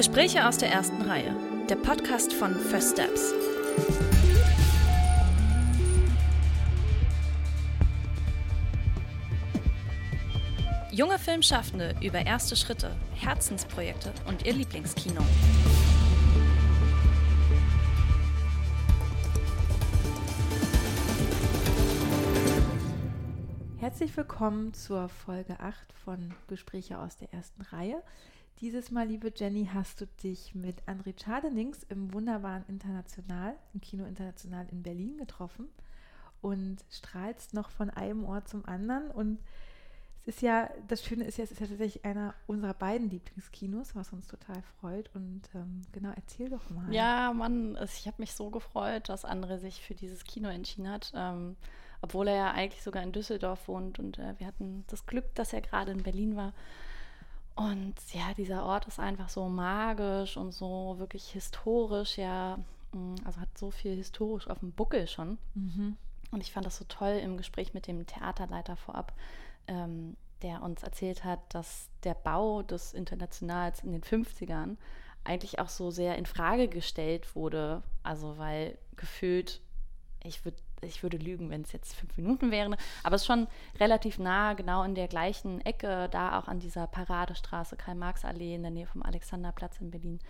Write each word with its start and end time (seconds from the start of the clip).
Gespräche 0.00 0.48
aus 0.48 0.56
der 0.56 0.70
ersten 0.70 1.02
Reihe. 1.02 1.36
Der 1.68 1.76
Podcast 1.76 2.32
von 2.32 2.54
First 2.54 2.92
Steps. 2.92 3.34
Junge 10.90 11.18
Filmschaffende 11.18 11.94
über 12.00 12.24
erste 12.24 12.56
Schritte, 12.56 12.96
Herzensprojekte 13.14 14.10
und 14.26 14.46
ihr 14.46 14.54
Lieblingskino. 14.54 15.20
Herzlich 23.80 24.16
willkommen 24.16 24.72
zur 24.72 25.10
Folge 25.10 25.60
8 25.60 25.92
von 25.92 26.32
Gespräche 26.48 26.98
aus 26.98 27.18
der 27.18 27.34
ersten 27.34 27.60
Reihe. 27.60 28.02
Dieses 28.60 28.90
Mal, 28.90 29.06
liebe 29.06 29.32
Jenny, 29.34 29.70
hast 29.72 30.02
du 30.02 30.06
dich 30.22 30.54
mit 30.54 30.82
André 30.86 31.18
Schadenings 31.18 31.82
im 31.84 32.12
wunderbaren 32.12 32.62
International, 32.68 33.56
im 33.72 33.80
Kino 33.80 34.04
International 34.04 34.66
in 34.70 34.82
Berlin 34.82 35.16
getroffen 35.16 35.70
und 36.42 36.84
strahlst 36.90 37.54
noch 37.54 37.70
von 37.70 37.88
einem 37.88 38.22
Ort 38.26 38.48
zum 38.48 38.66
anderen. 38.66 39.10
Und 39.12 39.38
es 40.26 40.34
ist 40.34 40.42
ja, 40.42 40.68
das 40.88 41.02
Schöne 41.02 41.24
ist 41.24 41.38
ja, 41.38 41.44
es 41.44 41.52
ist 41.52 41.60
ja 41.60 41.68
tatsächlich 41.68 42.04
einer 42.04 42.34
unserer 42.46 42.74
beiden 42.74 43.08
Lieblingskinos, 43.08 43.96
was 43.96 44.12
uns 44.12 44.26
total 44.26 44.60
freut. 44.78 45.08
Und 45.14 45.40
ähm, 45.54 45.80
genau, 45.92 46.12
erzähl 46.14 46.50
doch 46.50 46.68
mal. 46.68 46.92
Ja, 46.92 47.32
Mann, 47.32 47.78
ich 47.82 48.06
habe 48.06 48.20
mich 48.20 48.34
so 48.34 48.50
gefreut, 48.50 49.08
dass 49.08 49.24
André 49.24 49.56
sich 49.56 49.80
für 49.80 49.94
dieses 49.94 50.24
Kino 50.24 50.50
entschieden 50.50 50.90
hat. 50.90 51.12
Ähm, 51.14 51.56
obwohl 52.02 52.28
er 52.28 52.36
ja 52.36 52.50
eigentlich 52.52 52.82
sogar 52.82 53.02
in 53.02 53.12
Düsseldorf 53.12 53.68
wohnt 53.68 53.98
und 53.98 54.18
äh, 54.18 54.34
wir 54.38 54.46
hatten 54.46 54.84
das 54.88 55.06
Glück, 55.06 55.34
dass 55.34 55.54
er 55.54 55.62
gerade 55.62 55.92
in 55.92 56.02
Berlin 56.02 56.36
war. 56.36 56.52
Und 57.60 57.94
ja, 58.14 58.32
dieser 58.32 58.64
Ort 58.64 58.86
ist 58.86 58.98
einfach 58.98 59.28
so 59.28 59.46
magisch 59.46 60.38
und 60.38 60.52
so 60.52 60.94
wirklich 60.96 61.28
historisch, 61.32 62.16
ja, 62.16 62.58
mm, 62.92 63.16
also 63.22 63.38
hat 63.38 63.58
so 63.58 63.70
viel 63.70 63.96
historisch 63.96 64.48
auf 64.48 64.60
dem 64.60 64.72
Buckel 64.72 65.06
schon. 65.06 65.36
Mhm. 65.52 65.98
Und 66.30 66.40
ich 66.40 66.52
fand 66.52 66.64
das 66.64 66.78
so 66.78 66.86
toll 66.88 67.20
im 67.22 67.36
Gespräch 67.36 67.74
mit 67.74 67.86
dem 67.86 68.06
Theaterleiter 68.06 68.76
vorab, 68.76 69.12
ähm, 69.66 70.16
der 70.40 70.62
uns 70.62 70.82
erzählt 70.82 71.22
hat, 71.22 71.40
dass 71.50 71.90
der 72.02 72.14
Bau 72.14 72.62
des 72.62 72.94
Internationals 72.94 73.80
in 73.80 73.92
den 73.92 74.02
50ern 74.02 74.78
eigentlich 75.24 75.58
auch 75.58 75.68
so 75.68 75.90
sehr 75.90 76.16
in 76.16 76.24
Frage 76.24 76.66
gestellt 76.66 77.36
wurde. 77.36 77.82
Also 78.02 78.38
weil 78.38 78.78
gefühlt, 78.96 79.60
ich 80.24 80.46
würde 80.46 80.56
ich 80.82 81.02
würde 81.02 81.16
lügen, 81.16 81.50
wenn 81.50 81.62
es 81.62 81.72
jetzt 81.72 81.94
fünf 81.94 82.16
Minuten 82.16 82.50
wären, 82.50 82.76
aber 83.02 83.16
es 83.16 83.22
ist 83.22 83.26
schon 83.26 83.46
relativ 83.78 84.18
nah, 84.18 84.54
genau 84.54 84.82
in 84.82 84.94
der 84.94 85.08
gleichen 85.08 85.60
Ecke, 85.60 86.08
da 86.10 86.38
auch 86.38 86.48
an 86.48 86.60
dieser 86.60 86.86
Paradestraße, 86.86 87.76
Karl-Marx-Allee 87.76 88.54
in 88.54 88.62
der 88.62 88.70
Nähe 88.70 88.86
vom 88.86 89.02
Alexanderplatz 89.02 89.80
in 89.80 89.90
Berlin, 89.90 90.20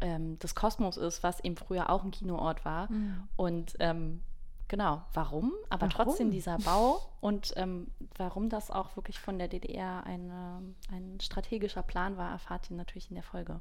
ähm, 0.00 0.38
das 0.38 0.54
Kosmos 0.54 0.96
ist, 0.96 1.22
was 1.22 1.40
eben 1.40 1.56
früher 1.56 1.90
auch 1.90 2.04
ein 2.04 2.10
Kinoort 2.10 2.64
war. 2.64 2.90
Mhm. 2.90 3.28
Und 3.36 3.76
ähm, 3.80 4.22
genau, 4.68 5.02
warum? 5.12 5.52
Aber 5.68 5.82
warum? 5.82 5.90
trotzdem 5.90 6.30
dieser 6.30 6.58
Bau 6.58 7.00
und 7.20 7.52
ähm, 7.56 7.88
warum 8.16 8.48
das 8.48 8.70
auch 8.70 8.96
wirklich 8.96 9.18
von 9.18 9.38
der 9.38 9.48
DDR 9.48 10.04
eine, 10.04 10.62
ein 10.90 11.18
strategischer 11.20 11.82
Plan 11.82 12.16
war, 12.16 12.30
erfahrt 12.30 12.70
ihr 12.70 12.76
natürlich 12.76 13.10
in 13.10 13.14
der 13.14 13.24
Folge. 13.24 13.60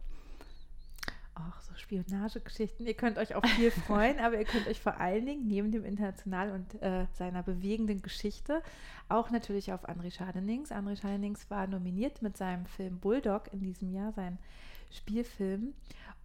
Ach, 1.42 1.62
so 1.62 1.74
Spionagegeschichten. 1.76 2.86
Ihr 2.86 2.94
könnt 2.94 3.18
euch 3.18 3.36
auch 3.36 3.46
viel 3.46 3.72
freuen, 3.88 4.20
aber 4.20 4.38
ihr 4.38 4.46
könnt 4.46 4.68
euch 4.68 4.80
vor 4.80 5.00
allen 5.00 5.26
Dingen 5.26 5.48
neben 5.48 5.72
dem 5.72 5.86
International 5.86 6.52
und 6.52 6.82
äh, 6.82 7.06
seiner 7.14 7.44
bewegenden 7.44 8.02
Geschichte 8.02 8.62
auch 9.08 9.30
natürlich 9.30 9.72
auf 9.72 9.88
André 9.88 10.12
Schadenings. 10.12 10.72
André 10.72 11.00
Schadenings 11.00 11.50
war 11.50 11.68
nominiert 11.68 12.22
mit 12.22 12.38
seinem 12.38 12.66
Film 12.66 13.00
Bulldog 13.00 13.54
in 13.54 13.62
diesem 13.62 13.92
Jahr, 13.94 14.12
sein 14.12 14.38
Spielfilm. 14.92 15.74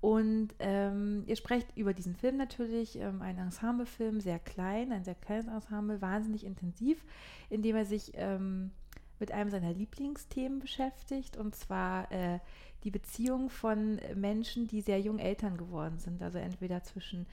Und 0.01 0.55
ähm, 0.59 1.23
ihr 1.27 1.37
sprecht 1.37 1.77
über 1.77 1.95
diesen 1.95 2.15
Film 2.15 2.36
natürlich, 2.36 2.98
ähm, 2.98 3.23
ein 3.23 3.39
Ensemblefilm, 3.39 4.20
sehr 4.20 4.39
klein, 4.39 4.92
ein 4.92 5.05
sehr 5.05 5.14
kleines 5.14 5.47
Ensemble, 5.47 6.03
wahnsinnig 6.03 6.45
intensiv, 6.45 7.03
in 7.48 7.63
dem 7.63 7.77
er 7.77 7.86
sich 7.86 8.13
ähm, 8.14 8.70
mit 9.19 9.33
einem 9.33 9.48
seiner 9.48 9.73
Lieblingsthemen 9.73 10.58
beschäftigt, 10.58 11.36
und 11.36 11.55
zwar 11.55 12.11
äh, 12.13 12.41
die 12.84 12.90
Beziehung 12.90 13.50
von 13.50 13.98
Menschen, 14.14 14.68
die 14.68 14.83
sehr 14.83 15.00
jung 15.00 15.18
Eltern 15.18 15.56
geworden 15.56 15.98
sind. 15.98 16.22
Also 16.22 16.39
entweder 16.39 16.83
zwischen 16.83 17.27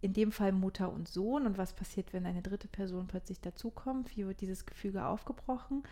in 0.00 0.12
dem 0.12 0.32
Fall 0.32 0.52
Mutter 0.52 0.92
und 0.92 1.08
Sohn 1.08 1.46
und 1.46 1.56
was 1.56 1.72
passiert, 1.72 2.12
wenn 2.12 2.26
eine 2.26 2.42
dritte 2.42 2.68
Person 2.68 3.06
plötzlich 3.06 3.40
dazukommt, 3.40 4.14
wie 4.14 4.26
wird 4.26 4.40
dieses 4.42 4.66
Gefüge 4.66 5.06
aufgebrochen. 5.06 5.82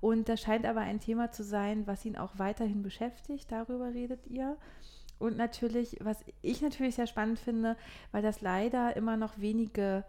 Und 0.00 0.28
das 0.28 0.42
scheint 0.42 0.66
aber 0.66 0.80
ein 0.80 1.00
Thema 1.00 1.30
zu 1.30 1.42
sein, 1.42 1.86
was 1.86 2.04
ihn 2.04 2.16
auch 2.16 2.38
weiterhin 2.38 2.82
beschäftigt, 2.82 3.50
darüber 3.50 3.94
redet 3.94 4.26
ihr. 4.26 4.58
Und 5.18 5.36
natürlich, 5.36 5.96
was 6.02 6.22
ich 6.42 6.60
natürlich 6.60 6.96
sehr 6.96 7.06
spannend 7.06 7.38
finde, 7.38 7.76
weil 8.10 8.22
das 8.22 8.42
leider 8.42 8.94
immer 8.94 9.16
noch 9.16 9.38
wenige 9.38 10.04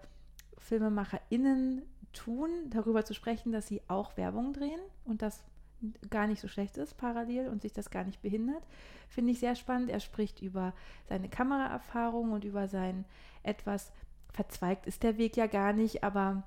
FilmemacherInnen 0.57 1.83
tun, 2.11 2.49
darüber 2.69 3.05
zu 3.05 3.13
sprechen, 3.13 3.51
dass 3.51 3.67
sie 3.67 3.81
auch 3.87 4.17
Werbung 4.17 4.53
drehen 4.53 4.81
und 5.05 5.21
das 5.21 5.43
gar 6.09 6.27
nicht 6.27 6.41
so 6.41 6.47
schlecht 6.47 6.77
ist 6.77 6.97
parallel 6.97 7.49
und 7.49 7.61
sich 7.61 7.73
das 7.73 7.89
gar 7.89 8.03
nicht 8.03 8.21
behindert, 8.21 8.63
finde 9.09 9.31
ich 9.31 9.39
sehr 9.39 9.55
spannend. 9.55 9.89
Er 9.89 9.99
spricht 9.99 10.41
über 10.41 10.73
seine 11.07 11.29
Kameraerfahrung 11.29 12.31
und 12.31 12.43
über 12.43 12.67
sein 12.67 13.05
etwas 13.43 13.91
verzweigt 14.31 14.87
ist 14.87 15.03
der 15.03 15.17
Weg 15.17 15.37
ja 15.37 15.47
gar 15.47 15.73
nicht, 15.73 16.03
aber 16.03 16.43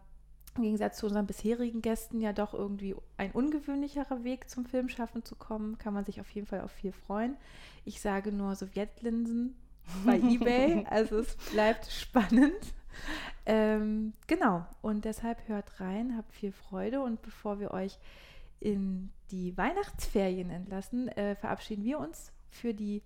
im 0.56 0.62
Gegensatz 0.62 0.98
zu 0.98 1.06
unseren 1.06 1.26
bisherigen 1.26 1.82
Gästen 1.82 2.20
ja 2.20 2.32
doch 2.32 2.54
irgendwie 2.54 2.96
ein 3.16 3.30
ungewöhnlicherer 3.32 4.24
Weg 4.24 4.48
zum 4.48 4.64
Filmschaffen 4.64 5.22
zu 5.22 5.36
kommen, 5.36 5.78
kann 5.78 5.94
man 5.94 6.04
sich 6.04 6.20
auf 6.20 6.30
jeden 6.30 6.46
Fall 6.46 6.62
auf 6.62 6.72
viel 6.72 6.92
freuen. 6.92 7.36
Ich 7.84 8.00
sage 8.00 8.32
nur 8.32 8.54
Sowjetlinsen 8.54 9.54
bei 10.04 10.16
eBay, 10.18 10.86
also 10.88 11.18
es 11.18 11.36
bleibt 11.52 11.86
spannend. 11.86 12.74
Ähm, 13.44 14.14
genau, 14.26 14.64
und 14.80 15.04
deshalb 15.04 15.46
hört 15.46 15.80
rein, 15.80 16.16
habt 16.16 16.32
viel 16.32 16.52
Freude 16.52 17.02
und 17.02 17.22
bevor 17.22 17.60
wir 17.60 17.72
euch 17.72 17.98
in 18.60 19.10
die 19.30 19.56
Weihnachtsferien 19.56 20.50
entlassen, 20.50 21.08
äh, 21.08 21.34
verabschieden 21.34 21.84
wir 21.84 21.98
uns 21.98 22.32
für 22.50 22.74
die 22.74 23.02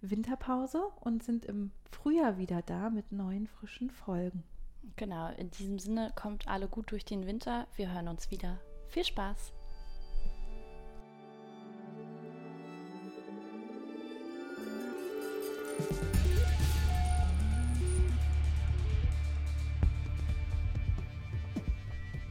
Winterpause 0.00 0.82
und 1.00 1.22
sind 1.22 1.44
im 1.44 1.70
Frühjahr 1.90 2.38
wieder 2.38 2.62
da 2.62 2.90
mit 2.90 3.12
neuen 3.12 3.46
frischen 3.46 3.90
Folgen. 3.90 4.44
Genau, 4.96 5.30
in 5.36 5.50
diesem 5.50 5.78
Sinne 5.78 6.12
kommt 6.14 6.46
alle 6.46 6.68
gut 6.68 6.90
durch 6.90 7.04
den 7.04 7.26
Winter. 7.26 7.66
Wir 7.76 7.92
hören 7.92 8.08
uns 8.08 8.30
wieder. 8.30 8.60
Viel 8.88 9.04
Spaß! 9.04 9.54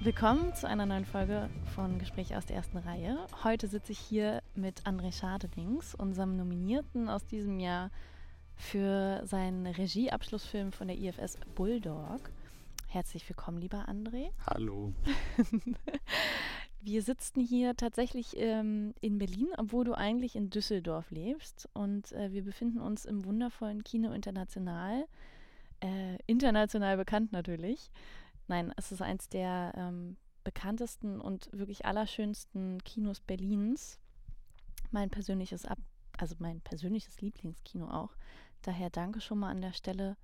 Willkommen 0.03 0.53
zu 0.53 0.67
einer 0.67 0.85
neuen 0.85 1.05
Folge 1.05 1.49
von 1.75 1.97
Gespräche 1.97 2.37
aus 2.37 2.45
der 2.45 2.57
ersten 2.57 2.77
Reihe. 2.77 3.25
Heute 3.45 3.69
sitze 3.69 3.93
ich 3.93 3.99
hier 3.99 4.43
mit 4.53 4.81
André 4.81 5.17
Schadedings, 5.17 5.95
unserem 5.95 6.35
Nominierten 6.35 7.07
aus 7.07 7.25
diesem 7.25 7.57
Jahr 7.61 7.89
für 8.57 9.21
seinen 9.25 9.65
Regieabschlussfilm 9.65 10.73
von 10.73 10.89
der 10.89 10.97
IFS 10.97 11.37
Bulldog. 11.55 12.19
Herzlich 12.89 13.29
willkommen, 13.29 13.59
lieber 13.59 13.87
André. 13.87 14.31
Hallo. 14.45 14.91
Wir 16.81 17.01
sitzen 17.01 17.39
hier 17.39 17.77
tatsächlich 17.77 18.35
ähm, 18.35 18.93
in 18.99 19.19
Berlin, 19.19 19.47
obwohl 19.57 19.85
du 19.85 19.93
eigentlich 19.93 20.35
in 20.35 20.49
Düsseldorf 20.49 21.11
lebst. 21.11 21.69
Und 21.71 22.11
äh, 22.11 22.33
wir 22.33 22.43
befinden 22.43 22.81
uns 22.81 23.05
im 23.05 23.23
wundervollen 23.23 23.85
Kino 23.85 24.11
International. 24.11 25.05
Äh, 25.79 26.17
international 26.27 26.97
bekannt 26.97 27.31
natürlich. 27.31 27.89
Nein, 28.47 28.73
es 28.77 28.91
ist 28.91 29.01
eins 29.01 29.29
der 29.29 29.73
ähm, 29.75 30.17
bekanntesten 30.43 31.21
und 31.21 31.49
wirklich 31.51 31.85
allerschönsten 31.85 32.83
Kinos 32.83 33.21
Berlins. 33.21 33.99
Mein 34.91 35.09
persönliches 35.09 35.65
Ab 35.65 35.79
also 36.17 36.35
mein 36.39 36.61
persönliches 36.61 37.21
Lieblingskino 37.21 37.89
auch. 37.89 38.15
Daher 38.61 38.89
danke 38.89 39.21
schon 39.21 39.39
mal 39.39 39.49
an 39.49 39.61
der 39.61 39.73
Stelle 39.73 40.17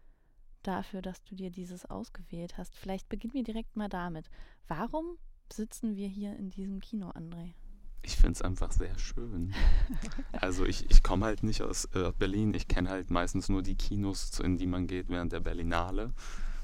dafür, 0.64 1.02
dass 1.02 1.24
du 1.24 1.36
dir 1.36 1.52
dieses 1.52 1.86
ausgewählt 1.86 2.58
hast. 2.58 2.76
Vielleicht 2.76 3.10
beginnen 3.10 3.34
wir 3.34 3.44
direkt 3.44 3.76
mal 3.76 3.90
damit. 3.90 4.30
Warum 4.68 5.18
sitzen 5.52 5.96
wir 5.96 6.08
hier 6.08 6.36
in 6.36 6.50
diesem 6.50 6.80
Kino, 6.80 7.10
André? 7.10 7.54
Ich 8.02 8.16
finde 8.16 8.34
es 8.34 8.42
einfach 8.42 8.72
sehr 8.72 8.98
schön. 8.98 9.54
also 10.32 10.66
ich, 10.66 10.90
ich 10.90 11.04
komme 11.04 11.26
halt 11.26 11.44
nicht 11.44 11.62
aus 11.62 11.86
äh, 11.94 12.14
Berlin. 12.18 12.54
Ich 12.54 12.68
kenne 12.68 12.90
halt 12.90 13.10
meistens 13.10 13.50
nur 13.50 13.62
die 13.62 13.76
Kinos, 13.76 14.40
in 14.40 14.58
die 14.58 14.68
man 14.68 14.88
geht 14.88 15.10
während 15.10 15.34
der 15.34 15.42
Berlinale. 15.42 16.14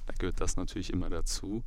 Da 0.06 0.14
gehört 0.18 0.42
das 0.42 0.56
natürlich 0.56 0.92
immer 0.92 1.10
dazu. 1.10 1.64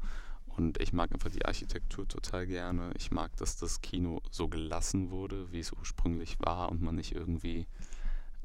Und 0.46 0.80
ich 0.80 0.92
mag 0.92 1.12
einfach 1.12 1.30
die 1.30 1.44
Architektur 1.44 2.08
total 2.08 2.46
gerne. 2.46 2.90
Ich 2.96 3.12
mag, 3.12 3.36
dass 3.36 3.56
das 3.56 3.80
Kino 3.80 4.20
so 4.30 4.48
gelassen 4.48 5.10
wurde, 5.10 5.52
wie 5.52 5.60
es 5.60 5.72
ursprünglich 5.72 6.36
war 6.40 6.70
und 6.70 6.82
man 6.82 6.96
nicht 6.96 7.14
irgendwie 7.14 7.66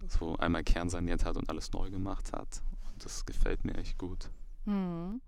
so 0.08 0.38
einmal 0.38 0.64
kernsaniert 0.64 1.26
hat 1.26 1.38
und 1.38 1.50
alles 1.50 1.72
neu 1.72 1.90
gemacht 1.90 2.32
hat. 2.34 2.62
Und 2.92 3.04
das 3.04 3.26
gefällt 3.26 3.66
mir 3.66 3.76
echt 3.76 3.98
gut. 3.98 4.30
Hm. 4.66 5.22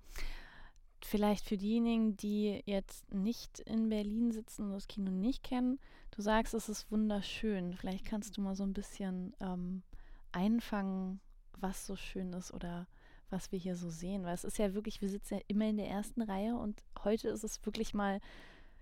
Vielleicht 1.02 1.46
für 1.48 1.58
diejenigen, 1.58 2.18
die 2.18 2.62
jetzt 2.66 3.12
nicht 3.14 3.60
in 3.60 3.90
Berlin 3.90 4.32
sitzen 4.32 4.66
und 4.66 4.74
das 4.74 4.88
Kino 4.88 5.12
nicht 5.12 5.44
kennen, 5.44 5.80
du 6.12 6.22
sagst, 6.22 6.54
es 6.54 6.70
ist 6.70 6.92
wunderschön. 6.92 7.74
Vielleicht 7.74 8.06
kannst 8.06 8.38
du 8.38 8.42
mal 8.42 8.56
so 8.56 8.64
ein 8.64 8.74
bisschen 8.74 9.36
ähm, 9.40 9.84
einfangen, 10.32 11.20
was 11.60 11.86
so 11.86 11.96
schön 11.96 12.34
ist 12.34 12.54
oder 12.54 12.88
was 13.30 13.52
wir 13.52 13.60
hier 13.60 13.76
so 13.76 13.90
sehen. 13.90 14.24
Weil 14.24 14.34
es 14.34 14.44
ist 14.44 14.58
ja 14.58 14.74
wirklich, 14.74 15.02
wir 15.02 15.10
sitzen 15.10 15.36
ja 15.36 15.42
immer 15.48 15.68
in 15.68 15.78
der 15.78 15.88
ersten 15.88 16.22
Reihe 16.22 16.56
und 16.56 16.82
heute 17.04 17.30
ist 17.30 17.44
es 17.44 17.66
wirklich 17.66 17.94
mal, 17.94 18.20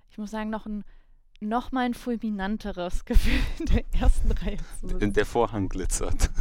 ich 0.09 0.17
muss 0.17 0.31
sagen, 0.31 0.49
noch 0.49 0.65
ein 0.65 0.83
noch 1.39 1.73
mal 1.73 1.85
ein 1.85 1.93
fulminanteres 1.93 3.03
Gefühl 3.05 3.39
in 3.59 3.65
der 3.65 3.83
ersten 3.93 4.31
Reihe 4.31 4.57
zu 4.79 4.87
sitzen. 4.87 5.13
Der 5.13 5.25
Vorhang 5.25 5.69
glitzert. 5.69 6.29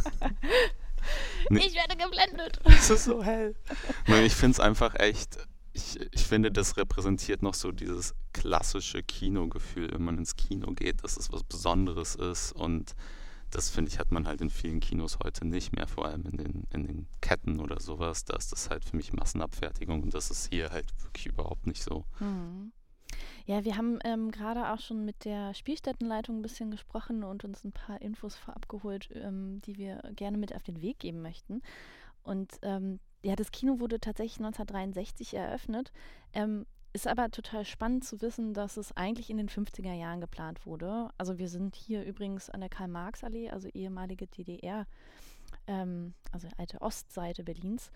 Nee. 1.49 1.59
Ich 1.67 1.75
werde 1.75 1.97
geblendet. 1.97 2.59
Es 2.65 2.89
ist 2.89 3.03
so 3.03 3.21
hell. 3.21 3.55
Nein, 4.07 4.23
ich 4.23 4.33
finde 4.33 4.53
es 4.53 4.59
einfach 4.61 4.95
echt, 4.95 5.37
ich, 5.73 5.99
ich 6.13 6.23
finde, 6.23 6.51
das 6.51 6.77
repräsentiert 6.77 7.41
noch 7.41 7.53
so 7.53 7.73
dieses 7.73 8.15
klassische 8.31 9.03
Kinogefühl, 9.03 9.91
wenn 9.91 10.03
man 10.03 10.17
ins 10.17 10.35
Kino 10.35 10.71
geht, 10.71 11.03
dass 11.03 11.17
es 11.17 11.31
was 11.31 11.43
Besonderes 11.43 12.15
ist 12.15 12.53
und 12.53 12.95
das 13.53 13.69
finde 13.69 13.91
ich, 13.91 13.99
hat 13.99 14.11
man 14.11 14.27
halt 14.27 14.41
in 14.41 14.49
vielen 14.49 14.79
Kinos 14.79 15.19
heute 15.23 15.45
nicht 15.45 15.75
mehr, 15.75 15.87
vor 15.87 16.05
allem 16.05 16.25
in 16.25 16.37
den, 16.37 16.63
in 16.71 16.87
den 16.87 17.07
Ketten 17.21 17.59
oder 17.59 17.79
sowas. 17.79 18.25
Da 18.25 18.35
ist 18.35 18.51
das 18.51 18.69
halt 18.69 18.83
für 18.83 18.95
mich 18.97 19.13
Massenabfertigung 19.13 20.01
und 20.01 20.13
das 20.13 20.31
ist 20.31 20.49
hier 20.51 20.71
halt 20.71 20.87
wirklich 21.03 21.27
überhaupt 21.27 21.67
nicht 21.67 21.83
so. 21.83 22.05
Mhm. 22.19 22.71
Ja, 23.45 23.63
wir 23.63 23.77
haben 23.77 23.99
ähm, 24.05 24.31
gerade 24.31 24.71
auch 24.71 24.79
schon 24.79 25.05
mit 25.05 25.25
der 25.25 25.53
Spielstättenleitung 25.53 26.39
ein 26.39 26.41
bisschen 26.41 26.71
gesprochen 26.71 27.23
und 27.23 27.43
uns 27.43 27.63
ein 27.63 27.71
paar 27.71 28.01
Infos 28.01 28.35
vorab 28.35 28.67
geholt, 28.69 29.09
ähm, 29.13 29.61
die 29.61 29.77
wir 29.77 30.01
gerne 30.15 30.37
mit 30.37 30.55
auf 30.55 30.63
den 30.63 30.81
Weg 30.81 30.97
geben 30.99 31.21
möchten. 31.21 31.61
Und 32.23 32.53
ähm, 32.63 32.99
ja, 33.21 33.35
das 33.35 33.51
Kino 33.51 33.79
wurde 33.79 33.99
tatsächlich 33.99 34.39
1963 34.39 35.35
eröffnet. 35.35 35.91
Ähm, 36.33 36.65
ist 36.93 37.07
aber 37.07 37.31
total 37.31 37.65
spannend 37.65 38.05
zu 38.05 38.21
wissen, 38.21 38.53
dass 38.53 38.77
es 38.77 38.95
eigentlich 38.95 39.31
in 39.31 39.37
den 39.37 39.49
50er 39.49 39.93
Jahren 39.93 40.21
geplant 40.21 40.65
wurde. 40.65 41.09
Also 41.17 41.39
wir 41.39 41.49
sind 41.49 41.75
hier 41.75 42.03
übrigens 42.03 42.51
an 42.51 42.61
der 42.61 42.69
Karl-Marx-Allee, 42.69 43.49
also 43.49 43.67
ehemalige 43.69 44.27
DDR, 44.27 44.85
ähm, 45.65 46.13
also 46.31 46.47
alte 46.57 46.81
Ostseite 46.81 47.43
Berlins. 47.43 47.91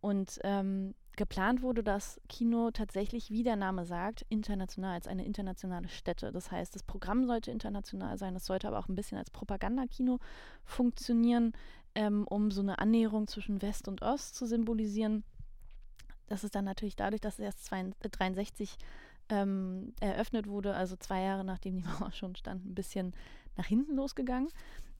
Und 0.00 0.38
ähm, 0.44 0.94
geplant 1.16 1.60
wurde 1.60 1.82
das 1.82 2.20
Kino 2.28 2.70
tatsächlich, 2.70 3.30
wie 3.30 3.42
der 3.42 3.56
Name 3.56 3.84
sagt, 3.84 4.24
international, 4.30 4.94
als 4.94 5.08
eine 5.08 5.26
internationale 5.26 5.88
Stätte. 5.88 6.32
Das 6.32 6.50
heißt, 6.50 6.74
das 6.74 6.84
Programm 6.84 7.26
sollte 7.26 7.50
international 7.50 8.16
sein, 8.16 8.34
es 8.36 8.46
sollte 8.46 8.68
aber 8.68 8.78
auch 8.78 8.88
ein 8.88 8.94
bisschen 8.94 9.18
als 9.18 9.30
Propagandakino 9.30 10.20
funktionieren, 10.64 11.52
ähm, 11.94 12.26
um 12.28 12.50
so 12.50 12.62
eine 12.62 12.78
Annäherung 12.78 13.26
zwischen 13.26 13.60
West 13.60 13.88
und 13.88 14.00
Ost 14.00 14.36
zu 14.36 14.46
symbolisieren. 14.46 15.24
Das 16.28 16.44
ist 16.44 16.54
dann 16.54 16.64
natürlich 16.64 16.96
dadurch, 16.96 17.20
dass 17.20 17.34
es 17.34 17.40
erst 17.40 17.72
1963 17.72 18.76
ähm, 19.30 19.92
eröffnet 20.00 20.46
wurde, 20.46 20.74
also 20.74 20.96
zwei 20.96 21.22
Jahre 21.22 21.44
nachdem 21.44 21.76
die 21.76 21.82
Mauer 22.00 22.12
schon 22.12 22.36
stand, 22.36 22.64
ein 22.64 22.74
bisschen 22.74 23.14
nach 23.56 23.66
hinten 23.66 23.96
losgegangen. 23.96 24.48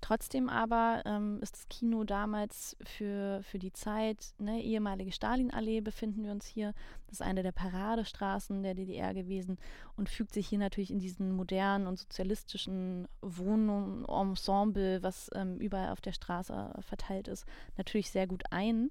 Trotzdem 0.01 0.49
aber 0.49 1.03
ähm, 1.07 1.41
ist 1.43 1.57
das 1.57 1.69
Kino 1.69 2.05
damals 2.05 2.77
für, 2.85 3.41
für 3.43 3.59
die 3.59 3.73
Zeit, 3.73 4.33
ne, 4.39 4.63
ehemalige 4.63 5.11
Stalinallee 5.11 5.81
befinden 5.81 6.23
wir 6.23 6.31
uns 6.31 6.47
hier. 6.47 6.73
Das 7.07 7.15
ist 7.15 7.23
eine 7.23 7.43
der 7.43 7.51
Paradestraßen 7.51 8.63
der 8.63 8.75
DDR 8.75 9.13
gewesen 9.13 9.59
und 9.97 10.09
fügt 10.09 10.35
sich 10.35 10.47
hier 10.47 10.59
natürlich 10.59 10.93
in 10.93 11.01
diesen 11.01 11.33
modernen 11.33 11.89
und 11.89 11.99
sozialistischen 11.99 13.09
Wohnensemble, 13.23 15.03
was 15.03 15.31
ähm, 15.35 15.59
überall 15.59 15.91
auf 15.91 16.01
der 16.01 16.13
Straße 16.13 16.75
verteilt 16.81 17.27
ist, 17.27 17.45
natürlich 17.77 18.11
sehr 18.13 18.29
gut 18.29 18.45
ein. 18.53 18.91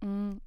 Mm, 0.00 0.38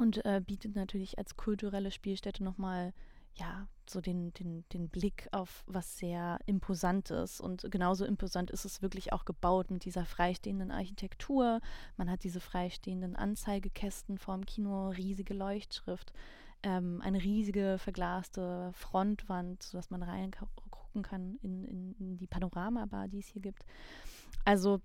und 0.00 0.24
äh, 0.24 0.40
bietet 0.44 0.74
natürlich 0.74 1.18
als 1.18 1.36
kulturelle 1.36 1.90
Spielstätte 1.90 2.42
nochmal 2.42 2.92
ja, 3.36 3.66
so 3.86 4.00
den, 4.00 4.32
den, 4.34 4.64
den 4.72 4.88
Blick 4.88 5.28
auf 5.32 5.64
was 5.66 5.98
sehr 5.98 6.38
Imposantes. 6.46 7.40
Und 7.40 7.66
genauso 7.70 8.04
imposant 8.04 8.50
ist 8.50 8.64
es 8.64 8.80
wirklich 8.80 9.12
auch 9.12 9.24
gebaut 9.24 9.70
mit 9.70 9.84
dieser 9.84 10.04
freistehenden 10.04 10.70
Architektur. 10.70 11.60
Man 11.96 12.10
hat 12.10 12.24
diese 12.24 12.40
freistehenden 12.40 13.16
Anzeigekästen 13.16 14.18
vorm 14.18 14.46
Kino, 14.46 14.90
riesige 14.90 15.34
Leuchtschrift, 15.34 16.12
ähm, 16.62 17.00
eine 17.02 17.22
riesige 17.22 17.76
verglaste 17.78 18.70
Frontwand, 18.72 19.62
sodass 19.62 19.90
man 19.90 20.02
reingucken 20.02 21.02
kann 21.02 21.38
in, 21.42 21.94
in, 21.98 22.16
die 22.16 22.28
Panoramabar, 22.28 23.08
die 23.08 23.18
es 23.18 23.26
hier 23.26 23.42
gibt. 23.42 23.64
Also 24.44 24.80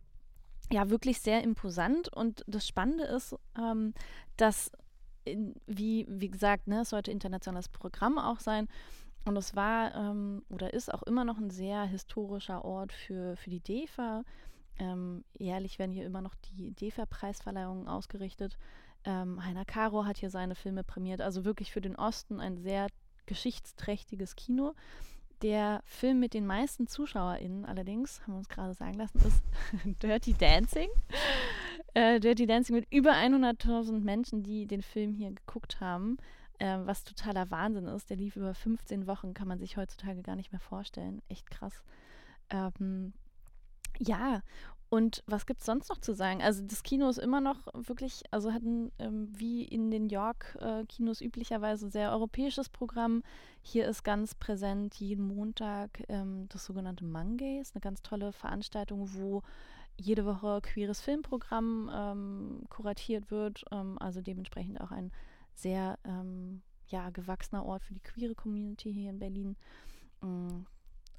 ja, 0.72 0.90
wirklich 0.90 1.20
sehr 1.22 1.44
imposant. 1.44 2.10
Und 2.10 2.44
das 2.48 2.68
Spannende 2.68 3.04
ist, 3.04 3.36
ähm, 3.58 3.94
dass 4.38 4.72
wie, 5.68 6.06
wie 6.10 6.30
gesagt, 6.30 6.68
ne, 6.68 6.82
es 6.82 6.90
sollte 6.90 7.12
internationales 7.12 7.70
Programm 7.70 8.18
auch 8.18 8.40
sein. 8.40 8.68
Und 9.26 9.36
es 9.38 9.56
war 9.56 9.94
ähm, 9.96 10.44
oder 10.50 10.74
ist 10.74 10.94
auch 10.94 11.04
immer 11.04 11.24
noch 11.24 11.38
ein 11.38 11.50
sehr 11.50 11.84
historischer 11.84 12.64
Ort 12.64 12.94
für, 12.94 13.36
für 13.36 13.50
die 13.50 13.60
DEFA. 13.60 14.24
Ähm, 14.80 15.26
jährlich 15.38 15.78
werden 15.78 15.92
hier 15.92 16.06
immer 16.06 16.22
noch 16.22 16.36
die 16.36 16.72
DEFA-Preisverleihungen 16.72 17.88
ausgerichtet. 17.88 18.58
Ähm, 19.04 19.44
Heiner 19.44 19.66
Caro 19.66 20.06
hat 20.06 20.18
hier 20.18 20.30
seine 20.30 20.56
Filme 20.56 20.84
prämiert. 20.84 21.22
Also 21.22 21.46
wirklich 21.46 21.72
für 21.72 21.82
den 21.82 21.96
Osten 21.96 22.40
ein 22.40 22.58
sehr 22.58 22.88
geschichtsträchtiges 23.26 24.36
Kino. 24.36 24.74
Der 25.42 25.82
Film 25.86 26.20
mit 26.20 26.34
den 26.34 26.46
meisten 26.46 26.88
ZuschauerInnen 26.88 27.66
allerdings, 27.66 28.22
haben 28.22 28.34
wir 28.34 28.40
uns 28.40 28.50
gerade 28.50 28.74
sagen 28.74 28.96
lassen, 28.96 29.20
ist 29.20 29.42
Dirty 30.02 30.34
Dancing. 30.34 30.90
Äh, 32.00 32.22
Dirty 32.22 32.46
Dancing 32.46 32.78
mit 32.78 32.88
über 32.94 33.12
100.000 33.12 34.00
Menschen, 34.00 34.42
die 34.42 34.68
den 34.68 34.82
Film 34.82 35.14
hier 35.14 35.32
geguckt 35.32 35.82
haben, 35.82 36.16
äh, 36.58 36.78
was 36.86 37.04
totaler 37.04 37.52
Wahnsinn 37.52 37.88
ist. 37.88 38.10
Der 38.10 38.16
lief 38.16 38.38
über 38.38 38.54
15 38.54 39.06
Wochen, 39.06 39.34
kann 39.34 39.50
man 39.50 39.60
sich 39.60 39.76
heutzutage 39.76 40.22
gar 40.22 40.38
nicht 40.38 40.54
mehr 40.54 40.62
vorstellen. 40.62 41.22
Echt 41.28 41.52
krass. 41.52 41.84
Ähm, 42.52 43.12
ja, 43.98 44.44
und 44.88 45.24
was 45.28 45.46
gibt 45.46 45.60
es 45.60 45.66
sonst 45.66 45.90
noch 45.90 45.98
zu 45.98 46.14
sagen? 46.14 46.42
Also 46.42 46.64
das 46.64 46.84
Kino 46.84 47.10
ist 47.10 47.18
immer 47.18 47.42
noch 47.42 47.68
wirklich, 47.74 48.24
also 48.32 48.54
hatten 48.54 48.94
ähm, 48.98 49.28
wie 49.36 49.66
in 49.66 49.92
den 49.92 50.08
York-Kinos 50.08 51.20
äh, 51.20 51.26
üblicherweise 51.26 51.90
sehr 51.90 52.12
europäisches 52.12 52.70
Programm. 52.70 53.24
Hier 53.62 53.86
ist 53.90 54.06
ganz 54.06 54.36
präsent 54.36 54.96
jeden 54.96 55.28
Montag 55.28 56.02
ähm, 56.08 56.48
das 56.48 56.64
sogenannte 56.64 57.04
Mongays, 57.04 57.74
eine 57.74 57.82
ganz 57.82 58.02
tolle 58.04 58.32
Veranstaltung, 58.32 59.14
wo 59.16 59.44
jede 60.00 60.26
Woche 60.26 60.62
queeres 60.62 61.02
Filmprogramm 61.02 61.90
ähm, 61.94 62.62
kuratiert 62.70 63.32
wird. 63.32 63.66
Ähm, 63.72 63.98
also 64.00 64.22
dementsprechend 64.22 64.82
auch 64.82 64.92
ein 64.92 65.12
sehr 65.54 66.00
ähm, 66.06 66.62
ja, 66.88 67.10
gewachsener 67.10 67.66
Ort 67.66 67.84
für 67.84 67.94
die 67.94 68.00
queere 68.00 68.36
Community 68.36 68.94
hier 68.94 69.10
in 69.10 69.20
Berlin. 69.20 69.56
Mm, 70.22 70.66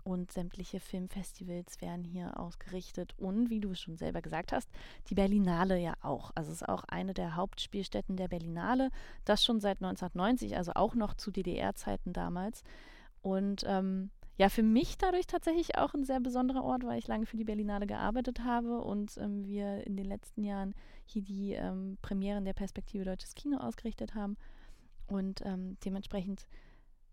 und 0.05 0.33
sämtliche 0.33 0.81
Filmfestivals 0.81 1.81
werden 1.81 2.05
hier 2.05 2.39
ausgerichtet. 2.41 3.15
Und 3.19 3.51
wie 3.51 3.61
du 3.61 3.75
schon 3.75 3.97
selber 3.97 4.23
gesagt 4.23 4.53
hast, 4.53 4.69
die 5.09 5.15
Berlinale 5.15 5.79
ja 5.79 5.95
auch. 6.01 6.33
Also 6.35 6.53
es 6.53 6.63
ist 6.63 6.69
auch 6.69 6.85
eine 6.85 7.13
der 7.13 7.37
Hauptspielstätten 7.37 8.17
der 8.17 8.29
Berlinale. 8.29 8.91
Das 9.25 9.45
schon 9.45 9.61
seit 9.61 9.79
1990, 9.79 10.57
also 10.57 10.73
auch 10.75 10.95
noch 10.95 11.15
zu 11.15 11.31
DDR-Zeiten 11.31 12.13
damals. 12.13 12.63
Und 13.21 13.65
ähm, 13.67 14.11
ja, 14.41 14.49
für 14.49 14.63
mich 14.63 14.97
dadurch 14.97 15.27
tatsächlich 15.27 15.77
auch 15.77 15.93
ein 15.93 16.03
sehr 16.03 16.19
besonderer 16.19 16.65
Ort, 16.65 16.83
weil 16.87 16.99
ich 16.99 17.07
lange 17.07 17.27
für 17.27 17.37
die 17.37 17.45
Berlinale 17.45 17.87
gearbeitet 17.87 18.41
habe 18.43 18.81
und 18.81 19.19
ähm, 19.19 19.45
wir 19.45 19.87
in 19.87 19.99
den 19.99 20.07
letzten 20.07 20.45
Jahren 20.45 20.75
hier 21.05 21.21
die 21.21 21.53
ähm, 21.53 21.99
Premieren 22.01 22.47
der 22.47 22.55
Perspektive 22.55 23.05
Deutsches 23.05 23.35
Kino 23.35 23.59
ausgerichtet 23.59 24.15
haben. 24.15 24.39
Und 25.09 25.43
ähm, 25.45 25.77
dementsprechend 25.85 26.47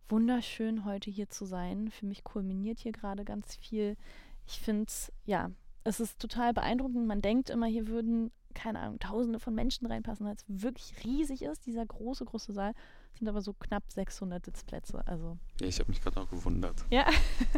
wunderschön, 0.08 0.86
heute 0.86 1.12
hier 1.12 1.30
zu 1.30 1.44
sein. 1.44 1.92
Für 1.92 2.06
mich 2.06 2.24
kulminiert 2.24 2.80
hier 2.80 2.94
gerade 2.94 3.26
ganz 3.26 3.58
viel. 3.58 3.98
Ich 4.46 4.62
finde 4.62 4.90
ja, 5.26 5.52
es 5.84 6.00
ist 6.00 6.20
total 6.20 6.54
beeindruckend. 6.54 7.08
Man 7.08 7.22
denkt 7.22 7.50
immer, 7.50 7.66
hier 7.66 7.90
würden, 7.90 8.32
keine 8.54 8.80
Ahnung, 8.80 9.00
tausende 9.00 9.42
von 9.42 9.54
Menschen 9.54 9.86
reinpassen, 9.86 10.26
weil 10.26 10.36
es 10.36 10.46
wirklich 10.48 11.04
riesig 11.04 11.42
ist, 11.42 11.66
dieser 11.66 11.86
große, 11.86 12.24
große 12.24 12.54
Saal. 12.54 12.72
Sind 13.18 13.28
aber 13.28 13.42
so 13.42 13.54
knapp 13.54 13.84
600 13.92 14.46
Sitzplätze. 14.46 15.02
Also. 15.08 15.38
Ja, 15.60 15.68
ich 15.68 15.80
habe 15.80 15.90
mich 15.90 16.02
gerade 16.02 16.20
auch 16.22 16.30
gewundert. 16.30 16.86
Ja, 16.92 17.08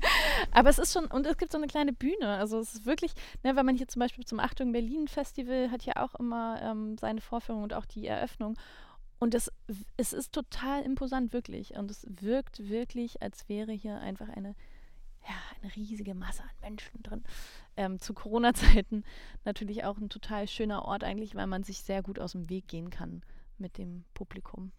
aber 0.51 0.69
es 0.69 0.79
ist 0.79 0.93
schon, 0.93 1.05
und 1.05 1.25
es 1.25 1.37
gibt 1.37 1.51
so 1.51 1.57
eine 1.57 1.67
kleine 1.67 1.91
Bühne. 1.91 2.37
Also 2.37 2.59
es 2.59 2.75
ist 2.75 2.85
wirklich, 2.85 3.13
ne, 3.43 3.55
wenn 3.55 3.65
man 3.65 3.75
hier 3.75 3.87
zum 3.87 3.99
Beispiel 3.99 4.25
zum 4.25 4.39
Achtung 4.39 4.71
Berlin 4.71 5.07
Festival 5.07 5.69
hat 5.69 5.83
ja 5.83 5.97
auch 5.97 6.15
immer 6.15 6.61
ähm, 6.61 6.97
seine 6.97 7.19
Vorführung 7.19 7.63
und 7.63 7.73
auch 7.73 7.85
die 7.85 8.07
Eröffnung. 8.07 8.55
Und 9.19 9.35
es, 9.35 9.51
es 9.97 10.13
ist 10.13 10.31
total 10.31 10.83
imposant, 10.83 11.33
wirklich. 11.33 11.71
Und 11.75 11.91
es 11.91 12.07
wirkt 12.07 12.69
wirklich, 12.69 13.21
als 13.21 13.49
wäre 13.49 13.73
hier 13.73 13.99
einfach 13.99 14.29
eine, 14.29 14.55
ja, 15.27 15.35
eine 15.61 15.75
riesige 15.75 16.15
Masse 16.15 16.43
an 16.43 16.49
Menschen 16.61 17.03
drin. 17.03 17.23
Ähm, 17.75 17.99
zu 17.99 18.13
Corona-Zeiten 18.13 19.03
natürlich 19.43 19.83
auch 19.83 19.97
ein 19.97 20.09
total 20.09 20.47
schöner 20.47 20.85
Ort 20.85 21.03
eigentlich, 21.03 21.35
weil 21.35 21.47
man 21.47 21.63
sich 21.63 21.81
sehr 21.81 22.01
gut 22.01 22.17
aus 22.17 22.31
dem 22.31 22.49
Weg 22.49 22.69
gehen 22.69 22.89
kann 22.89 23.21
mit 23.57 23.77
dem 23.77 24.05
Publikum. 24.13 24.71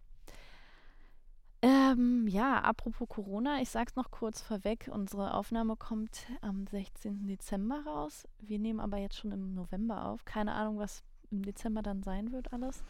Ähm, 1.63 2.27
ja, 2.27 2.59
apropos 2.59 3.07
Corona, 3.07 3.61
ich 3.61 3.69
sag's 3.69 3.95
noch 3.95 4.09
kurz 4.09 4.41
vorweg. 4.41 4.89
Unsere 4.91 5.35
Aufnahme 5.35 5.75
kommt 5.75 6.25
am 6.41 6.65
16. 6.65 7.27
Dezember 7.27 7.83
raus. 7.85 8.27
Wir 8.39 8.57
nehmen 8.57 8.79
aber 8.79 8.97
jetzt 8.97 9.17
schon 9.17 9.31
im 9.31 9.53
November 9.53 10.05
auf. 10.05 10.25
Keine 10.25 10.53
Ahnung, 10.53 10.79
was 10.79 11.03
im 11.29 11.43
Dezember 11.43 11.83
dann 11.83 12.01
sein 12.01 12.31
wird 12.31 12.51
alles. 12.51 12.83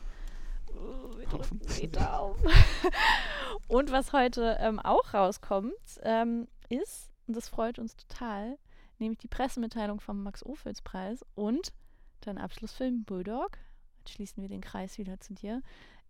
Oh, 0.74 1.12
und 3.68 3.92
was 3.92 4.14
heute 4.14 4.58
ähm, 4.62 4.80
auch 4.80 5.14
rauskommt, 5.14 5.74
ähm, 6.04 6.48
ist, 6.70 7.12
und 7.28 7.36
das 7.36 7.50
freut 7.50 7.78
uns 7.78 7.98
total, 7.98 8.58
nämlich 9.00 9.20
die 9.20 9.28
Pressemitteilung 9.28 10.00
vom 10.00 10.24
Max-Ophüls-Preis 10.24 11.26
und 11.36 11.74
dein 12.22 12.38
Abschlussfilm 12.38 13.04
Bulldog, 13.04 13.58
jetzt 14.00 14.12
schließen 14.12 14.42
wir 14.42 14.50
den 14.50 14.62
Kreis 14.62 14.98
wieder 14.98 15.20
zu 15.20 15.34
dir, 15.34 15.62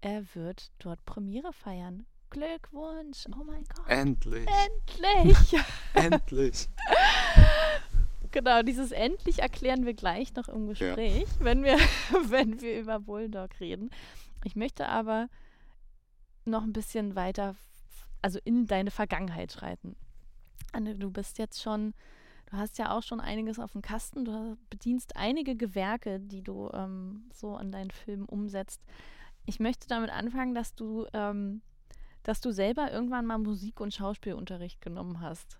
er 0.02 0.36
wird 0.36 0.72
dort 0.78 1.04
Premiere 1.06 1.54
feiern. 1.54 2.06
Glückwunsch, 2.32 3.28
oh 3.38 3.44
mein 3.44 3.64
Gott. 3.76 3.88
Endlich. 3.88 4.48
Endlich. 4.48 5.38
Endlich. 5.94 6.70
genau, 8.32 8.64
dieses 8.64 8.92
endlich 8.92 9.40
erklären 9.40 9.86
wir 9.86 9.94
gleich 9.94 10.34
noch 10.36 10.48
im 10.48 10.68
Gespräch, 10.68 11.28
ja. 11.28 11.46
wenn, 11.46 11.64
wir, 11.64 11.78
wenn 12.30 12.62
wir 12.62 12.80
über 12.80 13.00
Bulldog 13.00 13.60
reden. 13.60 13.92
Ich 14.46 14.56
möchte 14.56 14.88
aber 14.88 15.30
noch 16.46 16.64
ein 16.64 16.74
bisschen 16.74 17.16
weiter, 17.16 17.56
also 18.22 18.40
in 18.44 18.66
deine 18.66 18.92
Vergangenheit 18.92 19.52
schreiten. 19.52 19.96
Anne, 20.72 20.96
du 20.96 21.12
bist 21.12 21.38
jetzt 21.38 21.62
schon, 21.62 21.94
du 22.50 22.58
hast 22.58 22.78
ja 22.78 22.96
auch 22.98 23.04
schon 23.04 23.20
einiges 23.20 23.60
auf 23.60 23.74
dem 23.74 23.82
Kasten, 23.82 24.24
du 24.24 24.58
bedienst 24.70 25.18
einige 25.18 25.58
Gewerke, 25.58 26.20
die 26.22 26.42
du 26.42 26.70
ähm, 26.74 27.30
so 27.34 27.58
in 27.58 27.74
deinen 27.74 27.92
Filmen 27.92 28.26
umsetzt. 28.26 28.82
Ich 29.46 29.60
möchte 29.60 29.88
damit 29.88 30.12
anfangen, 30.12 30.56
dass 30.56 30.76
du, 30.76 31.06
ähm, 31.14 31.62
dass 32.24 32.42
du 32.42 32.52
selber 32.52 32.92
irgendwann 32.92 33.26
mal 33.26 33.38
Musik- 33.38 33.80
und 33.80 33.94
Schauspielunterricht 33.94 34.82
genommen 34.82 35.22
hast. 35.22 35.60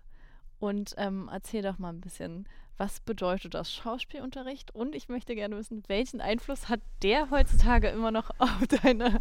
Und 0.58 0.94
ähm, 0.96 1.28
erzähl 1.32 1.62
doch 1.62 1.78
mal 1.78 1.88
ein 1.88 2.00
bisschen, 2.00 2.46
was 2.76 3.00
bedeutet 3.00 3.54
das 3.54 3.72
Schauspielunterricht? 3.72 4.74
Und 4.74 4.94
ich 4.94 5.08
möchte 5.08 5.34
gerne 5.34 5.56
wissen, 5.56 5.82
welchen 5.88 6.20
Einfluss 6.20 6.68
hat 6.68 6.80
der 7.02 7.30
heutzutage 7.30 7.88
immer 7.88 8.10
noch 8.10 8.30
auf 8.38 8.66
deine 8.82 9.20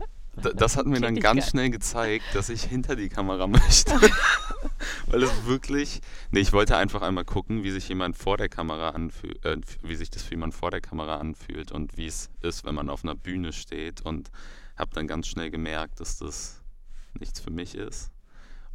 das 0.56 0.78
hat 0.78 0.86
mir 0.86 1.02
dann 1.02 1.16
ganz 1.16 1.50
schnell 1.50 1.70
gezeigt, 1.70 2.24
dass 2.34 2.50
ich 2.50 2.64
hinter 2.64 2.96
die 2.96 3.10
Kamera 3.10 3.48
möchte. 3.48 3.92
Weil 5.08 5.24
es 5.24 5.46
wirklich. 5.46 6.00
Nee, 6.32 6.40
ich 6.40 6.54
wollte 6.54 6.78
einfach 6.78 7.02
einmal 7.02 7.26
gucken, 7.26 7.64
wie 7.64 7.72
sich 7.72 7.90
jemand 7.90 8.16
vor 8.16 8.38
der 8.38 8.48
Kamera 8.48 8.90
anfühlt, 8.92 9.44
äh, 9.44 9.58
wie 9.82 9.96
sich 9.96 10.10
das 10.10 10.24
für 10.24 10.32
jemand 10.32 10.54
vor 10.54 10.72
der 10.72 10.80
Kamera 10.80 11.18
anfühlt 11.18 11.74
und 11.74 11.98
wie 11.98 12.06
es 12.06 12.30
ist, 12.42 12.64
wenn 12.64 12.76
man 12.76 12.90
auf 12.90 13.04
einer 13.04 13.16
Bühne 13.16 13.52
steht. 13.52 14.02
Und 14.02 14.32
habe 14.78 14.92
dann 14.94 15.06
ganz 15.06 15.28
schnell 15.28 15.52
gemerkt, 15.52 16.00
dass 16.00 16.18
das 16.18 16.61
nichts 17.20 17.40
für 17.40 17.52
mich 17.52 17.76
ist. 17.76 18.12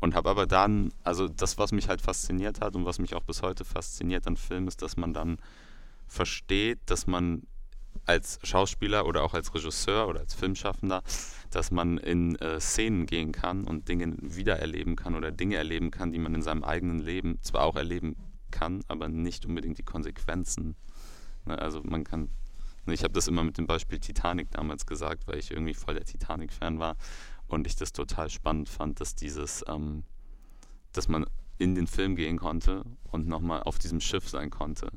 Und 0.01 0.15
habe 0.15 0.29
aber 0.29 0.47
dann, 0.47 0.93
also 1.05 1.27
das, 1.27 1.57
was 1.57 1.73
mich 1.73 1.89
halt 1.89 2.03
fasziniert 2.03 2.61
hat 2.61 2.77
und 2.77 2.85
was 2.85 2.99
mich 2.99 3.15
auch 3.15 3.23
bis 3.23 3.43
heute 3.43 3.65
fasziniert 3.65 4.27
an 4.27 4.37
Filmen, 4.37 4.69
ist, 4.69 4.83
dass 4.83 4.97
man 4.97 5.15
dann 5.15 5.39
versteht, 6.07 6.81
dass 6.87 7.07
man 7.07 7.43
als 8.05 8.39
Schauspieler 8.43 9.07
oder 9.07 9.23
auch 9.23 9.35
als 9.35 9.55
Regisseur 9.55 10.07
oder 10.07 10.21
als 10.21 10.35
Filmschaffender, 10.35 11.03
dass 11.51 11.71
man 11.71 11.99
in 11.99 12.37
äh, 12.37 12.61
Szenen 12.61 13.07
gehen 13.07 13.33
kann 13.33 13.65
und 13.65 13.89
Dinge 13.89 14.15
wiedererleben 14.21 14.97
kann 14.97 15.15
oder 15.15 15.33
Dinge 15.33 15.57
erleben 15.57 15.91
kann, 15.91 16.13
die 16.13 16.19
man 16.19 16.35
in 16.35 16.43
seinem 16.43 16.63
eigenen 16.63 17.01
Leben 17.01 17.39
zwar 17.43 17.65
auch 17.65 17.77
erleben 17.77 18.17
kann, 18.51 18.83
aber 18.89 19.09
nicht 19.09 19.47
unbedingt 19.47 19.79
die 19.79 19.83
Konsequenzen. 19.83 20.77
Ne, 21.47 21.59
also 21.59 21.83
man 21.83 22.05
kann, 22.05 22.29
ne, 22.85 22.95
ich 22.95 23.03
habe 23.03 23.15
das 23.15 23.29
immer 23.29 23.43
mit 23.43 23.59
dem 23.59 23.67
Beispiel 23.67 23.99
Titanic 23.99 24.51
damals 24.51 24.87
gesagt, 24.87 25.27
weil 25.27 25.39
ich 25.39 25.51
irgendwie 25.51 25.75
voll 25.75 25.95
der 25.95 26.05
Titanic-Fan 26.05 26.79
war 26.79 26.97
und 27.49 27.67
ich 27.67 27.77
das 27.77 27.93
total 27.93 28.31
spannend 28.31 28.69
fand, 28.69 29.01
dass 29.01 29.15
dieses, 29.15 29.65
ähm, 29.69 30.05
dass 30.93 31.09
man 31.09 31.27
in 31.59 31.75
den 31.75 31.87
Film 31.87 32.17
gehen 32.17 32.39
konnte 32.39 32.85
und 33.11 33.27
nochmal 33.27 33.63
auf 33.63 33.79
diesem 33.79 34.01
Schiff 34.01 34.29
sein 34.29 34.51
konnte 34.51 34.91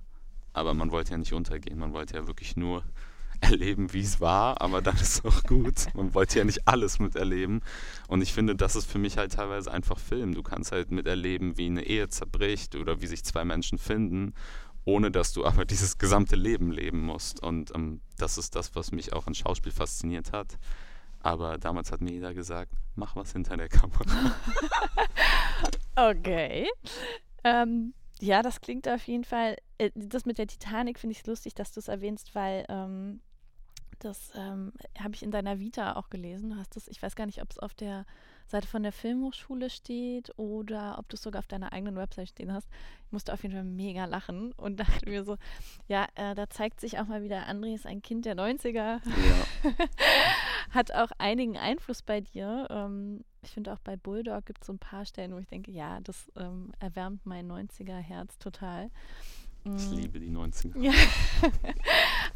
aber 0.54 0.74
man 0.74 0.92
wollte 0.92 1.12
ja 1.12 1.18
nicht 1.18 1.34
untergehen. 1.34 1.80
Man 1.80 1.94
wollte 1.94 2.16
ja 2.16 2.28
wirklich 2.28 2.56
nur 2.56 2.84
erleben, 3.42 3.94
wie 3.94 4.02
es 4.02 4.20
war, 4.20 4.62
aber 4.62 4.82
dann 4.82 4.96
ist 4.98 5.20
es 5.20 5.26
auch 5.26 5.44
gut. 5.44 5.88
Man 5.94 6.14
wollte 6.14 6.40
ja 6.40 6.44
nicht 6.44 6.68
alles 6.68 7.00
miterleben. 7.00 7.62
Und 8.10 8.22
ich 8.22 8.34
finde, 8.34 8.54
das 8.54 8.76
ist 8.76 8.92
für 8.92 9.00
mich 9.00 9.18
halt 9.18 9.32
teilweise 9.32 9.72
einfach 9.72 9.98
Film. 9.98 10.36
Du 10.36 10.44
kannst 10.44 10.74
halt 10.74 10.92
miterleben, 10.92 11.58
wie 11.58 11.68
eine 11.68 11.86
Ehe 11.86 12.10
zerbricht 12.10 12.76
oder 12.76 13.02
wie 13.02 13.08
sich 13.08 13.24
zwei 13.24 13.46
Menschen 13.46 13.78
finden, 13.78 14.34
ohne 14.84 15.10
dass 15.10 15.32
du 15.32 15.46
aber 15.46 15.64
dieses 15.66 15.98
gesamte 15.98 16.36
Leben 16.36 16.70
leben 16.70 17.00
musst. 17.02 17.42
Und 17.42 17.74
ähm, 17.74 18.02
das 18.18 18.38
ist 18.38 18.56
das, 18.56 18.76
was 18.76 18.92
mich 18.92 19.14
auch 19.14 19.26
an 19.26 19.36
Schauspiel 19.36 19.72
fasziniert 19.72 20.34
hat. 20.34 20.60
Aber 21.22 21.58
damals 21.58 21.92
hat 21.92 22.02
mir 22.02 22.12
jeder 22.12 22.34
gesagt, 22.34 22.72
mach 22.96 23.16
was 23.16 23.34
hinter 23.34 23.58
der 23.58 23.70
Kamera. 23.70 24.36
okay. 25.96 26.68
Ähm, 27.44 27.94
ja, 28.22 28.42
das 28.42 28.62
klingt 28.62 28.88
auf 28.88 29.08
jeden 29.08 29.24
Fall. 29.24 29.58
Äh, 29.78 29.92
das 29.96 30.26
mit 30.26 30.38
der 30.38 30.48
Titanic 30.48 31.00
finde 31.00 31.16
ich 31.16 31.26
lustig, 31.26 31.56
dass 31.56 31.72
du 31.72 31.80
es 31.80 31.88
erwähnst, 31.88 32.36
weil 32.36 32.66
ähm, 32.70 33.22
das 34.00 34.32
ähm, 34.36 34.72
habe 34.98 35.14
ich 35.14 35.24
in 35.24 35.32
deiner 35.32 35.60
Vita 35.60 35.96
auch 35.96 36.10
gelesen. 36.10 36.52
Du 36.52 36.56
hast 36.58 36.76
das, 36.76 36.88
ich 36.88 37.02
weiß 37.02 37.16
gar 37.16 37.26
nicht, 37.26 37.42
ob 37.42 37.52
es 37.52 37.60
auf 37.60 37.74
der 37.74 38.06
Seite 38.50 38.68
von 38.68 38.84
der 38.84 38.92
Filmhochschule 38.92 39.70
steht 39.70 40.32
oder 40.38 40.98
ob 40.98 41.08
du 41.10 41.16
es 41.16 41.22
sogar 41.22 41.40
auf 41.40 41.48
deiner 41.48 41.72
eigenen 41.72 41.96
Website 41.96 42.30
stehen 42.30 42.52
hast. 42.52 42.68
Ich 43.06 43.12
musste 43.12 43.34
auf 43.34 43.44
jeden 43.44 43.54
Fall 43.54 43.64
mega 43.64 44.06
lachen 44.06 44.52
und 44.54 44.80
dachte 44.80 45.10
mir 45.10 45.24
so, 45.24 45.38
ja, 45.88 46.08
äh, 46.16 46.36
da 46.36 46.50
zeigt 46.50 46.80
sich 46.80 47.00
auch 47.00 47.08
mal 47.08 47.22
wieder, 47.24 47.48
André 47.48 47.76
ist 47.76 47.86
ein 47.86 48.02
Kind 48.02 48.26
der 48.26 48.36
90er. 48.36 48.74
Ja. 48.74 49.00
Hat 50.72 50.92
auch 50.94 51.12
einigen 51.18 51.58
Einfluss 51.58 52.02
bei 52.02 52.22
dir. 52.22 52.68
Ähm, 52.70 53.24
ich 53.42 53.52
finde 53.52 53.74
auch 53.74 53.80
bei 53.80 53.96
Bulldog 53.96 54.46
gibt 54.46 54.62
es 54.62 54.68
so 54.68 54.74
ein 54.74 54.80
paar 54.80 55.06
Stellen, 55.06 55.34
wo 55.34 55.38
ich 55.38 55.48
denke, 55.48 55.72
ja, 55.72 56.00
das 56.02 56.32
ähm, 56.36 56.72
erwärmt 56.80 57.26
mein 57.26 57.50
90er-Herz 57.50 58.38
total. 58.40 58.90
Ich 59.64 59.90
mm. 59.90 59.94
liebe 59.94 60.20
die 60.20 60.30
90er. 60.30 60.80
Ja. 60.80 60.94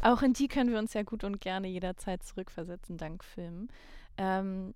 auch 0.00 0.22
in 0.22 0.32
die 0.32 0.48
können 0.48 0.70
wir 0.70 0.78
uns 0.78 0.94
ja 0.94 1.02
gut 1.02 1.24
und 1.24 1.40
gerne 1.40 1.68
jederzeit 1.68 2.22
zurückversetzen, 2.22 2.98
dank 2.98 3.24
Filmen. 3.24 3.68
Ähm, 4.16 4.74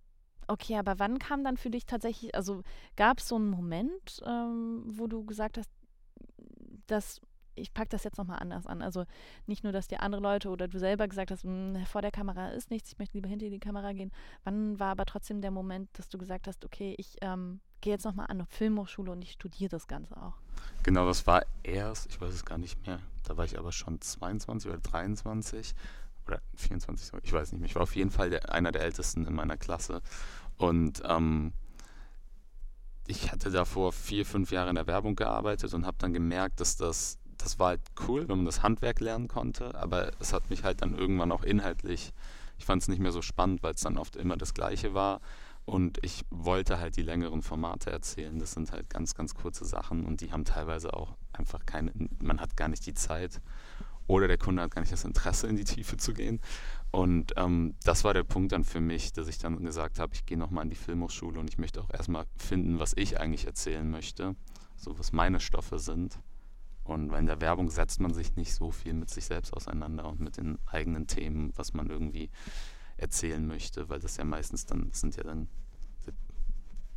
okay, 0.49 0.77
aber 0.77 0.99
wann 0.99 1.19
kam 1.19 1.45
dann 1.45 1.57
für 1.57 1.71
dich 1.71 1.87
tatsächlich, 1.87 2.35
also 2.35 2.63
gab 2.97 3.19
es 3.19 3.29
so 3.29 3.37
einen 3.37 3.51
Moment, 3.51 4.21
ähm, 4.27 4.83
wo 4.87 5.07
du 5.07 5.25
gesagt 5.25 5.59
hast, 5.59 5.71
dass 6.87 7.21
ich 7.61 7.75
packe 7.75 7.89
das 7.91 8.05
jetzt 8.05 8.19
nochmal 8.19 8.39
anders 8.41 8.67
an. 8.67 8.83
Also 8.83 9.05
nicht 9.47 9.65
nur, 9.65 9.73
dass 9.73 9.89
dir 9.89 10.01
andere 10.03 10.23
Leute 10.23 10.49
oder 10.49 10.69
du 10.69 10.79
selber 10.79 11.09
gesagt 11.09 11.31
hast, 11.31 11.43
hm, 11.43 11.85
vor 11.87 12.03
der 12.03 12.11
Kamera 12.11 12.51
ist 12.51 12.71
nichts, 12.71 12.93
ich 12.93 12.99
möchte 12.99 13.17
lieber 13.17 13.29
hinter 13.29 13.51
die 13.51 13.59
Kamera 13.59 13.93
gehen. 13.93 14.13
Wann 14.45 14.79
war 14.79 14.93
aber 14.93 15.05
trotzdem 15.05 15.41
der 15.41 15.51
Moment, 15.51 15.91
dass 15.99 16.09
du 16.09 16.19
gesagt 16.19 16.47
hast, 16.47 16.65
okay, 16.65 16.95
ich 16.99 17.17
ähm, 17.21 17.61
gehe 17.81 17.93
jetzt 17.93 18.05
nochmal 18.05 18.27
an 18.27 18.39
eine 18.39 18.47
Filmhochschule 18.47 19.13
und 19.13 19.23
ich 19.23 19.33
studiere 19.33 19.71
das 19.71 19.87
Ganze 19.87 20.17
auch? 20.17 20.35
Genau, 20.83 21.07
das 21.07 21.27
war 21.27 21.43
erst, 21.63 22.07
ich 22.07 22.21
weiß 22.21 22.33
es 22.33 22.45
gar 22.45 22.59
nicht 22.59 22.87
mehr, 22.87 23.01
da 23.25 23.37
war 23.37 23.45
ich 23.45 23.59
aber 23.59 23.73
schon 23.73 24.01
22 24.01 24.71
oder 24.71 24.81
23 24.81 25.75
oder 26.29 26.41
24, 26.57 27.13
ich 27.23 27.33
weiß 27.33 27.53
nicht 27.53 27.61
mehr. 27.61 27.69
Ich 27.69 27.75
war 27.75 27.83
auf 27.83 27.97
jeden 27.97 28.11
Fall 28.11 28.31
der, 28.31 28.53
einer 28.53 28.73
der 28.73 28.83
Ältesten 28.83 29.27
in 29.27 29.35
meiner 29.35 29.57
Klasse. 29.57 30.03
Und 30.57 31.03
ähm, 31.05 31.53
ich 33.07 33.33
hatte 33.33 33.51
davor 33.51 33.93
vier, 33.93 34.27
fünf 34.27 34.53
Jahre 34.53 34.69
in 34.69 34.77
der 34.77 34.87
Werbung 34.87 35.17
gearbeitet 35.17 35.73
und 35.75 35.87
habe 35.87 35.97
dann 35.99 36.13
gemerkt, 36.13 36.61
dass 36.61 36.77
das 36.77 37.19
das 37.39 37.59
war 37.59 37.69
halt 37.69 37.81
cool, 38.07 38.29
wenn 38.29 38.39
man 38.39 38.47
das 38.47 38.63
Handwerk 38.63 39.01
lernen 39.01 39.29
konnte, 39.29 39.75
aber 39.77 40.11
es 40.21 40.33
hat 40.33 40.51
mich 40.51 40.65
halt 40.65 40.83
dann 40.83 40.99
irgendwann 40.99 41.33
auch 41.33 41.45
inhaltlich, 41.45 42.13
ich 42.59 42.65
fand 42.65 42.83
es 42.83 42.89
nicht 42.89 42.99
mehr 42.99 43.13
so 43.13 43.23
spannend, 43.23 43.63
weil 43.63 43.75
es 43.75 43.81
dann 43.81 43.97
oft 43.97 44.17
immer 44.17 44.37
das 44.37 44.53
Gleiche 44.53 44.93
war. 44.93 45.21
Und 45.65 45.99
ich 46.03 46.25
wollte 46.31 46.81
halt 46.81 46.97
die 46.97 47.03
längeren 47.03 47.43
Formate 47.43 47.91
erzählen. 47.91 48.39
Das 48.39 48.53
sind 48.53 48.73
halt 48.73 48.89
ganz, 48.89 49.15
ganz 49.15 49.35
kurze 49.35 49.67
Sachen 49.67 50.07
und 50.07 50.23
die 50.23 50.33
haben 50.33 50.45
teilweise 50.45 50.95
auch 50.95 51.15
einfach 51.33 51.67
keine, 51.67 51.93
man 52.21 52.41
hat 52.41 52.57
gar 52.57 52.69
nicht 52.69 52.87
die 52.87 52.95
Zeit 52.95 53.41
oder 54.09 54.27
der 54.27 54.39
Kunde 54.39 54.63
hat 54.63 54.73
gar 54.73 54.81
nicht 54.81 54.93
das 54.93 55.05
Interesse, 55.05 55.47
in 55.47 55.57
die 55.57 55.65
Tiefe 55.65 55.97
zu 55.97 56.13
gehen. 56.13 56.41
Und 56.91 57.35
ähm, 57.37 57.75
das 57.85 58.03
war 58.03 58.15
der 58.15 58.25
Punkt 58.25 58.53
dann 58.53 58.65
für 58.65 58.81
mich, 58.81 59.13
dass 59.13 59.29
ich 59.29 59.39
dann 59.39 59.63
gesagt 59.65 59.99
habe, 59.99 60.15
ich 60.15 60.25
gehe 60.25 60.39
nochmal 60.39 60.65
in 60.65 60.71
die 60.71 60.77
Filmhochschule 60.77 61.39
und 61.39 61.49
ich 61.49 61.59
möchte 61.59 61.81
auch 61.81 61.91
erstmal 61.91 62.25
finden, 62.37 62.81
was 62.81 62.95
ich 62.97 63.21
eigentlich 63.21 63.47
erzählen 63.47 63.89
möchte, 63.89 64.35
so 64.77 64.99
was 64.99 65.13
meine 65.13 65.39
Stoffe 65.39 65.79
sind. 65.79 66.19
Und 66.85 67.11
weil 67.11 67.21
in 67.21 67.27
der 67.27 67.43
Werbung 67.43 67.69
setzt 67.69 68.01
man 68.01 68.15
sich 68.15 68.35
nicht 68.37 68.55
so 68.55 68.71
viel 68.71 68.95
mit 68.95 69.11
sich 69.11 69.27
selbst 69.27 69.53
auseinander 69.53 70.07
und 70.07 70.21
mit 70.21 70.39
den 70.39 70.59
eigenen 70.65 71.07
Themen, 71.07 71.53
was 71.55 71.75
man 71.75 71.91
irgendwie 71.91 72.31
erzählen 72.97 73.47
möchte, 73.47 73.91
weil 73.91 74.01
das 74.01 74.17
ja 74.17 74.25
meistens 74.25 74.65
dann, 74.65 74.91
sind 74.93 75.17
ja 75.17 75.23
dann 75.23 75.49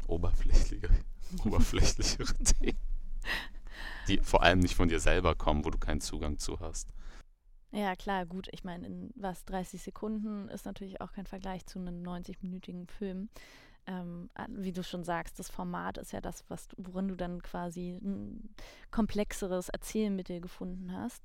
oberflächliche, 0.07 0.89
oberflächlichere 1.43 2.33
Themen, 2.35 2.77
die 4.07 4.19
vor 4.19 4.43
allem 4.43 4.59
nicht 4.59 4.75
von 4.75 4.87
dir 4.87 5.01
selber 5.01 5.35
kommen, 5.35 5.65
wo 5.65 5.69
du 5.69 5.77
keinen 5.77 6.01
Zugang 6.01 6.37
zu 6.37 6.61
hast. 6.61 6.93
Ja, 7.71 7.95
klar, 7.95 8.25
gut. 8.25 8.49
Ich 8.51 8.63
meine, 8.63 8.85
in 8.85 9.11
was 9.15 9.45
30 9.45 9.81
Sekunden 9.81 10.49
ist 10.49 10.65
natürlich 10.65 10.99
auch 11.01 11.13
kein 11.13 11.25
Vergleich 11.25 11.65
zu 11.65 11.79
einem 11.79 12.03
90-minütigen 12.03 12.89
Film 12.89 13.29
ähm, 13.87 14.29
wie 14.47 14.71
du 14.71 14.83
schon 14.83 15.03
sagst, 15.03 15.39
das 15.39 15.49
Format 15.49 15.97
ist 15.97 16.11
ja 16.13 16.21
das, 16.21 16.43
was, 16.49 16.67
worin 16.77 17.07
du 17.07 17.15
dann 17.15 17.41
quasi 17.41 17.99
ein 18.01 18.53
komplexeres 18.91 19.69
Erzählmittel 19.69 20.39
gefunden 20.39 20.93
hast. 20.93 21.23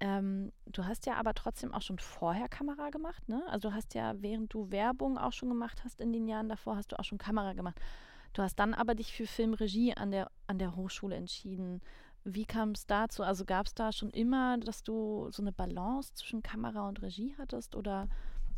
Ähm, 0.00 0.52
du 0.66 0.84
hast 0.84 1.06
ja 1.06 1.14
aber 1.14 1.34
trotzdem 1.34 1.72
auch 1.72 1.82
schon 1.82 1.98
vorher 1.98 2.48
Kamera 2.48 2.90
gemacht, 2.90 3.26
ne? 3.28 3.42
Also 3.48 3.70
du 3.70 3.74
hast 3.74 3.94
ja, 3.94 4.14
während 4.20 4.52
du 4.52 4.70
Werbung 4.70 5.18
auch 5.18 5.32
schon 5.32 5.48
gemacht 5.48 5.82
hast 5.84 6.00
in 6.00 6.12
den 6.12 6.26
Jahren 6.26 6.48
davor, 6.48 6.76
hast 6.76 6.92
du 6.92 6.98
auch 6.98 7.04
schon 7.04 7.18
Kamera 7.18 7.52
gemacht. 7.52 7.80
Du 8.32 8.42
hast 8.42 8.56
dann 8.56 8.74
aber 8.74 8.94
dich 8.96 9.12
für 9.12 9.26
Filmregie 9.26 9.94
an 9.94 10.10
der, 10.10 10.30
an 10.48 10.58
der 10.58 10.74
Hochschule 10.74 11.14
entschieden. 11.14 11.80
Wie 12.24 12.46
kam 12.46 12.70
es 12.70 12.86
dazu? 12.86 13.22
Also 13.22 13.44
gab 13.44 13.66
es 13.66 13.74
da 13.74 13.92
schon 13.92 14.10
immer, 14.10 14.58
dass 14.58 14.82
du 14.82 15.28
so 15.30 15.42
eine 15.42 15.52
Balance 15.52 16.14
zwischen 16.14 16.42
Kamera 16.42 16.88
und 16.88 17.02
Regie 17.02 17.34
hattest 17.38 17.76
oder 17.76 18.08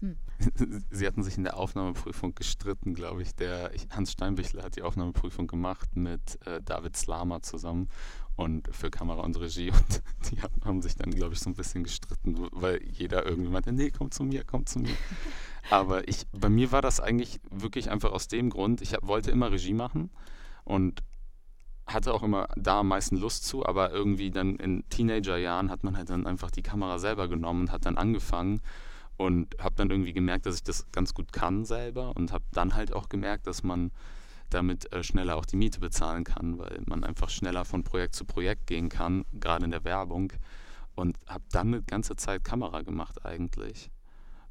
hm. 0.00 0.16
Sie 0.90 1.06
hatten 1.06 1.22
sich 1.22 1.36
in 1.38 1.44
der 1.44 1.56
Aufnahmeprüfung 1.56 2.34
gestritten, 2.34 2.94
glaube 2.94 3.22
ich. 3.22 3.34
Der 3.34 3.70
Hans 3.90 4.12
Steinbichler 4.12 4.62
hat 4.62 4.76
die 4.76 4.82
Aufnahmeprüfung 4.82 5.46
gemacht 5.46 5.96
mit 5.96 6.38
äh, 6.46 6.60
David 6.62 6.96
Slama 6.96 7.42
zusammen. 7.42 7.88
und 8.36 8.68
für 8.74 8.90
Kamera 8.90 9.22
und 9.22 9.40
Regie 9.40 9.70
und 9.70 10.02
die 10.30 10.40
haben 10.42 10.82
sich 10.82 10.94
dann, 10.96 11.10
glaube 11.10 11.34
ich, 11.34 11.40
so 11.40 11.48
ein 11.48 11.54
bisschen 11.54 11.84
gestritten, 11.84 12.48
weil 12.52 12.82
jeder 12.84 13.24
irgendwie 13.24 13.50
meinte, 13.50 13.72
nee, 13.72 13.90
komm 13.90 14.10
zu 14.10 14.24
mir, 14.24 14.44
komm 14.44 14.66
zu 14.66 14.80
mir. 14.80 14.94
Aber 15.70 16.06
ich, 16.06 16.26
bei 16.32 16.50
mir 16.50 16.70
war 16.70 16.82
das 16.82 17.00
eigentlich 17.00 17.40
wirklich 17.50 17.90
einfach 17.90 18.12
aus 18.12 18.28
dem 18.28 18.50
Grund, 18.50 18.82
ich 18.82 18.92
hab, 18.92 19.06
wollte 19.06 19.30
immer 19.30 19.50
Regie 19.50 19.72
machen 19.72 20.10
und 20.64 21.02
hatte 21.86 22.12
auch 22.12 22.22
immer 22.22 22.48
da 22.56 22.80
am 22.80 22.88
meisten 22.88 23.16
Lust 23.16 23.46
zu, 23.46 23.64
aber 23.64 23.92
irgendwie 23.92 24.30
dann 24.30 24.56
in 24.56 24.88
Teenagerjahren 24.88 25.70
hat 25.70 25.84
man 25.84 25.96
halt 25.96 26.10
dann 26.10 26.26
einfach 26.26 26.50
die 26.50 26.62
Kamera 26.62 26.98
selber 26.98 27.28
genommen 27.28 27.62
und 27.62 27.72
hat 27.72 27.86
dann 27.86 27.96
angefangen 27.96 28.60
und 29.16 29.54
habe 29.60 29.76
dann 29.76 29.90
irgendwie 29.90 30.12
gemerkt, 30.12 30.46
dass 30.46 30.56
ich 30.56 30.62
das 30.62 30.86
ganz 30.92 31.14
gut 31.14 31.32
kann 31.32 31.64
selber 31.64 32.14
und 32.16 32.32
habe 32.32 32.44
dann 32.52 32.74
halt 32.74 32.92
auch 32.92 33.08
gemerkt, 33.08 33.46
dass 33.46 33.62
man 33.62 33.92
damit 34.50 34.92
äh, 34.92 35.02
schneller 35.02 35.36
auch 35.36 35.46
die 35.46 35.56
Miete 35.56 35.80
bezahlen 35.80 36.24
kann, 36.24 36.58
weil 36.58 36.80
man 36.86 37.04
einfach 37.04 37.30
schneller 37.30 37.64
von 37.64 37.82
Projekt 37.82 38.14
zu 38.14 38.24
Projekt 38.24 38.66
gehen 38.66 38.88
kann, 38.88 39.24
gerade 39.32 39.64
in 39.64 39.70
der 39.70 39.84
Werbung. 39.84 40.32
Und 40.94 41.18
habe 41.26 41.44
dann 41.50 41.74
eine 41.74 41.82
ganze 41.82 42.16
Zeit 42.16 42.42
Kamera 42.42 42.80
gemacht 42.80 43.26
eigentlich. 43.26 43.90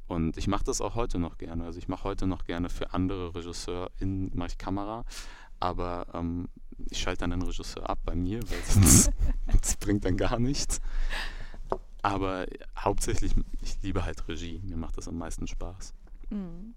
Und 0.08 0.38
ich 0.38 0.48
mache 0.48 0.64
das 0.64 0.80
auch 0.80 0.94
heute 0.94 1.18
noch 1.18 1.38
gerne. 1.40 1.64
Also 1.64 1.80
ich 1.80 1.88
mache 1.88 2.04
heute 2.04 2.28
noch 2.28 2.46
gerne 2.46 2.70
für 2.70 2.94
andere 2.94 3.34
RegisseurInnen 3.34 4.32
mache 4.36 4.50
ich 4.50 4.58
Kamera, 4.60 5.06
aber 5.60 6.06
ähm, 6.14 6.48
ich 6.90 7.00
schalte 7.00 7.22
dann 7.22 7.32
den 7.32 7.42
Regisseur 7.42 7.90
ab 7.90 8.00
bei 8.06 8.16
mir, 8.16 8.42
weil 8.50 8.62
sonst, 8.66 9.12
das 9.62 9.78
bringt 9.78 10.06
dann 10.06 10.18
gar 10.18 10.40
nichts. 10.40 10.82
Aber 12.02 12.46
hauptsächlich, 12.78 13.34
ich 13.62 13.82
liebe 13.82 14.06
halt 14.06 14.28
Regie. 14.28 14.62
Mir 14.64 14.78
macht 14.78 14.98
das 14.98 15.08
am 15.08 15.18
meisten 15.18 15.48
Spaß. 15.48 15.94
Mhm. 16.30 16.76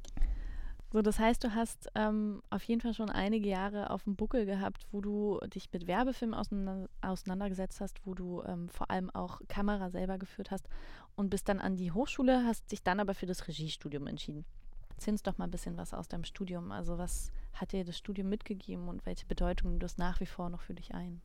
So, 0.90 1.02
das 1.02 1.18
heißt, 1.18 1.44
du 1.44 1.54
hast 1.54 1.90
ähm, 1.94 2.42
auf 2.48 2.62
jeden 2.62 2.80
Fall 2.80 2.94
schon 2.94 3.10
einige 3.10 3.46
Jahre 3.46 3.90
auf 3.90 4.04
dem 4.04 4.16
Buckel 4.16 4.46
gehabt, 4.46 4.86
wo 4.90 5.02
du 5.02 5.38
dich 5.54 5.70
mit 5.70 5.86
Werbefilmen 5.86 6.34
auseinander 6.34 6.88
auseinandergesetzt 7.02 7.82
hast, 7.82 8.00
wo 8.06 8.14
du 8.14 8.42
ähm, 8.44 8.70
vor 8.70 8.90
allem 8.90 9.10
auch 9.10 9.42
Kamera 9.48 9.90
selber 9.90 10.16
geführt 10.16 10.50
hast 10.50 10.66
und 11.14 11.28
bist 11.28 11.50
dann 11.50 11.60
an 11.60 11.76
die 11.76 11.92
Hochschule, 11.92 12.44
hast 12.46 12.72
dich 12.72 12.82
dann 12.82 13.00
aber 13.00 13.12
für 13.12 13.26
das 13.26 13.46
Regiestudium 13.48 14.06
entschieden. 14.06 14.46
Erzähl 14.88 15.12
uns 15.12 15.22
doch 15.22 15.36
mal 15.36 15.44
ein 15.44 15.50
bisschen 15.50 15.76
was 15.76 15.92
aus 15.92 16.08
deinem 16.08 16.24
Studium. 16.24 16.72
Also 16.72 16.96
was 16.96 17.30
hat 17.52 17.72
dir 17.72 17.84
das 17.84 17.98
Studium 17.98 18.28
mitgegeben 18.28 18.88
und 18.88 19.04
welche 19.06 19.26
Bedeutung 19.26 19.70
nimmt 19.70 19.82
das 19.82 19.98
nach 19.98 20.20
wie 20.20 20.26
vor 20.26 20.48
noch 20.50 20.62
für 20.62 20.74
dich 20.74 20.94
ein? 20.94 21.20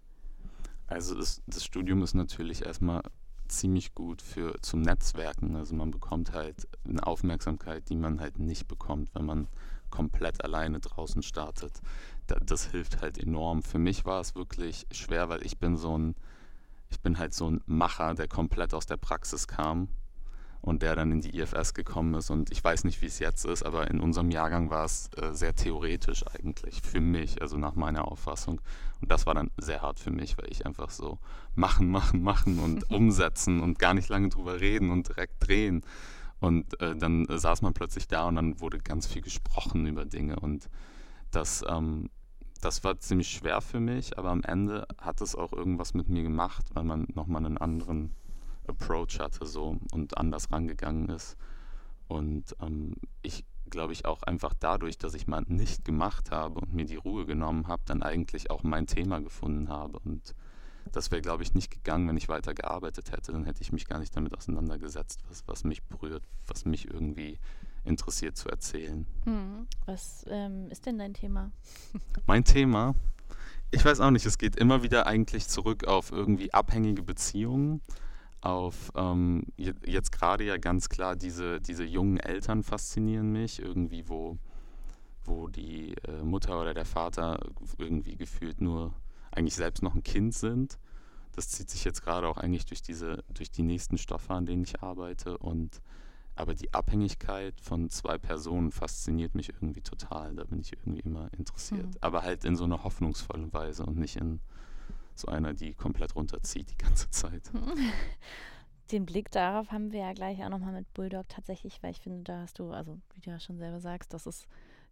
Also 0.87 1.15
das, 1.15 1.41
das 1.47 1.63
Studium 1.63 2.03
ist 2.03 2.13
natürlich 2.13 2.65
erstmal 2.65 3.01
ziemlich 3.47 3.93
gut 3.93 4.21
für 4.21 4.59
zum 4.61 4.81
Netzwerken. 4.81 5.55
Also 5.55 5.75
man 5.75 5.91
bekommt 5.91 6.33
halt 6.33 6.67
eine 6.87 7.05
Aufmerksamkeit, 7.05 7.89
die 7.89 7.95
man 7.95 8.19
halt 8.19 8.39
nicht 8.39 8.67
bekommt, 8.67 9.13
wenn 9.13 9.25
man 9.25 9.47
komplett 9.89 10.43
alleine 10.43 10.79
draußen 10.79 11.21
startet. 11.21 11.73
das 12.25 12.71
hilft 12.71 13.01
halt 13.01 13.17
enorm. 13.17 13.61
Für 13.61 13.77
mich 13.77 14.05
war 14.05 14.21
es 14.21 14.33
wirklich 14.33 14.87
schwer, 14.91 15.29
weil 15.29 15.45
ich 15.45 15.59
bin 15.59 15.77
so 15.77 15.97
ein, 15.97 16.15
ich 16.89 16.99
bin 16.99 17.19
halt 17.19 17.33
so 17.33 17.49
ein 17.49 17.61
Macher, 17.65 18.15
der 18.15 18.27
komplett 18.27 18.73
aus 18.73 18.87
der 18.87 18.97
Praxis 18.97 19.47
kam 19.47 19.89
und 20.63 20.82
der 20.82 20.96
dann 20.96 21.12
in 21.12 21.20
die 21.20 21.38
IFS 21.38 21.74
gekommen 21.74 22.13
ist. 22.13 22.29
Und 22.29 22.50
ich 22.50 22.63
weiß 22.63 22.86
nicht, 22.86 23.01
wie 23.01 23.08
es 23.08 23.20
jetzt 23.20 23.46
ist, 23.46 23.63
aber 23.63 23.91
in 23.91 24.00
unserem 24.00 24.32
Jahrgang 24.32 24.70
war 24.70 24.86
es 24.86 25.10
äh, 25.17 25.34
sehr 25.34 25.53
theoretisch 25.53 26.24
eigentlich 26.25 26.82
für 26.82 27.01
mich, 27.01 27.41
also 27.41 27.58
nach 27.58 27.75
meiner 27.75 28.08
Auffassung. 28.08 28.62
Und 29.01 29.12
das 29.12 29.25
war 29.25 29.34
dann 29.34 29.51
sehr 29.58 29.82
hart 29.82 30.00
für 30.00 30.10
mich, 30.10 30.38
weil 30.38 30.50
ich 30.50 30.65
einfach 30.65 30.89
so 30.89 31.20
machen, 31.53 31.89
machen, 31.89 32.24
machen 32.24 32.60
und 32.60 32.89
umsetzen 32.91 33.62
und 33.62 33.77
gar 33.77 33.93
nicht 33.93 34.08
lange 34.08 34.29
drüber 34.29 34.62
reden 34.62 34.89
und 34.89 35.10
direkt 35.10 35.46
drehen. 35.46 35.84
Und 36.39 36.79
äh, 36.79 36.96
dann 36.96 37.25
äh, 37.25 37.38
saß 37.38 37.62
man 37.62 37.74
plötzlich 37.74 38.08
da 38.08 38.25
und 38.29 38.36
dann 38.36 38.62
wurde 38.62 38.79
ganz 38.79 39.05
viel 39.05 39.22
gesprochen 39.22 39.86
über 39.86 40.05
Dinge. 40.05 40.39
Und 40.39 40.70
das, 41.32 41.62
ähm, 41.67 42.10
das 42.62 42.86
war 42.86 42.98
ziemlich 43.00 43.32
schwer 43.32 43.60
für 43.60 43.82
mich, 43.82 44.17
aber 44.17 44.29
am 44.29 44.43
Ende 44.43 44.88
hat 44.98 45.20
es 45.20 45.36
auch 45.36 45.51
irgendwas 45.51 45.93
mit 45.93 46.08
mir 46.08 46.24
gemacht, 46.24 46.67
weil 46.74 46.86
man 46.86 47.05
nochmal 47.13 47.46
einen 47.46 47.58
anderen 47.58 48.15
Approach 48.67 49.20
hatte 49.20 49.46
so 49.46 49.77
und 49.91 50.17
anders 50.17 50.52
rangegangen 50.52 51.10
ist. 51.10 51.38
Und 52.08 52.56
ähm, 52.62 52.95
ich 53.21 53.45
glaube 53.69 53.93
ich 53.93 54.06
auch 54.06 54.23
einfach 54.23 54.54
dadurch, 54.60 54.97
dass 54.97 55.15
ich 55.15 55.28
mal 55.28 55.43
nicht 55.47 55.84
gemacht 55.84 56.32
habe 56.32 56.60
und 56.60 56.73
mir 56.73 56.86
die 56.86 56.95
Ruhe 56.95 57.26
genommen 57.26 57.67
habe, 57.67 57.82
dann 57.86 58.04
eigentlich 58.04 58.52
auch 58.52 58.63
mein 58.63 58.86
Thema 58.86 59.19
gefunden 59.19 59.69
habe. 59.69 59.99
Und 59.99 60.36
das 60.91 61.12
wäre, 61.12 61.21
glaube 61.21 61.43
ich, 61.43 61.54
nicht 61.54 61.71
gegangen, 61.71 62.08
wenn 62.08 62.17
ich 62.17 62.30
weiter 62.30 62.54
gearbeitet 62.54 63.12
hätte. 63.12 63.32
Dann 63.32 63.45
hätte 63.45 63.62
ich 63.62 63.71
mich 63.71 63.88
gar 63.88 63.99
nicht 63.99 64.15
damit 64.15 64.38
auseinandergesetzt, 64.38 65.23
was, 65.28 65.43
was 65.47 65.63
mich 65.63 65.82
berührt, 65.84 66.23
was 66.45 66.65
mich 66.65 66.88
irgendwie 66.88 67.39
interessiert 67.84 68.38
zu 68.38 68.49
erzählen. 68.49 69.08
Hm. 69.23 69.67
Was 69.86 70.26
ähm, 70.30 70.69
ist 70.69 70.86
denn 70.86 70.99
dein 70.99 71.13
Thema? 71.13 71.52
Mein 72.28 72.43
Thema? 72.43 72.95
Ich 73.71 73.84
weiß 73.84 74.02
auch 74.02 74.12
nicht, 74.12 74.26
es 74.28 74.38
geht 74.38 74.56
immer 74.56 74.84
wieder 74.84 75.08
eigentlich 75.08 75.47
zurück 75.47 75.86
auf 75.88 76.12
irgendwie 76.12 76.54
abhängige 76.54 77.02
Beziehungen 77.02 77.82
auf 78.43 78.91
ähm, 78.95 79.43
jetzt 79.58 80.12
gerade 80.12 80.43
ja 80.43 80.58
ganz 80.58 80.89
klar 80.89 81.15
diese, 81.15 81.62
diese 81.62 81.84
jungen 81.84 82.17
Eltern 82.17 82.63
faszinieren 82.63 83.32
mich, 83.32 83.60
irgendwie 83.60 84.10
wo, 84.10 84.38
wo 85.23 85.47
die 85.47 85.95
äh, 86.08 86.23
Mutter 86.23 86.60
oder 86.60 86.73
der 86.73 86.86
Vater 86.86 87.39
irgendwie 87.77 88.17
gefühlt 88.17 88.60
nur 88.60 88.93
eigentlich 89.32 89.56
selbst 89.56 89.82
noch 89.82 89.95
ein 89.95 90.03
Kind 90.03 90.34
sind. 90.34 90.77
Das 91.36 91.49
zieht 91.49 91.69
sich 91.69 91.84
jetzt 91.84 92.03
gerade 92.03 92.27
auch 92.27 92.38
eigentlich 92.38 92.65
durch 92.65 92.82
diese, 92.82 93.23
durch 93.34 93.49
die 93.49 93.63
nächsten 93.63 93.97
Stoffe, 93.97 94.34
an 94.34 94.45
denen 94.45 94.63
ich 94.63 94.84
arbeite. 94.84 95.38
Und 95.38 95.82
aber 96.36 96.53
die 96.53 96.73
Abhängigkeit 96.73 97.60
von 97.62 97.89
zwei 97.89 98.17
Personen 98.17 98.71
fasziniert 98.71 99.36
mich 99.36 99.49
irgendwie 99.49 99.82
total. 99.82 100.36
Da 100.36 100.43
bin 100.43 100.60
ich 100.60 100.73
irgendwie 100.73 100.99
immer 100.99 101.29
interessiert. 101.38 101.86
Mhm. 101.86 101.97
Aber 102.01 102.23
halt 102.23 102.43
in 102.45 102.56
so 102.56 102.65
einer 102.65 102.84
hoffnungsvollen 102.84 103.53
Weise 103.53 103.86
und 103.86 103.97
nicht 103.97 104.17
in 104.17 104.41
so 105.19 105.28
einer, 105.28 105.54
die 105.54 105.73
komplett 105.73 106.15
runterzieht 106.15 106.71
die 106.71 106.78
ganze 106.78 107.10
Zeit. 107.10 107.52
Den 108.91 109.06
Blick 109.06 109.32
darauf 109.32 109.71
haben 109.71 109.91
wir 109.91 110.02
ja 110.02 110.13
gleich 110.13 110.43
auch 110.43 110.49
nochmal 110.49 110.73
mit 110.73 110.93
Bulldog 110.93 111.28
tatsächlich, 111.30 111.82
weil 111.82 111.91
ich 111.91 111.99
finde, 111.99 112.23
da 112.23 112.41
hast 112.41 112.60
du, 112.60 112.71
also 112.71 112.99
wie 113.15 113.21
du 113.21 113.30
ja 113.30 113.39
schon 113.39 113.58
selber 113.58 113.80
sagst, 113.80 114.13
das 114.13 114.28
ist 114.28 114.47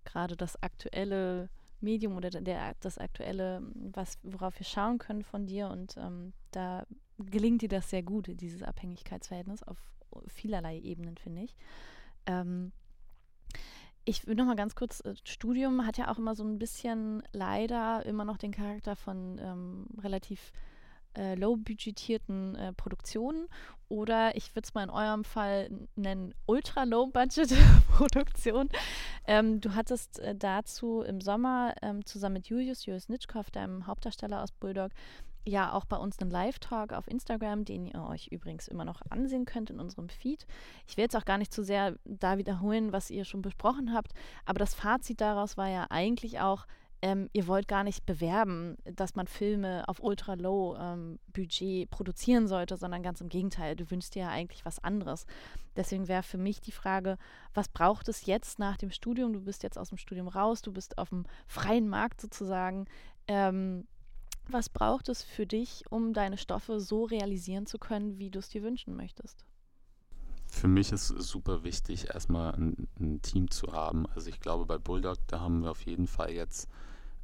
gerade 0.06 0.36
das 0.36 0.62
aktuelle 0.64 1.50
Medium 1.82 2.16
oder 2.16 2.30
der, 2.30 2.76
das 2.80 2.98
aktuelle, 2.98 3.62
was, 3.76 4.18
worauf 4.24 4.58
wir 4.58 4.66
schauen 4.66 4.98
können 4.98 5.24
von 5.24 5.46
dir 5.46 5.70
und 5.70 5.98
ähm, 5.98 6.34
da 6.52 6.86
gelingt 7.18 7.62
dir 7.62 7.70
das 7.70 7.90
sehr 7.90 8.04
gut, 8.04 8.28
dieses 8.28 8.64
Abhängigkeitsverhältnis 8.64 9.64
auf 9.64 9.78
vielerlei 10.28 10.80
Ebenen, 10.80 11.18
finde 11.18 11.44
ich. 11.44 11.56
Ähm, 12.26 12.72
ich 14.06 14.28
will 14.28 14.36
noch 14.36 14.46
mal 14.46 14.56
ganz 14.56 14.76
kurz, 14.76 15.02
äh, 15.02 15.16
Studium 15.24 15.86
hat 15.86 15.98
ja 15.98 16.12
auch 16.12 16.18
immer 16.18 16.36
so 16.36 16.44
ein 16.44 16.60
bisschen 16.60 17.24
leider 17.34 18.06
immer 18.06 18.26
noch 18.26 18.38
den 18.38 18.52
Charakter 18.52 18.96
von 18.96 19.40
ähm, 19.40 19.88
relativ 20.02 20.52
äh, 21.18 21.36
low-budgetierten 21.36 22.56
äh, 22.56 22.74
Produktionen 22.74 23.48
oder 23.90 24.36
ich 24.38 24.56
würde 24.56 24.66
es 24.66 24.74
mal 24.74 24.84
in 24.84 24.90
eurem 24.90 25.26
Fall 25.26 25.70
nennen 25.96 26.34
ultra-low-budget-Produktion. 26.46 28.70
Ähm, 29.28 29.62
du 29.62 29.76
hattest 29.76 30.18
äh, 30.18 30.34
dazu 30.36 31.04
im 31.04 31.22
Sommer 31.22 31.76
ähm, 31.84 32.04
zusammen 32.08 32.34
mit 32.34 32.48
Julius, 32.48 32.88
Julius 32.88 33.08
Nitschkow, 33.08 33.52
deinem 33.52 33.86
Hauptdarsteller 33.86 34.42
aus 34.42 34.52
Bulldog, 34.52 34.92
ja 35.46 35.74
auch 35.74 35.86
bei 35.86 35.98
uns 35.98 36.20
einen 36.20 36.32
Live-Talk 36.32 36.94
auf 36.94 37.08
Instagram, 37.08 37.66
den 37.66 37.86
ihr 37.86 38.04
euch 38.04 38.28
übrigens 38.28 38.68
immer 38.68 38.86
noch 38.86 39.02
ansehen 39.10 39.46
könnt 39.46 39.70
in 39.70 39.80
unserem 39.80 40.10
Feed. 40.10 40.46
Ich 40.88 40.98
will 40.98 41.04
jetzt 41.04 41.16
auch 41.16 41.26
gar 41.26 41.38
nicht 41.38 41.54
zu 41.54 41.64
sehr 41.64 41.96
da 42.06 42.38
wiederholen, 42.38 42.92
was 42.92 43.10
ihr 43.10 43.26
schon 43.26 43.42
besprochen 43.42 43.94
habt, 43.94 44.14
aber 44.46 44.60
das 44.60 44.74
Fazit 44.74 45.22
daraus 45.22 45.58
war 45.58 45.70
ja 45.70 45.88
eigentlich 45.90 46.40
auch, 46.40 46.68
ähm, 47.04 47.30
ihr 47.34 47.48
wollt 47.48 47.68
gar 47.68 47.84
nicht 47.84 48.06
bewerben, 48.06 48.78
dass 48.84 49.16
man 49.16 49.26
Filme 49.26 49.88
auf 49.88 50.04
ultra-low-Budget 50.04 51.62
ähm, 51.62 51.88
produzieren 51.90 52.48
sollte, 52.48 52.78
sondern 52.78 53.02
ganz 53.02 53.22
im 53.22 53.30
Gegenteil, 53.30 53.76
du 53.76 53.90
wünschst 53.90 54.14
dir 54.14 54.24
ja 54.24 54.30
eigentlich 54.30 54.66
was 54.66 54.84
anderes. 54.84 55.26
Deswegen 55.76 56.08
wäre 56.08 56.22
für 56.22 56.38
mich 56.38 56.62
die 56.62 56.72
Frage, 56.72 57.18
was 57.56 57.70
braucht 57.70 58.08
es 58.08 58.28
jetzt 58.28 58.60
nach 58.60 58.78
dem 58.78 58.92
Studium? 58.92 59.34
Du 59.34 59.42
bist 59.42 59.64
jetzt 59.64 59.80
aus 59.80 59.90
dem 59.90 59.98
Studium 59.98 60.28
raus, 60.28 60.62
du 60.62 60.72
bist 60.72 61.00
auf 61.00 61.10
dem 61.10 61.26
freien 61.48 61.90
Markt 61.90 62.22
sozusagen. 62.22 62.86
Ähm, 63.28 63.88
was 64.48 64.70
braucht 64.70 65.10
es 65.10 65.24
für 65.24 65.46
dich, 65.46 65.84
um 65.90 66.14
deine 66.14 66.38
Stoffe 66.38 66.80
so 66.80 67.06
realisieren 67.06 67.66
zu 67.66 67.78
können, 67.78 68.18
wie 68.18 68.30
du 68.30 68.40
es 68.40 68.50
dir 68.50 68.64
wünschen 68.64 68.96
möchtest? 68.96 69.46
Für 70.52 70.68
mich 70.68 70.92
ist 70.92 71.10
es 71.10 71.30
super 71.30 71.64
wichtig, 71.64 72.10
erstmal 72.14 72.54
ein, 72.54 72.88
ein, 73.00 73.22
Team 73.22 73.50
zu 73.50 73.72
haben. 73.72 74.06
Also 74.08 74.30
ich 74.30 74.42
glaube, 74.42 74.66
bei 74.66 74.78
Bulldog, 74.78 75.18
da 75.28 75.40
haben 75.40 75.64
wir 75.64 75.72
auf 75.72 75.82
jeden 75.86 76.08
Fall 76.08 76.32
jetzt 76.32 76.68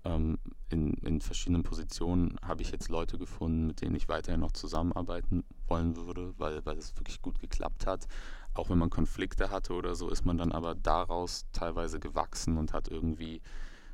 ähm, 0.06 0.40
in, 0.70 0.94
in 0.94 1.20
verschiedenen 1.20 1.64
Positionen, 1.64 2.38
habe 2.42 2.62
ich 2.62 2.72
jetzt 2.72 2.88
Leute 2.88 3.18
gefunden, 3.18 3.68
mit 3.68 3.82
denen 3.82 3.96
ich 3.96 4.08
weiterhin 4.08 4.40
noch 4.40 4.54
zusammenarbeiten 4.54 5.44
wollen 5.68 5.98
würde, 5.98 6.34
weil, 6.38 6.66
weil 6.66 6.78
es 6.78 6.96
wirklich 6.96 7.22
gut 7.22 7.40
geklappt 7.40 7.86
hat. 7.86 8.08
Auch 8.54 8.70
wenn 8.70 8.78
man 8.78 8.90
Konflikte 8.90 9.52
hatte 9.52 9.74
oder 9.74 9.94
so, 9.94 10.10
ist 10.10 10.26
man 10.26 10.38
dann 10.38 10.54
aber 10.54 10.74
daraus 10.74 11.46
teilweise 11.52 12.00
gewachsen 12.00 12.58
und 12.58 12.74
hat 12.74 12.88
irgendwie, 12.88 13.42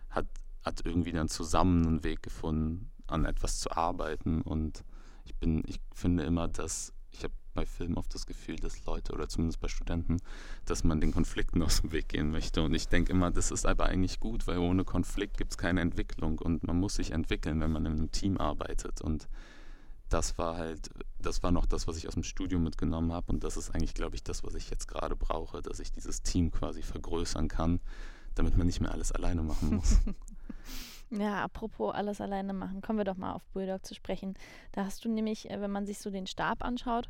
hat, 0.10 0.28
hat 0.64 0.86
irgendwie 0.86 1.12
dann 1.12 1.28
zusammen 1.28 1.86
einen 1.86 2.04
Weg 2.04 2.22
gefunden, 2.22 2.93
an 3.14 3.26
etwas 3.26 3.60
zu 3.60 3.72
arbeiten. 3.72 4.42
Und 4.42 4.84
ich 5.26 5.36
bin, 5.36 5.64
ich 5.68 5.80
finde 5.94 6.24
immer, 6.24 6.48
dass 6.48 6.94
ich 7.12 7.24
habe 7.24 7.34
bei 7.54 7.66
Filmen 7.66 7.98
oft 7.98 8.14
das 8.14 8.26
Gefühl, 8.26 8.56
dass 8.56 8.84
Leute 8.86 9.14
oder 9.14 9.30
zumindest 9.30 9.60
bei 9.60 9.68
Studenten, 9.68 10.18
dass 10.66 10.84
man 10.84 11.00
den 11.00 11.12
Konflikten 11.12 11.62
aus 11.64 11.82
dem 11.82 11.92
Weg 11.92 12.10
gehen 12.10 12.32
möchte. 12.32 12.62
Und 12.64 12.74
ich 12.74 12.88
denke 12.88 13.12
immer, 13.12 13.32
das 13.32 13.52
ist 13.52 13.66
aber 13.66 13.86
eigentlich 13.86 14.20
gut, 14.20 14.48
weil 14.48 14.58
ohne 14.58 14.84
Konflikt 14.84 15.38
gibt 15.38 15.52
es 15.52 15.58
keine 15.58 15.82
Entwicklung 15.82 16.40
und 16.40 16.66
man 16.66 16.80
muss 16.80 16.96
sich 16.96 17.12
entwickeln, 17.12 17.62
wenn 17.62 17.72
man 17.72 17.86
in 17.86 17.94
einem 17.94 18.12
Team 18.12 18.38
arbeitet. 18.38 19.02
Und 19.02 19.28
das 20.10 20.38
war 20.38 20.58
halt, 20.58 20.90
das 21.20 21.44
war 21.44 21.52
noch 21.52 21.66
das, 21.66 21.88
was 21.88 21.98
ich 21.98 22.08
aus 22.08 22.14
dem 22.14 22.24
Studium 22.24 22.64
mitgenommen 22.64 23.14
habe. 23.14 23.32
Und 23.32 23.44
das 23.44 23.58
ist 23.58 23.70
eigentlich, 23.72 23.94
glaube 23.94 24.16
ich, 24.16 24.24
das, 24.24 24.44
was 24.44 24.56
ich 24.56 24.70
jetzt 24.70 24.88
gerade 24.88 25.16
brauche, 25.16 25.62
dass 25.62 25.80
ich 25.80 25.92
dieses 25.92 26.22
Team 26.22 26.52
quasi 26.52 26.82
vergrößern 26.82 27.48
kann, 27.48 27.80
damit 28.36 28.58
man 28.58 28.68
nicht 28.68 28.82
mehr 28.82 28.92
alles 28.92 29.12
alleine 29.12 29.44
machen 29.44 29.76
muss. 29.76 30.00
Ja, 31.20 31.44
apropos 31.44 31.94
alles 31.94 32.22
alleine 32.22 32.54
machen, 32.54 32.82
kommen 32.82 32.98
wir 32.98 33.06
doch 33.06 33.18
mal 33.18 33.34
auf 33.34 33.46
Bulldog 33.54 33.86
zu 33.86 33.94
sprechen. 33.94 34.34
Da 34.72 34.86
hast 34.86 35.06
du 35.06 35.10
nämlich, 35.10 35.50
äh, 35.50 35.62
wenn 35.62 35.72
man 35.72 35.86
sich 35.86 36.00
so 36.00 36.10
den 36.10 36.26
Stab 36.26 36.64
anschaut, 36.64 37.10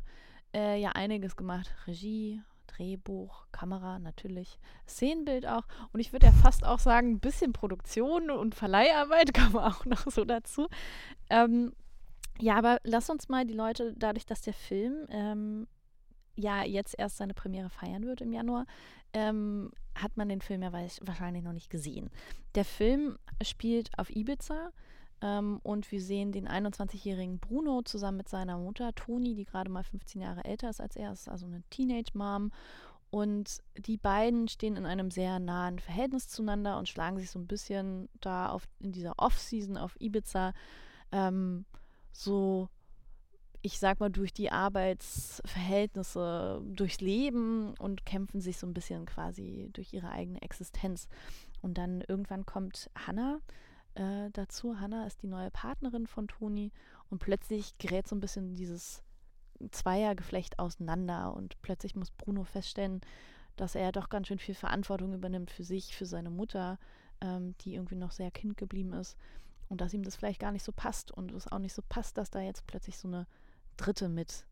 äh, 0.54 0.78
ja 0.78 0.90
einiges 0.90 1.36
gemacht. 1.36 1.74
Regie, 1.86 2.42
Drehbuch, 2.66 3.46
Kamera 3.50 3.98
natürlich, 3.98 4.58
Szenenbild 4.86 5.46
auch. 5.46 5.64
Und 5.92 6.00
ich 6.00 6.12
würde 6.12 6.26
ja 6.26 6.32
fast 6.32 6.66
auch 6.66 6.80
sagen, 6.80 7.12
ein 7.12 7.20
bisschen 7.20 7.52
Produktion 7.52 8.30
und 8.30 8.54
Verleiharbeit 8.54 9.32
kommen 9.34 9.56
auch 9.56 9.86
noch 9.86 10.10
so 10.10 10.24
dazu. 10.24 10.68
Ähm, 11.30 11.72
ja, 12.40 12.56
aber 12.56 12.78
lass 12.82 13.08
uns 13.08 13.28
mal 13.28 13.46
die 13.46 13.54
Leute, 13.54 13.94
dadurch, 13.96 14.26
dass 14.26 14.42
der 14.42 14.54
Film 14.54 15.06
ähm, 15.08 15.66
ja 16.36 16.64
jetzt 16.64 16.94
erst 16.98 17.16
seine 17.16 17.34
Premiere 17.34 17.70
feiern 17.70 18.04
wird 18.04 18.20
im 18.20 18.32
Januar, 18.32 18.66
ähm, 19.12 19.70
hat 19.94 20.16
man 20.16 20.28
den 20.28 20.40
Film 20.40 20.62
ja 20.62 20.72
wahrscheinlich 20.72 21.44
noch 21.44 21.52
nicht 21.52 21.70
gesehen. 21.70 22.10
Der 22.54 22.64
Film 22.64 23.16
spielt 23.42 23.90
auf 23.98 24.10
Ibiza 24.10 24.70
ähm, 25.20 25.60
und 25.62 25.90
wir 25.90 26.00
sehen 26.00 26.32
den 26.32 26.48
21-jährigen 26.48 27.38
Bruno 27.38 27.82
zusammen 27.82 28.18
mit 28.18 28.28
seiner 28.28 28.58
Mutter 28.58 28.94
Toni, 28.94 29.34
die 29.34 29.44
gerade 29.44 29.70
mal 29.70 29.84
15 29.84 30.20
Jahre 30.20 30.44
älter 30.44 30.70
ist 30.70 30.80
als 30.80 30.96
er, 30.96 31.12
ist 31.12 31.28
also 31.28 31.46
eine 31.46 31.62
Teenage-Mom. 31.70 32.50
Und 33.10 33.62
die 33.78 33.96
beiden 33.96 34.48
stehen 34.48 34.76
in 34.76 34.86
einem 34.86 35.12
sehr 35.12 35.38
nahen 35.38 35.78
Verhältnis 35.78 36.26
zueinander 36.26 36.78
und 36.78 36.88
schlagen 36.88 37.16
sich 37.16 37.30
so 37.30 37.38
ein 37.38 37.46
bisschen 37.46 38.08
da 38.20 38.48
auf, 38.48 38.66
in 38.80 38.90
dieser 38.90 39.14
Off-Season 39.18 39.76
auf 39.76 39.94
Ibiza 40.00 40.52
ähm, 41.12 41.64
so 42.10 42.68
ich 43.64 43.78
sag 43.78 43.98
mal, 43.98 44.10
durch 44.10 44.34
die 44.34 44.52
Arbeitsverhältnisse 44.52 46.60
durchs 46.66 47.00
Leben 47.00 47.72
und 47.78 48.04
kämpfen 48.04 48.42
sich 48.42 48.58
so 48.58 48.66
ein 48.66 48.74
bisschen 48.74 49.06
quasi 49.06 49.70
durch 49.72 49.94
ihre 49.94 50.10
eigene 50.10 50.42
Existenz. 50.42 51.08
Und 51.62 51.78
dann 51.78 52.04
irgendwann 52.06 52.44
kommt 52.44 52.90
Hannah 52.94 53.38
äh, 53.94 54.28
dazu. 54.34 54.78
Hannah 54.78 55.06
ist 55.06 55.22
die 55.22 55.28
neue 55.28 55.50
Partnerin 55.50 56.06
von 56.06 56.28
Toni 56.28 56.72
und 57.08 57.20
plötzlich 57.20 57.78
gerät 57.78 58.06
so 58.06 58.14
ein 58.14 58.20
bisschen 58.20 58.54
dieses 58.54 59.02
Zweiergeflecht 59.70 60.58
auseinander 60.58 61.32
und 61.32 61.58
plötzlich 61.62 61.96
muss 61.96 62.10
Bruno 62.10 62.44
feststellen, 62.44 63.00
dass 63.56 63.76
er 63.76 63.92
doch 63.92 64.10
ganz 64.10 64.28
schön 64.28 64.38
viel 64.38 64.54
Verantwortung 64.54 65.14
übernimmt 65.14 65.50
für 65.50 65.64
sich, 65.64 65.96
für 65.96 66.04
seine 66.04 66.28
Mutter, 66.28 66.78
ähm, 67.22 67.54
die 67.62 67.76
irgendwie 67.76 67.96
noch 67.96 68.10
sehr 68.10 68.30
Kind 68.30 68.58
geblieben 68.58 68.92
ist 68.92 69.16
und 69.70 69.80
dass 69.80 69.94
ihm 69.94 70.02
das 70.02 70.16
vielleicht 70.16 70.40
gar 70.40 70.52
nicht 70.52 70.64
so 70.64 70.72
passt 70.72 71.12
und 71.12 71.32
es 71.32 71.50
auch 71.50 71.60
nicht 71.60 71.72
so 71.72 71.80
passt, 71.88 72.18
dass 72.18 72.30
da 72.30 72.42
jetzt 72.42 72.66
plötzlich 72.66 72.98
so 72.98 73.08
eine 73.08 73.26
Dritte 73.76 74.08
mit 74.08 74.46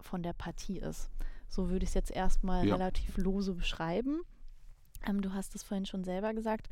von 0.00 0.22
der 0.22 0.32
Partie 0.32 0.78
ist. 0.78 1.10
So 1.48 1.68
würde 1.68 1.84
ich 1.84 1.90
es 1.90 1.94
jetzt 1.94 2.10
erstmal 2.10 2.66
ja. 2.66 2.74
relativ 2.74 3.16
lose 3.18 3.54
beschreiben. 3.54 4.22
Ähm, 5.06 5.20
du 5.20 5.32
hast 5.32 5.54
es 5.54 5.62
vorhin 5.62 5.86
schon 5.86 6.04
selber 6.04 6.32
gesagt, 6.32 6.68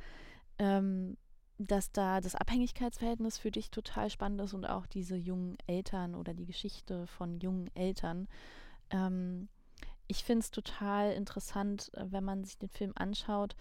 ähm, 0.59 1.17
dass 1.59 1.91
da 1.91 2.21
das 2.21 2.37
Abhängigkeitsverhältnis 2.37 3.39
für 3.39 3.51
dich 3.51 3.71
total 3.71 4.11
spannend 4.11 4.41
ist 4.43 4.55
und 4.55 4.65
auch 4.65 4.87
diese 4.87 5.17
jungen 5.17 5.59
Eltern 5.67 6.15
oder 6.15 6.33
die 6.33 6.47
Geschichte 6.47 7.07
von 7.07 7.41
jungen 7.41 7.75
Eltern. 7.75 8.29
Ähm, 8.91 9.49
ich 10.07 10.25
finde 10.25 10.41
es 10.41 10.51
total 10.51 11.13
interessant, 11.13 11.93
äh, 11.95 12.05
wenn 12.11 12.25
man 12.25 12.45
sich 12.45 12.59
den 12.59 12.69
Film 12.69 12.93
anschaut, 12.95 13.57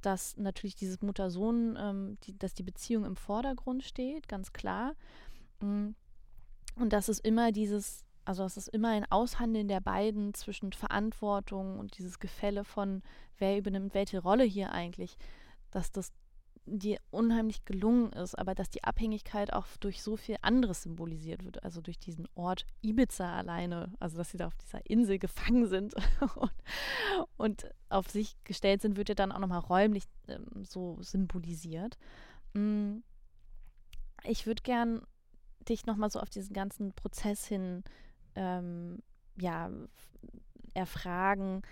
dass 0.00 0.36
natürlich 0.36 0.76
dieses 0.76 1.02
Mutter-Sohn, 1.02 1.76
ähm, 1.78 2.18
die, 2.22 2.38
dass 2.38 2.54
die 2.54 2.62
Beziehung 2.62 3.04
im 3.04 3.16
Vordergrund 3.16 3.82
steht, 3.82 4.28
ganz 4.28 4.52
klar. 4.52 4.94
Mhm. 5.60 5.94
Und 6.76 6.92
dass 6.92 7.08
es 7.08 7.18
immer 7.18 7.52
dieses, 7.52 8.04
also 8.24 8.44
es 8.44 8.56
ist 8.56 8.68
immer 8.68 8.90
ein 8.90 9.10
Aushandeln 9.10 9.68
der 9.68 9.80
beiden 9.80 10.34
zwischen 10.34 10.72
Verantwortung 10.72 11.78
und 11.78 11.98
dieses 11.98 12.18
Gefälle 12.18 12.64
von, 12.64 13.02
wer 13.38 13.58
übernimmt 13.58 13.94
welche 13.94 14.20
Rolle 14.20 14.44
hier 14.44 14.72
eigentlich, 14.72 15.16
dass 15.70 15.92
das 15.92 16.12
dir 16.66 16.98
unheimlich 17.10 17.64
gelungen 17.64 18.12
ist, 18.12 18.38
aber 18.38 18.54
dass 18.54 18.70
die 18.70 18.84
Abhängigkeit 18.84 19.52
auch 19.52 19.66
durch 19.80 20.02
so 20.02 20.16
viel 20.16 20.36
anderes 20.42 20.82
symbolisiert 20.82 21.44
wird, 21.44 21.62
also 21.64 21.80
durch 21.80 21.98
diesen 21.98 22.28
Ort 22.34 22.66
Ibiza 22.82 23.36
alleine, 23.36 23.92
also 23.98 24.18
dass 24.18 24.30
sie 24.30 24.36
da 24.36 24.46
auf 24.46 24.54
dieser 24.56 24.84
Insel 24.88 25.18
gefangen 25.18 25.66
sind 25.66 25.94
und, 26.36 26.52
und 27.36 27.70
auf 27.88 28.08
sich 28.08 28.36
gestellt 28.44 28.82
sind, 28.82 28.96
wird 28.96 29.08
ja 29.08 29.14
dann 29.14 29.32
auch 29.32 29.38
nochmal 29.38 29.60
räumlich 29.60 30.04
ähm, 30.28 30.64
so 30.64 30.98
symbolisiert. 31.00 31.98
Mm, 32.54 32.98
ich 34.24 34.46
würde 34.46 34.62
gern 34.62 35.02
dich 35.68 35.86
nochmal 35.86 36.10
so 36.10 36.20
auf 36.20 36.30
diesen 36.30 36.52
ganzen 36.52 36.92
Prozess 36.92 37.46
hin 37.46 37.82
ähm, 38.34 39.00
ja, 39.38 39.70
erfragen. 40.74 41.62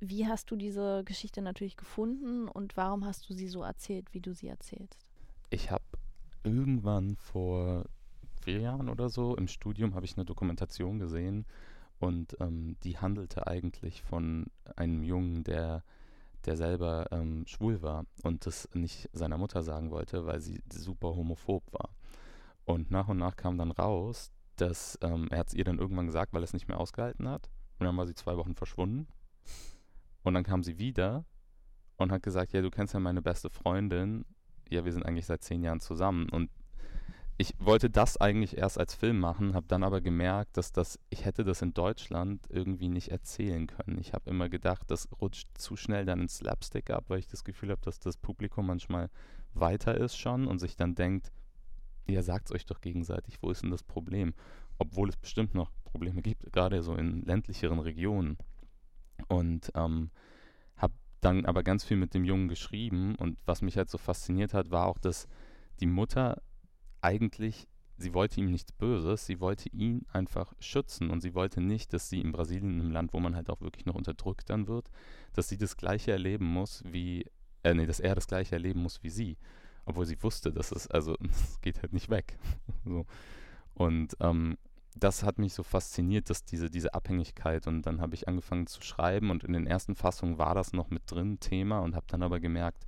Wie 0.00 0.26
hast 0.26 0.50
du 0.50 0.56
diese 0.56 1.04
Geschichte 1.04 1.42
natürlich 1.42 1.76
gefunden 1.76 2.48
und 2.48 2.76
warum 2.76 3.04
hast 3.04 3.28
du 3.28 3.34
sie 3.34 3.48
so 3.48 3.62
erzählt, 3.62 4.12
wie 4.14 4.20
du 4.20 4.32
sie 4.32 4.48
erzählst? 4.48 5.06
Ich 5.50 5.70
habe 5.70 5.84
irgendwann 6.42 7.16
vor 7.16 7.84
vier 8.42 8.60
Jahren 8.60 8.88
oder 8.88 9.10
so 9.10 9.36
im 9.36 9.48
Studium 9.48 9.94
habe 9.94 10.06
ich 10.06 10.16
eine 10.16 10.24
Dokumentation 10.24 10.98
gesehen 10.98 11.44
und 11.98 12.36
ähm, 12.40 12.76
die 12.82 12.96
handelte 12.96 13.46
eigentlich 13.46 14.02
von 14.02 14.46
einem 14.76 15.02
Jungen, 15.02 15.44
der 15.44 15.82
der 16.46 16.56
selber 16.56 17.06
ähm, 17.10 17.46
schwul 17.46 17.82
war 17.82 18.06
und 18.22 18.46
das 18.46 18.68
nicht 18.74 19.08
seiner 19.12 19.38
Mutter 19.38 19.62
sagen 19.62 19.90
wollte, 19.90 20.26
weil 20.26 20.40
sie 20.40 20.62
super 20.72 21.08
homophob 21.08 21.62
war. 21.72 21.90
Und 22.70 22.90
nach 22.90 23.08
und 23.08 23.18
nach 23.18 23.36
kam 23.36 23.58
dann 23.58 23.72
raus, 23.72 24.32
dass 24.56 24.98
ähm, 25.02 25.26
er 25.30 25.44
es 25.44 25.54
ihr 25.54 25.64
dann 25.64 25.78
irgendwann 25.78 26.06
gesagt, 26.06 26.32
weil 26.32 26.42
er 26.42 26.44
es 26.44 26.52
nicht 26.52 26.68
mehr 26.68 26.78
ausgehalten 26.78 27.28
hat. 27.28 27.50
Und 27.78 27.86
dann 27.86 27.96
war 27.96 28.06
sie 28.06 28.14
zwei 28.14 28.36
Wochen 28.36 28.54
verschwunden. 28.54 29.08
Und 30.22 30.34
dann 30.34 30.44
kam 30.44 30.62
sie 30.62 30.78
wieder 30.78 31.24
und 31.96 32.12
hat 32.12 32.22
gesagt, 32.22 32.52
ja, 32.52 32.62
du 32.62 32.70
kennst 32.70 32.94
ja 32.94 33.00
meine 33.00 33.22
beste 33.22 33.50
Freundin. 33.50 34.24
Ja, 34.68 34.84
wir 34.84 34.92
sind 34.92 35.04
eigentlich 35.04 35.26
seit 35.26 35.42
zehn 35.42 35.62
Jahren 35.64 35.80
zusammen. 35.80 36.28
Und 36.28 36.50
ich 37.38 37.54
wollte 37.58 37.90
das 37.90 38.18
eigentlich 38.18 38.58
erst 38.58 38.78
als 38.78 38.94
Film 38.94 39.18
machen, 39.18 39.54
habe 39.54 39.66
dann 39.66 39.82
aber 39.82 40.00
gemerkt, 40.00 40.56
dass 40.56 40.72
das, 40.72 41.00
ich 41.08 41.24
hätte 41.24 41.42
das 41.42 41.62
in 41.62 41.74
Deutschland 41.74 42.46
irgendwie 42.50 42.88
nicht 42.88 43.08
erzählen 43.08 43.66
können. 43.66 43.98
Ich 43.98 44.12
habe 44.12 44.30
immer 44.30 44.48
gedacht, 44.48 44.90
das 44.90 45.08
rutscht 45.20 45.48
zu 45.56 45.74
schnell 45.74 46.04
dann 46.04 46.20
ins 46.20 46.36
Slapstick 46.36 46.90
ab, 46.90 47.06
weil 47.08 47.18
ich 47.18 47.26
das 47.26 47.42
Gefühl 47.42 47.70
habe, 47.70 47.80
dass 47.80 47.98
das 47.98 48.18
Publikum 48.18 48.66
manchmal 48.66 49.08
weiter 49.54 49.96
ist 49.96 50.16
schon 50.16 50.46
und 50.46 50.58
sich 50.58 50.76
dann 50.76 50.94
denkt, 50.94 51.32
ihr 52.06 52.22
sagt 52.22 52.46
es 52.46 52.52
euch 52.54 52.66
doch 52.66 52.80
gegenseitig, 52.80 53.38
wo 53.40 53.50
ist 53.50 53.62
denn 53.62 53.70
das 53.70 53.82
Problem? 53.82 54.34
Obwohl 54.78 55.08
es 55.08 55.16
bestimmt 55.16 55.54
noch 55.54 55.70
Probleme 55.84 56.22
gibt, 56.22 56.52
gerade 56.52 56.82
so 56.82 56.94
in 56.94 57.22
ländlicheren 57.22 57.78
Regionen. 57.78 58.38
Und 59.28 59.70
ähm, 59.74 60.10
habe 60.76 60.94
dann 61.20 61.44
aber 61.44 61.62
ganz 61.62 61.84
viel 61.84 61.96
mit 61.96 62.14
dem 62.14 62.24
Jungen 62.24 62.48
geschrieben 62.48 63.14
und 63.16 63.38
was 63.44 63.62
mich 63.62 63.76
halt 63.76 63.90
so 63.90 63.98
fasziniert 63.98 64.54
hat, 64.54 64.70
war 64.70 64.86
auch, 64.86 64.98
dass 64.98 65.28
die 65.80 65.86
Mutter 65.86 66.42
eigentlich, 67.02 67.66
sie 67.96 68.14
wollte 68.14 68.40
ihm 68.40 68.50
nichts 68.50 68.72
Böses, 68.72 69.26
sie 69.26 69.40
wollte 69.40 69.68
ihn 69.70 70.06
einfach 70.12 70.54
schützen 70.58 71.10
und 71.10 71.20
sie 71.20 71.34
wollte 71.34 71.60
nicht, 71.60 71.92
dass 71.92 72.08
sie 72.08 72.20
in 72.20 72.32
Brasilien, 72.32 72.80
einem 72.80 72.92
Land, 72.92 73.12
wo 73.12 73.20
man 73.20 73.36
halt 73.36 73.50
auch 73.50 73.60
wirklich 73.60 73.84
noch 73.86 73.94
unterdrückt 73.94 74.48
dann 74.48 74.68
wird, 74.68 74.90
dass 75.34 75.48
sie 75.48 75.58
das 75.58 75.76
Gleiche 75.76 76.12
erleben 76.12 76.46
muss 76.46 76.82
wie, 76.86 77.26
äh, 77.62 77.74
nee, 77.74 77.86
dass 77.86 78.00
er 78.00 78.14
das 78.14 78.26
Gleiche 78.26 78.54
erleben 78.54 78.82
muss 78.82 79.02
wie 79.02 79.10
sie 79.10 79.36
obwohl 79.90 80.06
sie 80.06 80.22
wusste, 80.22 80.52
dass 80.52 80.72
es, 80.72 80.86
also 80.88 81.16
es 81.30 81.60
geht 81.60 81.82
halt 81.82 81.92
nicht 81.92 82.10
weg. 82.10 82.38
so. 82.84 83.06
Und 83.74 84.16
ähm, 84.20 84.56
das 84.96 85.22
hat 85.22 85.38
mich 85.38 85.54
so 85.54 85.62
fasziniert, 85.62 86.30
dass 86.30 86.44
diese, 86.44 86.70
diese 86.70 86.94
Abhängigkeit 86.94 87.66
und 87.66 87.82
dann 87.82 88.00
habe 88.00 88.14
ich 88.14 88.28
angefangen 88.28 88.66
zu 88.66 88.82
schreiben 88.82 89.30
und 89.30 89.44
in 89.44 89.52
den 89.52 89.66
ersten 89.66 89.94
Fassungen 89.94 90.38
war 90.38 90.54
das 90.54 90.72
noch 90.72 90.90
mit 90.90 91.02
drin 91.06 91.38
Thema 91.38 91.78
und 91.80 91.94
habe 91.94 92.06
dann 92.08 92.22
aber 92.22 92.40
gemerkt, 92.40 92.86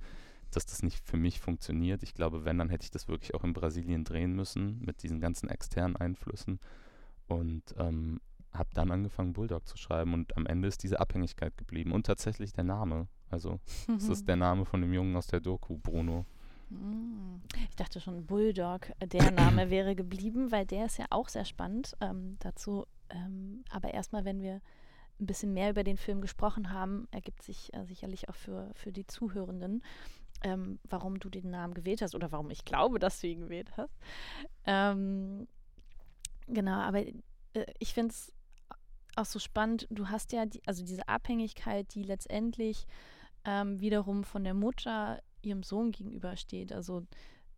dass 0.51 0.65
das 0.65 0.83
nicht 0.83 0.99
für 0.99 1.17
mich 1.17 1.39
funktioniert. 1.39 2.03
Ich 2.03 2.13
glaube, 2.13 2.45
wenn, 2.45 2.57
dann 2.57 2.69
hätte 2.69 2.83
ich 2.83 2.91
das 2.91 3.07
wirklich 3.07 3.33
auch 3.33 3.43
in 3.43 3.53
Brasilien 3.53 4.03
drehen 4.03 4.33
müssen 4.33 4.79
mit 4.81 5.01
diesen 5.01 5.19
ganzen 5.19 5.49
externen 5.49 5.95
Einflüssen 5.95 6.59
und 7.27 7.63
ähm, 7.77 8.19
habe 8.53 8.69
dann 8.73 8.91
angefangen, 8.91 9.33
Bulldog 9.33 9.67
zu 9.67 9.77
schreiben 9.77 10.13
und 10.13 10.37
am 10.37 10.45
Ende 10.45 10.67
ist 10.67 10.83
diese 10.83 10.99
Abhängigkeit 10.99 11.57
geblieben 11.57 11.91
und 11.91 12.05
tatsächlich 12.05 12.53
der 12.53 12.65
Name. 12.65 13.07
Also 13.29 13.59
es 13.97 14.09
ist 14.09 14.27
der 14.27 14.35
Name 14.35 14.65
von 14.65 14.81
dem 14.81 14.93
Jungen 14.93 15.15
aus 15.15 15.27
der 15.27 15.39
Doku, 15.39 15.77
Bruno. 15.77 16.25
Ich 17.69 17.75
dachte 17.75 17.99
schon, 17.99 18.25
Bulldog, 18.25 18.91
der 19.03 19.31
Name 19.31 19.69
wäre 19.69 19.95
geblieben, 19.95 20.51
weil 20.51 20.65
der 20.65 20.85
ist 20.85 20.97
ja 20.97 21.05
auch 21.09 21.29
sehr 21.29 21.45
spannend. 21.45 21.95
Ähm, 22.01 22.37
dazu, 22.39 22.85
ähm, 23.09 23.63
aber 23.69 23.93
erstmal, 23.93 24.25
wenn 24.25 24.41
wir 24.41 24.61
ein 25.19 25.25
bisschen 25.25 25.53
mehr 25.53 25.69
über 25.69 25.83
den 25.83 25.97
Film 25.97 26.21
gesprochen 26.21 26.71
haben, 26.71 27.07
ergibt 27.11 27.43
sich 27.43 27.73
äh, 27.73 27.85
sicherlich 27.85 28.29
auch 28.29 28.35
für, 28.35 28.71
für 28.75 28.91
die 28.91 29.07
Zuhörenden, 29.07 29.83
ähm, 30.43 30.79
warum 30.83 31.19
du 31.19 31.29
den 31.29 31.49
Namen 31.49 31.73
gewählt 31.73 32.01
hast 32.01 32.15
oder 32.15 32.31
warum 32.31 32.49
ich 32.49 32.65
glaube, 32.65 32.99
dass 32.99 33.21
du 33.21 33.27
ihn 33.27 33.41
gewählt 33.41 33.71
hast. 33.77 33.93
Ähm, 34.65 35.47
genau, 36.47 36.79
aber 36.79 37.05
äh, 37.05 37.13
ich 37.79 37.93
finde 37.93 38.11
es 38.11 38.33
auch 39.15 39.25
so 39.25 39.39
spannend. 39.39 39.87
Du 39.89 40.09
hast 40.09 40.31
ja, 40.31 40.45
die, 40.45 40.61
also 40.65 40.83
diese 40.83 41.07
Abhängigkeit, 41.07 41.93
die 41.93 42.03
letztendlich 42.03 42.87
ähm, 43.45 43.79
wiederum 43.79 44.23
von 44.23 44.43
der 44.43 44.53
Mutter 44.53 45.21
ihrem 45.45 45.63
Sohn 45.63 45.91
gegenübersteht. 45.91 46.71
Also 46.71 47.03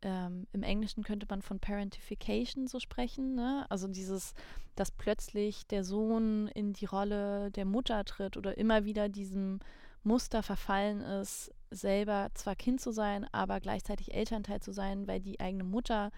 ähm, 0.02 0.48
im 0.54 0.64
Englischen 0.64 1.04
könnte 1.04 1.26
man 1.30 1.42
von 1.42 1.60
Parentification 1.60 2.68
so 2.68 2.80
sprechen, 2.80 3.36
ne? 3.36 3.66
Also 3.70 3.88
dieses, 3.88 4.34
dass 4.76 4.92
plötzlich 4.92 5.66
der 5.68 5.84
Sohn 5.84 6.48
in 6.50 6.74
die 6.74 6.86
Rolle 6.86 7.52
der 7.52 7.66
Mutter 7.66 8.04
tritt 8.06 8.38
oder 8.38 8.58
immer 8.58 8.86
wieder 8.86 9.10
diesem 9.10 9.60
Muster 10.04 10.44
verfallen 10.44 11.02
ist, 11.02 11.52
selber 11.72 12.30
zwar 12.36 12.56
Kind 12.56 12.80
zu 12.80 12.92
sein, 12.92 13.26
aber 13.32 13.60
gleichzeitig 13.60 14.14
Elternteil 14.14 14.62
zu 14.62 14.72
sein, 14.72 15.08
weil 15.08 15.20
die 15.20 15.40
eigene 15.40 15.64
Mutter 15.64 16.12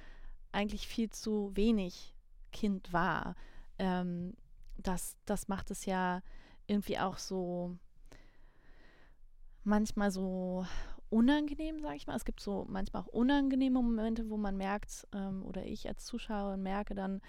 eigentlich 0.52 0.88
viel 0.88 1.10
zu 1.10 1.56
wenig 1.56 2.14
Kind 2.52 2.92
war. 2.92 3.36
Ähm, 3.80 4.34
das, 4.78 5.16
das 5.26 5.48
macht 5.48 5.72
es 5.72 5.86
ja 5.86 6.22
irgendwie 6.68 7.00
auch 7.00 7.18
so 7.18 7.78
manchmal 9.64 10.12
so 10.12 10.66
unangenehm, 11.10 11.80
sage 11.80 11.96
ich 11.96 12.08
mal. 12.08 12.16
Es 12.16 12.26
gibt 12.26 12.42
so 12.42 12.66
manchmal 12.70 13.04
auch 13.04 13.08
unangenehme 13.08 13.82
Momente, 13.82 14.30
wo 14.30 14.38
man 14.38 14.58
merkt, 14.58 15.08
ähm, 15.14 15.44
oder 15.44 15.66
ich 15.66 15.88
als 15.88 16.06
Zuschauerin 16.06 16.62
merke 16.62 16.96
dann, 16.96 17.22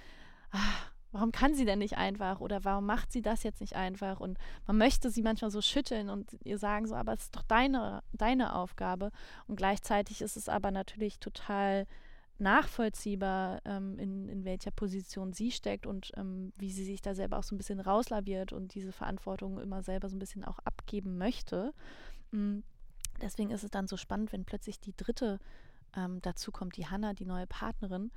ach, 0.51 0.93
warum 1.13 1.33
kann 1.33 1.55
sie 1.55 1.65
denn 1.65 1.79
nicht 1.79 1.97
einfach 1.97 2.41
oder 2.41 2.65
warum 2.65 2.87
macht 2.87 3.13
sie 3.13 3.23
das 3.23 3.43
jetzt 3.43 3.61
nicht 3.61 3.77
einfach? 3.77 4.21
Und 4.21 4.39
man 4.67 4.79
möchte 4.79 5.11
sie 5.11 5.23
manchmal 5.23 5.51
so 5.51 5.61
schütteln 5.63 6.11
und 6.11 6.37
ihr 6.45 6.59
sagen 6.59 6.87
so, 6.87 6.95
aber 6.95 7.15
es 7.15 7.25
ist 7.25 7.37
doch 7.37 7.43
deine, 7.43 8.03
deine 8.13 8.55
Aufgabe. 8.55 9.11
Und 9.47 9.57
gleichzeitig 9.57 10.21
ist 10.21 10.37
es 10.37 10.49
aber 10.49 10.71
natürlich 10.71 11.19
total 11.19 11.87
nachvollziehbar, 12.41 13.61
ähm, 13.65 13.99
in, 13.99 14.29
in 14.29 14.45
welcher 14.45 14.71
Position 14.71 15.33
sie 15.33 15.51
steckt 15.51 15.87
und 15.87 16.13
ähm, 16.17 16.53
wie 16.57 16.71
sie 16.71 16.85
sich 16.85 17.03
da 17.03 17.15
selber 17.15 17.39
auch 17.39 17.43
so 17.43 17.55
ein 17.55 17.59
bisschen 17.59 17.81
rauslaviert 17.81 18.53
und 18.53 18.75
diese 18.75 18.93
Verantwortung 18.93 19.59
immer 19.59 19.83
selber 19.83 20.09
so 20.09 20.17
ein 20.17 20.21
bisschen 20.21 20.45
auch 20.45 20.61
abgeben 20.61 21.19
möchte. 21.19 21.73
Mhm. 22.31 22.63
Deswegen 23.21 23.51
ist 23.51 23.65
es 23.65 23.71
dann 23.71 23.87
so 23.87 23.97
spannend, 23.97 24.33
wenn 24.33 24.45
plötzlich 24.45 24.81
die 24.81 24.97
dritte 24.97 25.39
ähm, 25.97 26.21
dazu 26.23 26.53
kommt, 26.53 26.77
die 26.77 26.87
Hanna, 26.87 27.15
die 27.15 27.27
neue 27.27 27.47
Partnerin, 27.47 28.11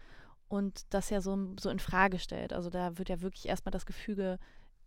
und 0.48 0.94
das 0.94 1.10
ja 1.10 1.22
so, 1.22 1.56
so 1.60 1.70
in 1.70 1.80
Frage 1.80 2.20
stellt. 2.20 2.52
Also 2.52 2.70
da 2.70 2.98
wird 2.98 3.08
ja 3.08 3.22
wirklich 3.22 3.48
erstmal 3.48 3.72
das 3.72 3.86
Gefüge 3.86 4.38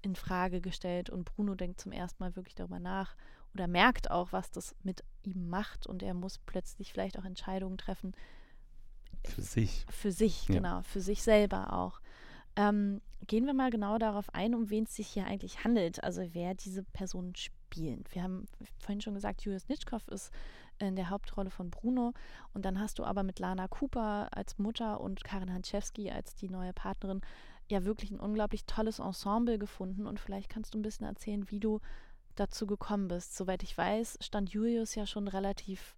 in 0.02 0.14
Frage 0.14 0.60
gestellt 0.60 1.08
und 1.08 1.24
Bruno 1.24 1.54
denkt 1.54 1.80
zum 1.80 1.90
ersten 1.90 2.22
Mal 2.22 2.36
wirklich 2.36 2.54
darüber 2.54 2.78
nach 2.78 3.16
oder 3.54 3.66
merkt 3.66 4.10
auch, 4.10 4.32
was 4.32 4.50
das 4.50 4.74
mit 4.82 5.02
ihm 5.22 5.48
macht 5.48 5.86
und 5.86 6.02
er 6.02 6.12
muss 6.12 6.38
plötzlich 6.38 6.92
vielleicht 6.92 7.18
auch 7.18 7.24
Entscheidungen 7.24 7.78
treffen, 7.78 8.14
für 9.26 9.42
sich. 9.42 9.86
Für 9.88 10.12
sich, 10.12 10.48
Ja. 10.48 10.56
genau, 10.56 10.82
für 10.82 11.00
sich 11.00 11.22
selber 11.22 11.72
auch. 11.72 12.00
Ähm, 12.56 13.00
gehen 13.26 13.46
wir 13.46 13.54
mal 13.54 13.70
genau 13.70 13.98
darauf 13.98 14.32
ein, 14.34 14.54
um 14.54 14.70
wen 14.70 14.84
es 14.84 14.94
sich 14.94 15.08
hier 15.08 15.26
eigentlich 15.26 15.64
handelt, 15.64 16.02
also 16.04 16.22
wer 16.32 16.54
diese 16.54 16.82
Personen 16.82 17.34
spielen. 17.34 18.04
Wir 18.12 18.22
haben 18.22 18.44
vorhin 18.78 19.00
schon 19.00 19.14
gesagt, 19.14 19.42
Julius 19.42 19.68
Nitschkow 19.68 20.06
ist 20.08 20.30
in 20.78 20.96
der 20.96 21.10
Hauptrolle 21.10 21.50
von 21.50 21.70
Bruno 21.70 22.12
und 22.52 22.64
dann 22.64 22.80
hast 22.80 22.98
du 22.98 23.04
aber 23.04 23.22
mit 23.22 23.38
Lana 23.38 23.68
Cooper 23.68 24.28
als 24.32 24.58
Mutter 24.58 25.00
und 25.00 25.24
Karin 25.24 25.52
Hanczewski 25.52 26.10
als 26.10 26.34
die 26.34 26.48
neue 26.48 26.72
Partnerin 26.72 27.20
ja 27.70 27.84
wirklich 27.84 28.10
ein 28.10 28.20
unglaublich 28.20 28.66
tolles 28.66 28.98
Ensemble 28.98 29.58
gefunden 29.58 30.06
und 30.06 30.20
vielleicht 30.20 30.50
kannst 30.50 30.74
du 30.74 30.78
ein 30.78 30.82
bisschen 30.82 31.06
erzählen, 31.06 31.50
wie 31.50 31.60
du 31.60 31.80
dazu 32.34 32.66
gekommen 32.66 33.08
bist. 33.08 33.36
Soweit 33.36 33.62
ich 33.62 33.76
weiß, 33.76 34.18
stand 34.20 34.50
Julius 34.50 34.94
ja 34.94 35.06
schon 35.06 35.28
relativ 35.28 35.96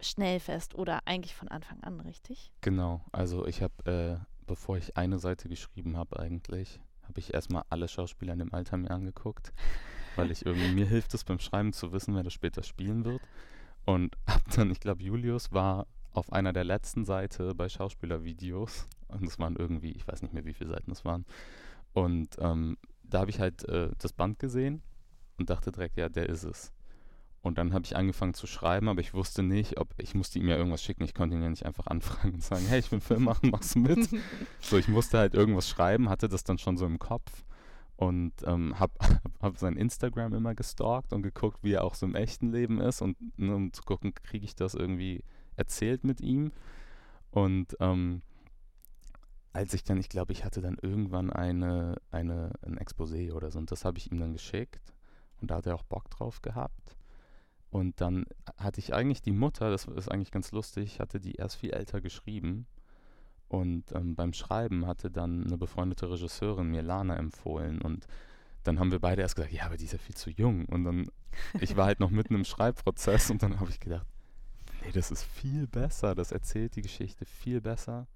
schnell 0.00 0.40
fest 0.40 0.74
oder 0.74 1.00
eigentlich 1.06 1.34
von 1.34 1.48
Anfang 1.48 1.82
an, 1.82 2.00
richtig? 2.00 2.52
Genau, 2.60 3.02
also 3.12 3.46
ich 3.46 3.62
habe, 3.62 4.20
äh, 4.20 4.31
bevor 4.52 4.76
ich 4.76 4.98
eine 4.98 5.18
Seite 5.18 5.48
geschrieben 5.48 5.96
habe 5.96 6.20
eigentlich, 6.20 6.78
habe 7.04 7.18
ich 7.18 7.32
erstmal 7.32 7.62
alle 7.70 7.88
Schauspieler 7.88 8.34
in 8.34 8.40
dem 8.40 8.52
Alter 8.52 8.76
mir 8.76 8.90
angeguckt, 8.90 9.50
weil 10.14 10.30
ich 10.30 10.44
irgendwie, 10.44 10.74
mir 10.74 10.84
hilft 10.84 11.14
es 11.14 11.24
beim 11.24 11.38
Schreiben 11.38 11.72
zu 11.72 11.90
wissen, 11.90 12.14
wer 12.14 12.22
das 12.22 12.34
später 12.34 12.62
spielen 12.62 13.06
wird. 13.06 13.22
Und 13.86 14.14
hab 14.26 14.46
dann, 14.50 14.70
ich 14.70 14.78
glaube, 14.78 15.02
Julius 15.02 15.52
war 15.52 15.86
auf 16.12 16.30
einer 16.34 16.52
der 16.52 16.64
letzten 16.64 17.06
Seite 17.06 17.54
bei 17.54 17.70
Schauspielervideos 17.70 18.88
und 19.08 19.26
es 19.26 19.38
waren 19.38 19.56
irgendwie, 19.56 19.92
ich 19.92 20.06
weiß 20.06 20.20
nicht 20.20 20.34
mehr, 20.34 20.44
wie 20.44 20.52
viele 20.52 20.68
Seiten 20.68 20.90
es 20.90 21.02
waren. 21.02 21.24
Und 21.94 22.36
ähm, 22.38 22.76
da 23.04 23.20
habe 23.20 23.30
ich 23.30 23.40
halt 23.40 23.66
äh, 23.70 23.88
das 23.96 24.12
Band 24.12 24.38
gesehen 24.38 24.82
und 25.38 25.48
dachte 25.48 25.72
direkt, 25.72 25.96
ja, 25.96 26.10
der 26.10 26.28
ist 26.28 26.44
es. 26.44 26.72
Und 27.42 27.58
dann 27.58 27.74
habe 27.74 27.84
ich 27.84 27.96
angefangen 27.96 28.34
zu 28.34 28.46
schreiben, 28.46 28.88
aber 28.88 29.00
ich 29.00 29.14
wusste 29.14 29.42
nicht, 29.42 29.78
ob 29.78 29.92
ich 29.98 30.14
musste 30.14 30.38
ihm 30.38 30.48
ja 30.48 30.56
irgendwas 30.56 30.82
schicken. 30.82 31.02
Ich 31.02 31.12
konnte 31.12 31.34
ihn 31.34 31.42
ja 31.42 31.50
nicht 31.50 31.66
einfach 31.66 31.88
anfragen 31.88 32.34
und 32.34 32.42
sagen, 32.42 32.64
hey, 32.68 32.78
ich 32.78 32.92
will 32.92 33.00
Film 33.00 33.24
machen, 33.24 33.50
machst 33.50 33.74
du 33.74 33.80
mit? 33.80 34.08
so, 34.60 34.78
ich 34.78 34.86
musste 34.86 35.18
halt 35.18 35.34
irgendwas 35.34 35.68
schreiben, 35.68 36.08
hatte 36.08 36.28
das 36.28 36.44
dann 36.44 36.58
schon 36.58 36.76
so 36.76 36.86
im 36.86 37.00
Kopf 37.00 37.44
und 37.96 38.32
ähm, 38.44 38.78
habe 38.78 38.92
hab 39.42 39.58
sein 39.58 39.76
Instagram 39.76 40.34
immer 40.34 40.54
gestalkt 40.54 41.12
und 41.12 41.22
geguckt, 41.22 41.58
wie 41.62 41.72
er 41.72 41.84
auch 41.84 41.96
so 41.96 42.06
im 42.06 42.14
echten 42.14 42.52
Leben 42.52 42.80
ist 42.80 43.02
und 43.02 43.16
ne, 43.36 43.54
um 43.54 43.72
zu 43.72 43.82
gucken, 43.82 44.14
kriege 44.14 44.44
ich 44.44 44.54
das 44.54 44.74
irgendwie 44.74 45.24
erzählt 45.56 46.04
mit 46.04 46.20
ihm. 46.20 46.52
Und 47.32 47.76
ähm, 47.80 48.22
als 49.52 49.74
ich 49.74 49.82
dann, 49.82 49.98
ich 49.98 50.08
glaube, 50.08 50.32
ich 50.32 50.44
hatte 50.44 50.60
dann 50.60 50.78
irgendwann 50.80 51.30
eine, 51.30 51.96
eine, 52.12 52.52
ein 52.62 52.78
Exposé 52.78 53.32
oder 53.32 53.50
so 53.50 53.58
und 53.58 53.72
das 53.72 53.84
habe 53.84 53.98
ich 53.98 54.12
ihm 54.12 54.20
dann 54.20 54.32
geschickt 54.32 54.92
und 55.40 55.50
da 55.50 55.56
hat 55.56 55.66
er 55.66 55.74
auch 55.74 55.82
Bock 55.82 56.08
drauf 56.08 56.40
gehabt. 56.40 56.96
Und 57.72 58.02
dann 58.02 58.26
hatte 58.58 58.80
ich 58.80 58.92
eigentlich 58.92 59.22
die 59.22 59.32
Mutter, 59.32 59.70
das 59.70 59.86
ist 59.86 60.10
eigentlich 60.10 60.30
ganz 60.30 60.52
lustig, 60.52 61.00
hatte 61.00 61.18
die 61.18 61.36
erst 61.36 61.56
viel 61.56 61.70
älter 61.70 62.02
geschrieben. 62.02 62.66
Und 63.48 63.92
ähm, 63.92 64.14
beim 64.14 64.34
Schreiben 64.34 64.86
hatte 64.86 65.10
dann 65.10 65.46
eine 65.46 65.56
befreundete 65.56 66.10
Regisseurin 66.10 66.68
mir 66.68 66.82
Lana 66.82 67.16
empfohlen. 67.16 67.80
Und 67.80 68.06
dann 68.62 68.78
haben 68.78 68.92
wir 68.92 69.00
beide 69.00 69.22
erst 69.22 69.36
gesagt, 69.36 69.54
ja, 69.54 69.64
aber 69.64 69.78
die 69.78 69.86
ist 69.86 69.92
ja 69.92 69.98
viel 69.98 70.14
zu 70.14 70.28
jung. 70.28 70.66
Und 70.66 70.84
dann, 70.84 71.08
ich 71.60 71.74
war 71.74 71.86
halt 71.86 71.98
noch 71.98 72.10
mitten 72.10 72.34
im 72.34 72.44
Schreibprozess 72.44 73.30
und 73.30 73.42
dann 73.42 73.58
habe 73.58 73.70
ich 73.70 73.80
gedacht, 73.80 74.06
nee, 74.84 74.92
das 74.92 75.10
ist 75.10 75.22
viel 75.22 75.66
besser, 75.66 76.14
das 76.14 76.30
erzählt 76.30 76.76
die 76.76 76.82
Geschichte 76.82 77.24
viel 77.24 77.62
besser. 77.62 78.06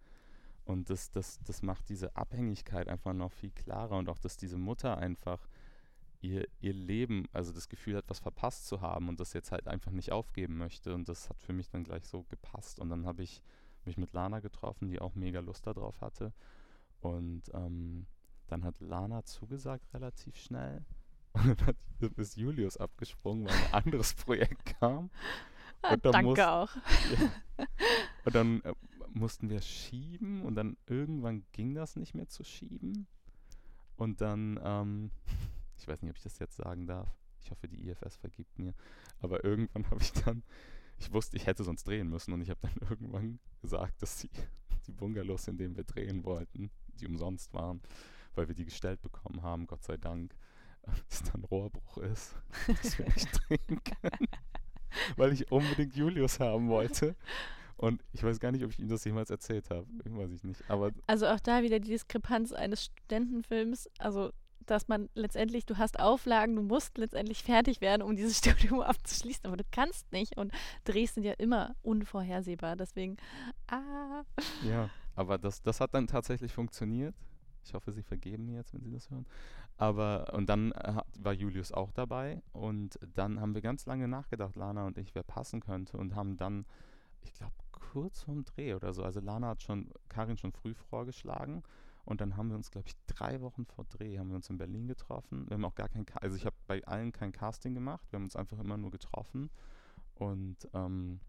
Und 0.67 0.91
das, 0.91 1.11
das, 1.13 1.39
das 1.47 1.63
macht 1.63 1.89
diese 1.89 2.15
Abhängigkeit 2.15 2.89
einfach 2.89 3.15
noch 3.15 3.33
viel 3.33 3.53
klarer 3.53 3.97
und 3.97 4.11
auch, 4.11 4.19
dass 4.19 4.37
diese 4.37 4.59
Mutter 4.59 4.99
einfach 4.99 5.49
ihr, 6.21 6.47
ihr 6.61 6.73
Leben, 6.75 7.27
also 7.33 7.53
das 7.53 7.69
Gefühl 7.69 7.97
hat, 7.97 8.05
was 8.09 8.19
verpasst 8.21 8.67
zu 8.67 8.81
haben 8.81 9.09
und 9.09 9.21
das 9.21 9.33
jetzt 9.33 9.53
halt 9.53 9.69
einfach 9.69 9.93
nicht 9.93 10.13
aufgeben 10.13 10.57
möchte. 10.57 10.95
Und 10.95 11.09
das 11.09 11.29
hat 11.29 11.41
für 11.43 11.53
mich 11.53 11.69
dann 11.71 11.85
gleich 11.85 12.05
so 12.07 12.25
gepasst. 12.25 12.79
Und 12.81 12.91
dann 12.91 13.07
habe 13.07 13.23
ich 13.23 13.43
mich 13.85 13.97
mit 13.97 14.13
Lana 14.13 14.41
getroffen, 14.41 14.89
die 14.89 15.01
auch 15.01 15.15
mega 15.15 15.41
Lust 15.41 15.67
darauf 15.67 16.01
hatte. 16.01 16.33
Und 17.01 17.43
ähm, 17.55 18.07
dann 18.49 18.65
hat 18.65 18.81
Lana 18.81 19.25
zugesagt 19.25 19.93
relativ 19.95 20.37
schnell. 20.37 20.85
Und 21.35 21.61
dann 21.61 21.67
hat, 21.67 21.77
ist 22.19 22.37
Julius 22.37 22.77
abgesprungen, 22.77 23.47
weil 23.47 23.55
ein 23.55 23.75
anderes 23.75 24.15
Projekt 24.25 24.79
kam. 24.81 25.11
Ah, 25.83 25.95
Und 25.95 26.05
dann 26.05 26.13
danke 26.13 26.29
muss- 26.31 26.39
auch. 26.41 26.71
Und 28.25 28.35
dann 28.35 28.61
äh, 28.63 28.73
mussten 29.11 29.49
wir 29.49 29.61
schieben 29.63 30.43
und 30.43 30.57
dann 30.57 30.77
irgendwann 30.87 31.45
ging 31.53 31.75
das 31.75 31.97
nicht 31.97 32.15
mehr 32.15 32.29
zu 32.29 32.45
schieben. 32.45 33.07
Und 33.97 34.21
dann, 34.21 34.61
ähm, 34.63 35.11
ich 35.79 35.89
weiß 35.89 36.03
nicht, 36.03 36.11
ob 36.11 36.17
ich 36.17 36.23
das 36.23 36.39
jetzt 36.39 36.57
sagen 36.57 36.87
darf. 36.87 37.09
Ich 37.43 37.51
hoffe, 37.51 37.69
die 37.69 37.89
IFS 37.89 38.17
vergibt 38.17 38.59
mir. 38.59 38.75
Aber 39.21 39.45
irgendwann 39.45 39.85
habe 39.91 40.03
ich 40.03 40.13
dann, 40.13 40.43
ich 40.99 41.13
wusste, 41.13 41.37
ich 41.37 41.47
hätte 41.47 41.65
sonst 41.65 41.87
drehen 41.87 42.09
müssen 42.09 42.33
und 42.33 42.41
ich 42.41 42.51
habe 42.51 42.61
dann 42.63 42.77
irgendwann 42.91 43.39
gesagt, 43.63 44.03
dass 44.03 44.19
die, 44.19 44.31
die 44.87 44.93
Bungalows, 44.93 45.49
in 45.49 45.57
denen 45.59 45.77
wir 45.77 45.85
drehen 45.85 46.25
wollten, 46.25 46.71
die 47.01 47.07
umsonst 47.07 47.53
waren, 47.55 47.81
weil 48.35 48.49
wir 48.49 48.55
die 48.55 48.65
gestellt 48.65 49.01
bekommen 49.03 49.43
haben, 49.43 49.67
Gott 49.67 49.85
sei 49.85 49.97
Dank, 49.97 50.35
dass 51.09 51.23
dann 51.25 51.45
Rohrbruch 51.45 51.99
ist, 51.99 52.35
dass 52.67 52.99
wir 52.99 53.07
nicht 53.07 53.29
drehen 53.49 53.83
können. 53.85 54.29
weil 55.17 55.33
ich 55.33 55.51
unbedingt 55.51 55.95
Julius 55.95 56.41
haben 56.41 56.69
wollte. 56.69 57.17
Und 57.77 58.03
ich 58.13 58.23
weiß 58.23 58.41
gar 58.41 58.53
nicht, 58.53 58.65
ob 58.65 58.71
ich 58.71 58.79
ihm 58.79 58.89
das 58.89 59.05
jemals 59.05 59.29
erzählt 59.29 59.69
habe. 59.69 59.87
Weiß 60.05 60.31
ich 60.31 60.43
nicht. 60.45 60.63
Aber 60.71 60.93
Also 61.07 61.27
auch 61.27 61.41
da 61.41 61.63
wieder 61.63 61.79
die 61.79 61.91
Diskrepanz 61.91 62.53
eines 62.53 62.87
Studentenfilms, 62.87 63.91
also 63.99 64.33
dass 64.71 64.89
man 64.89 65.09
letztendlich, 65.15 65.67
du 65.67 65.79
hast 65.79 65.99
Auflagen, 66.01 66.55
du 66.57 66.63
musst 66.63 66.99
letztendlich 66.99 67.43
fertig 67.43 67.81
werden, 67.81 68.03
um 68.03 68.17
dieses 68.17 68.39
Studium 68.45 68.81
abzuschließen, 68.81 69.47
aber 69.47 69.57
du 69.57 69.65
kannst 69.71 70.11
nicht 70.13 70.37
und 70.37 70.53
Drehs 70.85 71.15
sind 71.15 71.25
ja 71.25 71.33
immer 71.35 71.75
unvorhersehbar, 71.83 72.77
deswegen, 72.77 73.17
ah, 73.69 74.23
ja, 74.63 74.91
aber 75.15 75.39
das, 75.39 75.63
das 75.63 75.81
hat 75.81 75.95
dann 75.95 76.07
tatsächlich 76.07 76.53
funktioniert. 76.53 77.15
Ich 77.65 77.75
hoffe, 77.75 77.91
Sie 77.91 78.05
vergeben 78.05 78.47
mir 78.47 78.59
jetzt, 78.59 78.73
wenn 78.75 78.83
Sie 78.85 78.93
das 78.93 79.11
hören. 79.11 79.27
Aber, 79.77 80.33
und 80.35 80.49
dann 80.49 80.71
äh, 80.71 80.93
hat- 80.95 81.07
war 81.19 81.33
Julius 81.33 81.73
auch 81.73 81.91
dabei. 81.91 82.41
Und 82.53 82.97
dann 83.15 83.41
haben 83.41 83.55
wir 83.57 83.61
ganz 83.61 83.87
lange 83.87 84.07
nachgedacht, 84.07 84.55
Lana 84.55 84.87
und 84.87 84.99
ich, 84.99 85.17
wer 85.17 85.25
passen 85.25 85.59
könnte. 85.61 85.97
Und 85.97 86.15
haben 86.15 86.37
dann, 86.37 86.65
ich 87.23 87.33
glaube, 87.33 87.53
kurz 87.73 88.23
vorm 88.23 88.45
Dreh 88.45 88.75
oder 88.75 88.93
so, 88.93 89.03
also 89.03 89.19
Lana 89.19 89.49
hat 89.49 89.63
schon, 89.63 89.91
Karin 90.09 90.37
schon 90.37 90.53
früh 90.53 90.75
vorgeschlagen. 90.75 91.65
Und 92.07 92.21
dann 92.21 92.37
haben 92.37 92.49
wir 92.49 92.57
uns, 92.57 92.71
glaube 92.71 92.87
ich, 92.87 92.95
drei 93.07 93.41
Wochen 93.41 93.67
vor 93.67 93.85
Dreh, 93.85 94.19
haben 94.19 94.29
wir 94.29 94.37
uns 94.37 94.49
in 94.49 94.59
Berlin 94.59 94.87
getroffen. 94.87 95.45
Wir 95.49 95.55
haben 95.55 95.65
auch 95.65 95.75
gar 95.75 95.89
kein, 95.89 96.07
also 96.15 96.37
ich 96.37 96.47
habe 96.47 96.57
bei 96.69 96.83
allen 96.87 97.13
kein 97.13 97.33
Casting 97.33 97.75
gemacht. 97.75 98.07
Wir 98.11 98.19
haben 98.19 98.25
uns 98.25 98.37
einfach 98.37 98.59
immer 98.61 98.77
nur 98.77 98.93
getroffen. 98.93 99.51
Und 100.15 100.57
ähm, 100.73 101.21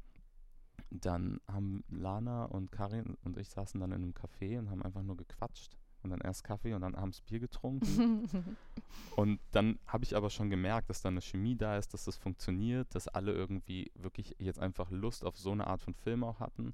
dann 0.91 1.41
haben 1.47 1.83
Lana 1.89 2.45
und 2.45 2.71
Karin 2.71 3.17
und 3.23 3.37
ich 3.37 3.49
saßen 3.49 3.79
dann 3.79 3.91
in 3.91 4.03
einem 4.03 4.13
Café 4.13 4.59
und 4.59 4.69
haben 4.69 4.83
einfach 4.83 5.01
nur 5.01 5.17
gequatscht. 5.17 5.75
Und 6.03 6.11
dann 6.11 6.21
erst 6.21 6.43
Kaffee 6.43 6.73
und 6.75 6.81
dann 6.81 6.95
abends 6.95 7.21
Bier 7.21 7.39
getrunken. 7.39 8.29
und 9.15 9.41
dann 9.51 9.79
habe 9.87 10.03
ich 10.03 10.15
aber 10.15 10.29
schon 10.29 10.51
gemerkt, 10.51 10.91
dass 10.91 11.01
da 11.01 11.09
eine 11.09 11.21
Chemie 11.21 11.57
da 11.57 11.77
ist, 11.77 11.93
dass 11.93 12.05
das 12.05 12.15
funktioniert, 12.15 12.93
dass 12.93 13.07
alle 13.07 13.33
irgendwie 13.33 13.91
wirklich 13.95 14.35
jetzt 14.37 14.59
einfach 14.59 14.91
Lust 14.91 15.25
auf 15.25 15.37
so 15.37 15.51
eine 15.51 15.65
Art 15.65 15.81
von 15.81 15.95
Film 15.95 16.23
auch 16.23 16.39
hatten. 16.39 16.73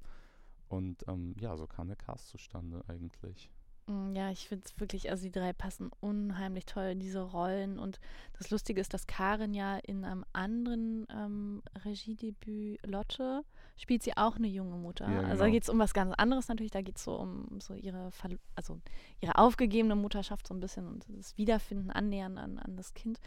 Und 0.68 1.08
ähm, 1.08 1.34
ja, 1.40 1.56
so 1.56 1.66
kam 1.66 1.88
der 1.88 1.96
Cast 1.96 2.28
zustande 2.28 2.84
eigentlich. 2.86 3.50
Mm, 3.86 4.14
ja, 4.14 4.30
ich 4.30 4.48
finde 4.48 4.64
es 4.66 4.78
wirklich, 4.80 5.10
also 5.10 5.24
die 5.24 5.30
drei 5.32 5.52
passen 5.52 5.90
unheimlich 6.00 6.64
toll 6.64 6.84
in 6.84 7.00
diese 7.00 7.20
Rollen. 7.20 7.78
Und 7.78 8.00
das 8.38 8.50
Lustige 8.50 8.80
ist, 8.80 8.94
dass 8.94 9.06
Karin 9.06 9.52
ja 9.54 9.76
in 9.78 10.04
einem 10.04 10.24
anderen 10.32 11.06
ähm, 11.10 11.62
Regiedebüt 11.84 12.84
Lotte 12.86 13.42
spielt 13.76 14.02
sie 14.02 14.16
auch 14.16 14.36
eine 14.36 14.46
junge 14.46 14.76
Mutter. 14.76 15.04
Ja, 15.10 15.16
Also 15.18 15.28
genau. 15.30 15.38
da 15.44 15.50
geht 15.50 15.62
es 15.64 15.68
um 15.68 15.78
was 15.78 15.92
ganz 15.94 16.14
anderes 16.16 16.48
natürlich. 16.48 16.72
Da 16.72 16.80
geht 16.82 16.96
es 16.96 17.04
so 17.04 17.14
um 17.16 17.60
so 17.60 17.74
ihre, 17.74 18.08
Verl- 18.10 18.38
also 18.54 18.80
ihre 19.20 19.36
aufgegebene 19.36 19.96
Mutterschaft 19.96 20.46
so 20.46 20.54
ein 20.54 20.60
bisschen 20.60 20.86
und 20.88 21.04
das 21.08 21.36
Wiederfinden, 21.36 21.90
Annähern 21.90 22.38
an, 22.38 22.58
an 22.58 22.76
das 22.76 22.94
Kind. 22.94 23.20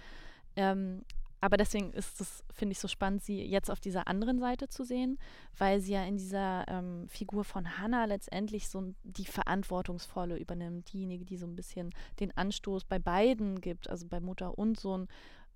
Ähm, 0.56 1.04
aber 1.40 1.58
deswegen 1.58 1.94
ist 1.94 2.20
es, 2.20 2.44
finde 2.52 2.72
ich, 2.74 2.80
so 2.80 2.88
spannend, 2.88 3.24
sie 3.24 3.44
jetzt 3.44 3.70
auf 3.70 3.80
dieser 3.80 4.08
anderen 4.08 4.40
Seite 4.40 4.70
zu 4.70 4.84
sehen, 4.84 5.20
weil 5.58 5.80
sie 5.80 5.94
ja 5.94 6.04
in 6.04 6.18
dieser 6.18 6.68
ähm, 6.68 7.08
Figur 7.10 7.44
von 7.44 7.78
Hannah 7.78 8.06
letztendlich 8.06 8.70
so 8.70 8.94
die 9.04 9.26
Verantwortungsvolle 9.26 10.38
übernimmt, 10.38 10.92
diejenige, 10.92 11.26
die 11.26 11.38
so 11.38 11.46
ein 11.46 11.56
bisschen 11.56 11.92
den 12.20 12.36
Anstoß 12.36 12.86
bei 12.86 12.98
beiden 12.98 13.62
gibt, 13.62 13.90
also 13.90 14.08
bei 14.08 14.20
Mutter 14.20 14.58
und 14.58 14.80
Sohn, 14.80 15.08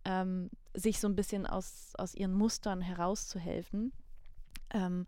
ähm, 0.05 0.51
sich 0.73 0.99
so 0.99 1.07
ein 1.07 1.15
bisschen 1.15 1.47
aus, 1.47 1.93
aus 1.97 2.13
ihren 2.13 2.33
Mustern 2.33 2.81
herauszuhelfen. 2.81 3.91
Ähm, 4.73 5.07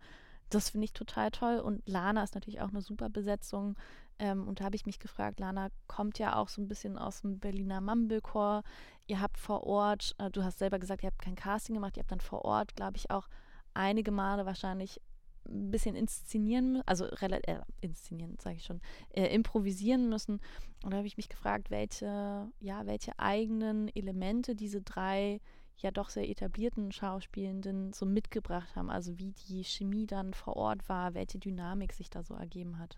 das 0.54 0.70
finde 0.70 0.86
ich 0.86 0.92
total 0.92 1.30
toll. 1.30 1.58
Und 1.58 1.82
Lana 1.88 2.22
ist 2.22 2.34
natürlich 2.34 2.60
auch 2.60 2.68
eine 2.68 2.80
super 2.80 3.08
Besetzung. 3.08 3.76
Ähm, 4.18 4.46
und 4.46 4.60
da 4.60 4.64
habe 4.64 4.76
ich 4.76 4.86
mich 4.86 4.98
gefragt, 4.98 5.40
Lana 5.40 5.68
kommt 5.86 6.18
ja 6.18 6.36
auch 6.36 6.48
so 6.48 6.62
ein 6.62 6.68
bisschen 6.68 6.98
aus 6.98 7.22
dem 7.22 7.38
Berliner 7.38 7.80
Mumblecore. 7.80 8.62
Ihr 9.06 9.20
habt 9.20 9.38
vor 9.38 9.64
Ort, 9.64 10.14
äh, 10.18 10.30
du 10.30 10.44
hast 10.44 10.58
selber 10.58 10.78
gesagt, 10.78 11.02
ihr 11.02 11.08
habt 11.08 11.22
kein 11.22 11.34
Casting 11.34 11.74
gemacht, 11.74 11.96
ihr 11.96 12.02
habt 12.02 12.12
dann 12.12 12.20
vor 12.20 12.44
Ort, 12.44 12.76
glaube 12.76 12.96
ich, 12.96 13.10
auch 13.10 13.28
einige 13.74 14.12
Male 14.12 14.46
wahrscheinlich 14.46 15.00
ein 15.46 15.70
bisschen 15.70 15.94
inszenieren, 15.94 16.82
also 16.86 17.06
äh, 17.06 17.60
inszenieren, 17.80 18.36
sage 18.40 18.56
ich 18.56 18.64
schon, 18.64 18.80
äh, 19.10 19.26
improvisieren 19.34 20.08
müssen. 20.08 20.40
Und 20.82 20.92
da 20.92 20.98
habe 20.98 21.06
ich 21.06 21.16
mich 21.16 21.28
gefragt, 21.28 21.70
welche, 21.70 22.50
ja, 22.60 22.86
welche 22.86 23.18
eigenen 23.18 23.88
Elemente 23.94 24.54
diese 24.54 24.80
drei 24.80 25.40
ja 25.78 25.90
doch 25.90 26.08
sehr 26.08 26.28
etablierten 26.28 26.92
Schauspielenden 26.92 27.92
so 27.92 28.06
mitgebracht 28.06 28.74
haben. 28.76 28.90
Also 28.90 29.18
wie 29.18 29.32
die 29.48 29.64
Chemie 29.64 30.06
dann 30.06 30.34
vor 30.34 30.56
Ort 30.56 30.88
war, 30.88 31.14
welche 31.14 31.38
Dynamik 31.38 31.92
sich 31.92 32.10
da 32.10 32.22
so 32.22 32.34
ergeben 32.34 32.78
hat. 32.78 32.96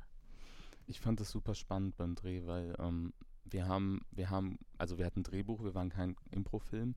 Ich 0.87 1.01
fand 1.01 1.21
es 1.21 1.31
super 1.31 1.55
spannend 1.55 1.97
beim 1.97 2.15
Dreh, 2.15 2.47
weil 2.47 2.75
ähm, 2.79 3.13
wir 3.45 3.67
haben, 3.67 4.01
wir 4.13 4.31
haben, 4.31 4.59
also 4.79 4.99
wir 4.99 5.07
hatten 5.07 5.21
ein 5.21 5.25
Drehbuch, 5.25 5.63
wir 5.65 5.75
waren 5.75 5.89
kein 5.91 6.17
Improfilm, 6.31 6.95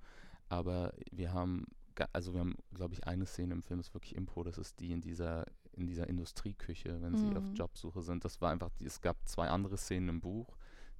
aber 0.48 0.94
wir 1.12 1.34
haben, 1.34 1.66
also 2.14 2.34
wir 2.34 2.42
haben, 2.42 2.56
glaube 2.74 2.94
ich, 2.94 3.06
eine 3.08 3.26
Szene 3.26 3.54
im 3.54 3.64
Film 3.64 3.80
ist 3.80 3.94
wirklich 3.94 4.16
Impro, 4.16 4.44
das 4.44 4.58
ist 4.58 4.80
die 4.80 4.92
in 4.92 5.02
dieser, 5.02 5.46
in 5.74 5.88
dieser 5.88 6.08
Industrieküche, 6.08 7.02
wenn 7.02 7.16
sie 7.16 7.36
auf 7.36 7.50
Mhm. 7.50 7.56
Jobsuche 7.56 8.02
sind. 8.02 8.26
Das 8.26 8.42
war 8.42 8.52
einfach, 8.52 8.70
die, 8.80 8.86
es 8.86 9.02
gab 9.02 9.28
zwei 9.28 9.48
andere 9.50 9.78
Szenen 9.78 10.10
im 10.10 10.22
Buch, 10.22 10.58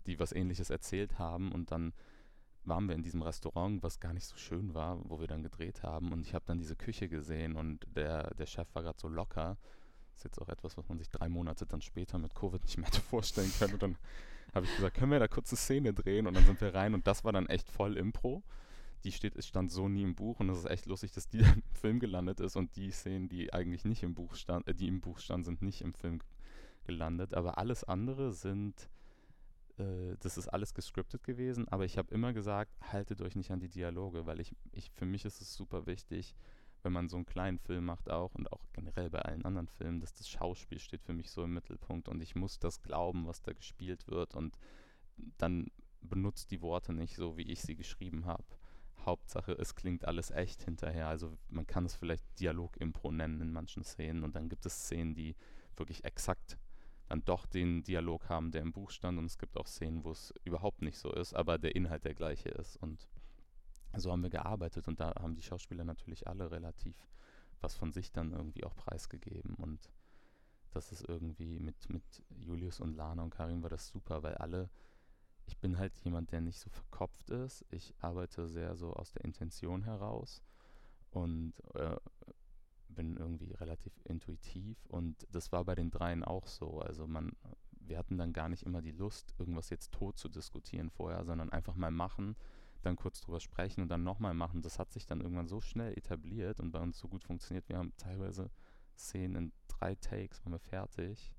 die 0.08 0.20
was 0.20 0.32
ähnliches 0.32 0.70
erzählt 0.70 1.20
haben 1.20 1.52
und 1.52 1.72
dann 1.72 1.94
waren 2.66 2.88
wir 2.88 2.96
in 2.96 3.04
diesem 3.04 3.22
Restaurant, 3.22 3.82
was 3.84 4.00
gar 4.00 4.14
nicht 4.14 4.26
so 4.26 4.38
schön 4.38 4.74
war, 4.74 5.00
wo 5.10 5.20
wir 5.20 5.28
dann 5.28 5.44
gedreht 5.44 5.84
haben 5.84 6.12
und 6.12 6.22
ich 6.22 6.34
habe 6.34 6.46
dann 6.46 6.60
diese 6.60 6.76
Küche 6.76 7.10
gesehen 7.10 7.56
und 7.56 7.86
der, 7.96 8.34
der 8.36 8.46
Chef 8.46 8.68
war 8.74 8.84
gerade 8.84 9.00
so 9.00 9.08
locker. 9.08 9.58
Ist 10.16 10.26
jetzt 10.26 10.42
auch 10.42 10.50
etwas, 10.50 10.78
was 10.78 10.90
man 10.90 10.98
sich 10.98 11.10
drei 11.10 11.30
Monate 11.30 11.66
dann 11.66 11.82
später 11.82 12.20
mit 12.20 12.36
Covid 12.36 12.62
nicht 12.62 12.78
mehr 12.78 12.88
hätte 12.88 13.02
vorstellen 13.10 13.52
können. 13.58 13.76
Und 13.76 13.84
dann 13.84 13.98
habe 14.54 14.66
ich 14.66 14.76
gesagt, 14.76 14.98
können 14.98 15.12
wir 15.12 15.20
da 15.20 15.28
kurz 15.28 15.52
eine 15.52 15.58
Szene 15.58 15.94
drehen? 15.94 16.28
Und 16.28 16.36
dann 16.36 16.46
sind 16.46 16.60
wir 16.60 16.74
rein 16.74 16.94
und 16.94 17.08
das 17.08 17.24
war 17.24 17.32
dann 17.32 17.48
echt 17.48 17.70
voll 17.70 17.96
Impro. 17.98 18.44
Die 19.06 19.14
steht, 19.14 19.38
es 19.38 19.48
stand 19.48 19.72
so 19.72 19.88
nie 19.88 20.04
im 20.04 20.16
Buch 20.16 20.42
und 20.42 20.50
es 20.50 20.60
ist 20.60 20.70
echt 20.70 20.86
lustig, 20.86 21.14
dass 21.14 21.30
die 21.30 21.38
dann 21.38 21.54
im 21.70 21.76
Film 21.76 22.00
gelandet 22.00 22.42
ist 22.42 22.58
und 22.58 22.76
die 22.76 22.92
Szenen, 22.92 23.30
die 23.30 23.54
eigentlich 23.54 23.86
nicht 23.86 24.04
im 24.04 24.14
Buch 24.14 24.36
stand, 24.36 24.68
äh, 24.68 24.76
die 24.76 24.88
im 24.88 25.00
Buch 25.00 25.20
standen, 25.20 25.46
sind 25.46 25.62
nicht 25.62 25.82
im 25.82 25.94
Film 25.94 26.20
gelandet. 26.84 27.34
Aber 27.34 27.58
alles 27.58 27.86
andere 27.86 28.34
sind, 28.34 28.90
äh, 29.80 30.16
das 30.20 30.38
ist 30.38 30.48
alles 30.48 30.74
gescriptet 30.74 31.24
gewesen. 31.24 31.68
Aber 31.68 31.86
ich 31.86 31.98
habe 31.98 32.14
immer 32.14 32.34
gesagt, 32.34 32.72
haltet 32.92 33.22
euch 33.22 33.36
nicht 33.36 33.52
an 33.52 33.60
die 33.60 33.70
Dialoge, 33.70 34.26
weil 34.26 34.40
ich, 34.40 34.56
ich 34.72 34.92
für 34.92 35.06
mich 35.06 35.26
ist 35.26 35.42
es 35.42 35.54
super 35.54 35.86
wichtig, 35.86 36.36
wenn 36.84 36.94
man 36.94 37.10
so 37.10 37.18
einen 37.18 37.26
kleinen 37.26 37.60
Film 37.60 37.86
macht 37.86 38.10
auch 38.10 38.36
und 38.36 38.52
auch 38.52 38.66
generell 38.74 39.10
bei 39.10 39.20
allen 39.20 39.46
anderen 39.46 39.68
Filmen, 39.68 40.00
dass 40.00 40.14
das 40.14 40.30
Schauspiel 40.30 40.80
steht 40.80 41.04
für 41.04 41.14
mich 41.14 41.30
so 41.30 41.44
im 41.44 41.54
Mittelpunkt 41.54 42.08
und 42.08 42.22
ich 42.22 42.36
muss 42.36 42.60
das 42.60 42.82
glauben, 42.82 43.28
was 43.28 43.42
da 43.42 43.52
gespielt 43.52 44.08
wird 44.08 44.34
und 44.34 44.58
dann 45.38 45.68
benutzt 46.02 46.52
die 46.52 46.62
Worte 46.62 46.94
nicht 46.94 47.16
so, 47.16 47.38
wie 47.38 47.52
ich 47.52 47.62
sie 47.62 47.76
geschrieben 47.76 48.26
habe. 48.26 48.46
Hauptsache, 49.06 49.54
es 49.54 49.76
klingt 49.76 50.06
alles 50.06 50.32
echt 50.32 50.64
hinterher. 50.64 51.08
Also 51.08 51.38
man 51.50 51.66
kann 51.66 51.86
es 51.86 51.96
vielleicht 51.96 52.24
Dialog-Impro 52.40 53.12
nennen 53.12 53.42
in 53.42 53.52
manchen 53.52 53.84
Szenen 53.84 54.24
und 54.24 54.36
dann 54.36 54.50
gibt 54.50 54.66
es 54.66 54.86
Szenen, 54.86 55.14
die 55.14 55.36
wirklich 55.76 56.04
exakt 56.04 56.58
dann 57.10 57.26
doch 57.26 57.46
den 57.46 57.84
Dialog 57.84 58.30
haben, 58.30 58.52
der 58.52 58.62
im 58.62 58.72
Buch 58.72 58.92
stand. 58.92 59.18
Und 59.18 59.26
es 59.26 59.38
gibt 59.38 59.58
auch 59.58 59.68
Szenen, 59.68 60.04
wo 60.04 60.12
es 60.12 60.34
überhaupt 60.44 60.82
nicht 60.82 60.98
so 60.98 61.12
ist, 61.12 61.34
aber 61.34 61.58
der 61.58 61.76
Inhalt 61.76 62.06
der 62.06 62.14
gleiche 62.14 62.50
ist. 62.50 62.78
Und 62.78 63.08
so 63.98 64.12
haben 64.12 64.24
wir 64.24 64.30
gearbeitet. 64.30 64.88
Und 64.88 65.00
da 65.00 65.14
haben 65.20 65.36
die 65.36 65.42
Schauspieler 65.42 65.84
natürlich 65.84 66.28
alle 66.28 66.52
relativ 66.52 66.96
was 67.62 67.76
von 67.76 67.92
sich 67.92 68.12
dann 68.12 68.32
irgendwie 68.32 68.64
auch 68.64 68.76
preisgegeben. 68.76 69.56
Und 69.56 69.92
das 70.72 70.92
ist 70.92 71.08
irgendwie 71.08 71.60
mit, 71.60 71.90
mit 71.90 72.04
Julius 72.30 72.80
und 72.80 72.96
Lana 72.96 73.24
und 73.24 73.32
Karin 73.32 73.64
war 73.64 73.70
das 73.70 73.88
super, 73.88 74.24
weil 74.24 74.36
alle, 74.36 74.70
ich 75.46 75.58
bin 75.58 75.78
halt 75.78 75.94
jemand, 76.04 76.32
der 76.32 76.42
nicht 76.42 76.60
so 76.60 76.70
verkopft 76.70 77.30
ist. 77.30 77.66
Ich 77.72 77.94
arbeite 78.00 78.48
sehr 78.48 78.76
so 78.76 78.94
aus 78.94 79.12
der 79.12 79.26
Intention 79.26 79.84
heraus. 79.84 80.42
Und 81.12 81.54
äh, 81.74 81.98
bin 82.90 83.18
irgendwie 83.18 83.54
relativ 83.54 83.94
intuitiv 84.04 84.86
und 84.88 85.28
das 85.32 85.52
war 85.52 85.64
bei 85.66 85.76
den 85.76 85.92
dreien 85.92 86.24
auch 86.24 86.48
so. 86.48 86.80
Also 86.80 87.08
man, 87.08 87.32
wir 87.80 87.98
hatten 87.98 88.18
dann 88.18 88.34
gar 88.34 88.50
nicht 88.50 88.64
immer 88.64 88.82
die 88.82 88.92
Lust, 88.92 89.34
irgendwas 89.38 89.70
jetzt 89.70 89.92
tot 89.92 90.18
zu 90.18 90.30
diskutieren 90.30 90.90
vorher, 90.90 91.26
sondern 91.26 91.52
einfach 91.52 91.76
mal 91.76 91.92
machen, 91.92 92.36
dann 92.82 92.96
kurz 92.96 93.22
drüber 93.22 93.40
sprechen 93.40 93.82
und 93.82 93.90
dann 93.90 94.04
nochmal 94.04 94.34
machen. 94.34 94.62
Das 94.62 94.80
hat 94.80 94.92
sich 94.92 95.06
dann 95.06 95.22
irgendwann 95.22 95.48
so 95.48 95.62
schnell 95.62 95.98
etabliert 95.98 96.60
und 96.60 96.72
bei 96.72 96.80
uns 96.80 96.98
so 96.98 97.08
gut 97.08 97.24
funktioniert. 97.24 97.68
Wir 97.70 97.78
haben 97.78 97.94
teilweise 97.98 98.50
Szenen 98.98 99.36
in 99.36 99.52
drei 99.68 99.96
Takes, 99.96 100.44
waren 100.44 100.54
wir 100.54 100.60
fertig 100.60 101.34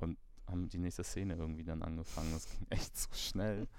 und 0.00 0.18
haben 0.46 0.68
die 0.68 0.78
nächste 0.78 1.04
Szene 1.04 1.36
irgendwie 1.36 1.64
dann 1.64 1.82
angefangen. 1.82 2.32
Das 2.32 2.46
ging 2.46 2.66
echt 2.70 2.96
so 2.96 3.12
schnell. 3.12 3.68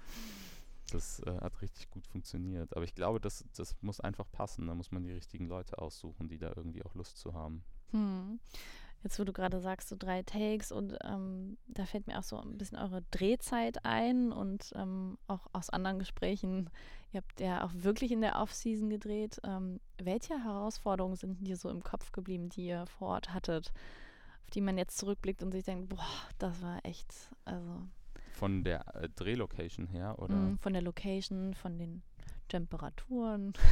Das 0.94 1.20
äh, 1.20 1.40
hat 1.40 1.60
richtig 1.60 1.90
gut 1.90 2.06
funktioniert. 2.06 2.74
Aber 2.76 2.84
ich 2.84 2.94
glaube, 2.94 3.20
das, 3.20 3.44
das 3.56 3.74
muss 3.80 4.00
einfach 4.00 4.30
passen. 4.30 4.68
Da 4.68 4.74
muss 4.74 4.92
man 4.92 5.02
die 5.02 5.12
richtigen 5.12 5.48
Leute 5.48 5.78
aussuchen, 5.78 6.28
die 6.28 6.38
da 6.38 6.52
irgendwie 6.54 6.84
auch 6.84 6.94
Lust 6.94 7.18
zu 7.18 7.34
haben. 7.34 7.64
Hm. 7.90 8.38
Jetzt, 9.02 9.18
wo 9.18 9.24
du 9.24 9.32
gerade 9.32 9.60
sagst, 9.60 9.88
so 9.88 9.96
drei 9.98 10.22
Takes 10.22 10.72
und 10.72 10.96
ähm, 11.04 11.58
da 11.66 11.84
fällt 11.84 12.06
mir 12.06 12.18
auch 12.18 12.22
so 12.22 12.38
ein 12.38 12.56
bisschen 12.56 12.78
eure 12.78 13.02
Drehzeit 13.10 13.84
ein 13.84 14.32
und 14.32 14.72
ähm, 14.76 15.18
auch 15.26 15.46
aus 15.52 15.68
anderen 15.68 15.98
Gesprächen, 15.98 16.70
ihr 17.12 17.20
habt 17.20 17.38
ja 17.38 17.64
auch 17.64 17.72
wirklich 17.74 18.12
in 18.12 18.22
der 18.22 18.40
Off-Season 18.40 18.88
gedreht. 18.88 19.40
Ähm, 19.44 19.80
welche 19.98 20.42
Herausforderungen 20.42 21.16
sind 21.16 21.46
dir 21.46 21.58
so 21.58 21.68
im 21.68 21.82
Kopf 21.82 22.12
geblieben, 22.12 22.48
die 22.48 22.66
ihr 22.68 22.86
vor 22.86 23.08
Ort 23.08 23.34
hattet, 23.34 23.74
auf 24.44 24.50
die 24.50 24.62
man 24.62 24.78
jetzt 24.78 24.96
zurückblickt 24.96 25.42
und 25.42 25.52
sich 25.52 25.64
denkt, 25.64 25.90
boah, 25.90 26.06
das 26.38 26.62
war 26.62 26.78
echt, 26.86 27.12
also 27.44 27.82
Von 28.34 28.64
der 28.64 28.94
äh, 28.94 29.08
Drehlocation 29.08 29.86
her, 29.86 30.18
oder? 30.18 30.34
mh, 30.34 30.58
von 30.60 30.72
der 30.72 30.82
Location, 30.82 31.54
von 31.54 31.78
den 31.78 32.02
Temperaturen. 32.48 33.52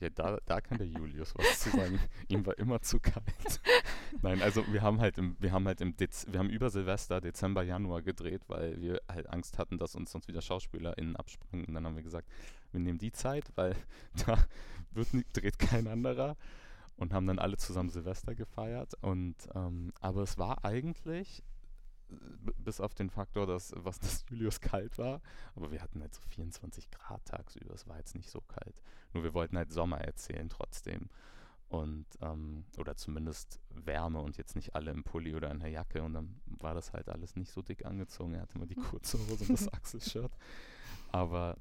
Ja, 0.00 0.10
da, 0.10 0.38
da 0.46 0.60
kann 0.60 0.78
der 0.78 0.88
Julius 0.88 1.32
was 1.36 1.60
zu 1.60 1.70
sagen. 1.70 2.00
Ihm 2.28 2.44
war 2.44 2.58
immer 2.58 2.80
zu 2.80 2.98
kalt. 2.98 3.60
Nein, 4.20 4.42
also 4.42 4.64
wir 4.72 4.82
haben 4.82 4.98
halt 5.00 5.16
im, 5.16 5.36
wir 5.38 5.52
haben 5.52 5.64
halt 5.66 5.80
im 5.80 5.96
Dez 5.96 6.26
wir 6.28 6.40
haben 6.40 6.50
über 6.50 6.70
Silvester, 6.70 7.20
Dezember, 7.20 7.62
Januar 7.62 8.02
gedreht, 8.02 8.42
weil 8.48 8.80
wir 8.80 9.00
halt 9.08 9.30
Angst 9.30 9.58
hatten, 9.58 9.78
dass 9.78 9.94
uns 9.94 10.10
sonst 10.10 10.26
wieder 10.26 10.42
SchauspielerInnen 10.42 11.14
abspringen. 11.14 11.66
Und 11.66 11.74
dann 11.74 11.86
haben 11.86 11.94
wir 11.94 12.02
gesagt, 12.02 12.28
wir 12.72 12.80
nehmen 12.80 12.98
die 12.98 13.12
Zeit, 13.12 13.44
weil 13.54 13.76
da 14.26 14.44
wird 14.90 15.14
nie, 15.14 15.24
dreht 15.32 15.60
kein 15.60 15.86
anderer. 15.86 16.36
Und 16.96 17.12
haben 17.12 17.28
dann 17.28 17.38
alle 17.38 17.56
zusammen 17.56 17.90
Silvester 17.90 18.34
gefeiert. 18.34 18.94
Und 19.02 19.36
ähm, 19.54 19.92
aber 20.00 20.22
es 20.22 20.36
war 20.36 20.64
eigentlich 20.64 21.44
bis 22.58 22.80
auf 22.80 22.94
den 22.94 23.10
Faktor, 23.10 23.46
dass 23.46 23.72
was 23.76 23.98
das 23.98 24.24
Julius 24.30 24.60
kalt 24.60 24.98
war, 24.98 25.20
aber 25.54 25.70
wir 25.70 25.82
hatten 25.82 26.00
halt 26.00 26.14
so 26.14 26.22
24 26.22 26.90
Grad 26.90 27.24
tagsüber, 27.24 27.74
es 27.74 27.86
war 27.86 27.98
jetzt 27.98 28.14
nicht 28.14 28.30
so 28.30 28.40
kalt. 28.40 28.82
Nur 29.12 29.24
wir 29.24 29.34
wollten 29.34 29.56
halt 29.56 29.72
Sommer 29.72 30.00
erzählen 30.00 30.48
trotzdem. 30.48 31.08
Und, 31.68 32.06
ähm, 32.20 32.64
oder 32.78 32.96
zumindest 32.96 33.60
Wärme 33.70 34.20
und 34.20 34.36
jetzt 34.36 34.56
nicht 34.56 34.74
alle 34.74 34.90
im 34.90 35.04
Pulli 35.04 35.36
oder 35.36 35.52
in 35.52 35.60
der 35.60 35.68
Jacke. 35.68 36.02
Und 36.02 36.14
dann 36.14 36.40
war 36.46 36.74
das 36.74 36.92
halt 36.92 37.08
alles 37.08 37.36
nicht 37.36 37.52
so 37.52 37.62
dick 37.62 37.86
angezogen. 37.86 38.34
Er 38.34 38.42
hatte 38.42 38.56
immer 38.56 38.66
die 38.66 38.74
kurze 38.90 39.18
Hose 39.18 39.44
und 39.44 39.50
das 39.50 39.72
Achselshirt. 39.72 40.36
Aber 41.12 41.56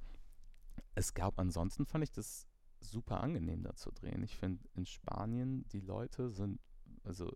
es 0.96 1.14
gab 1.14 1.38
ansonsten, 1.38 1.86
fand 1.86 2.04
ich 2.04 2.12
das 2.12 2.48
super 2.80 3.22
angenehm 3.22 3.62
da 3.62 3.76
zu 3.76 3.92
drehen. 3.92 4.24
Ich 4.24 4.36
finde, 4.36 4.68
in 4.74 4.88
Spanien, 4.88 5.68
die 5.70 5.82
Leute 5.82 6.32
sind, 6.32 6.60
also 7.04 7.32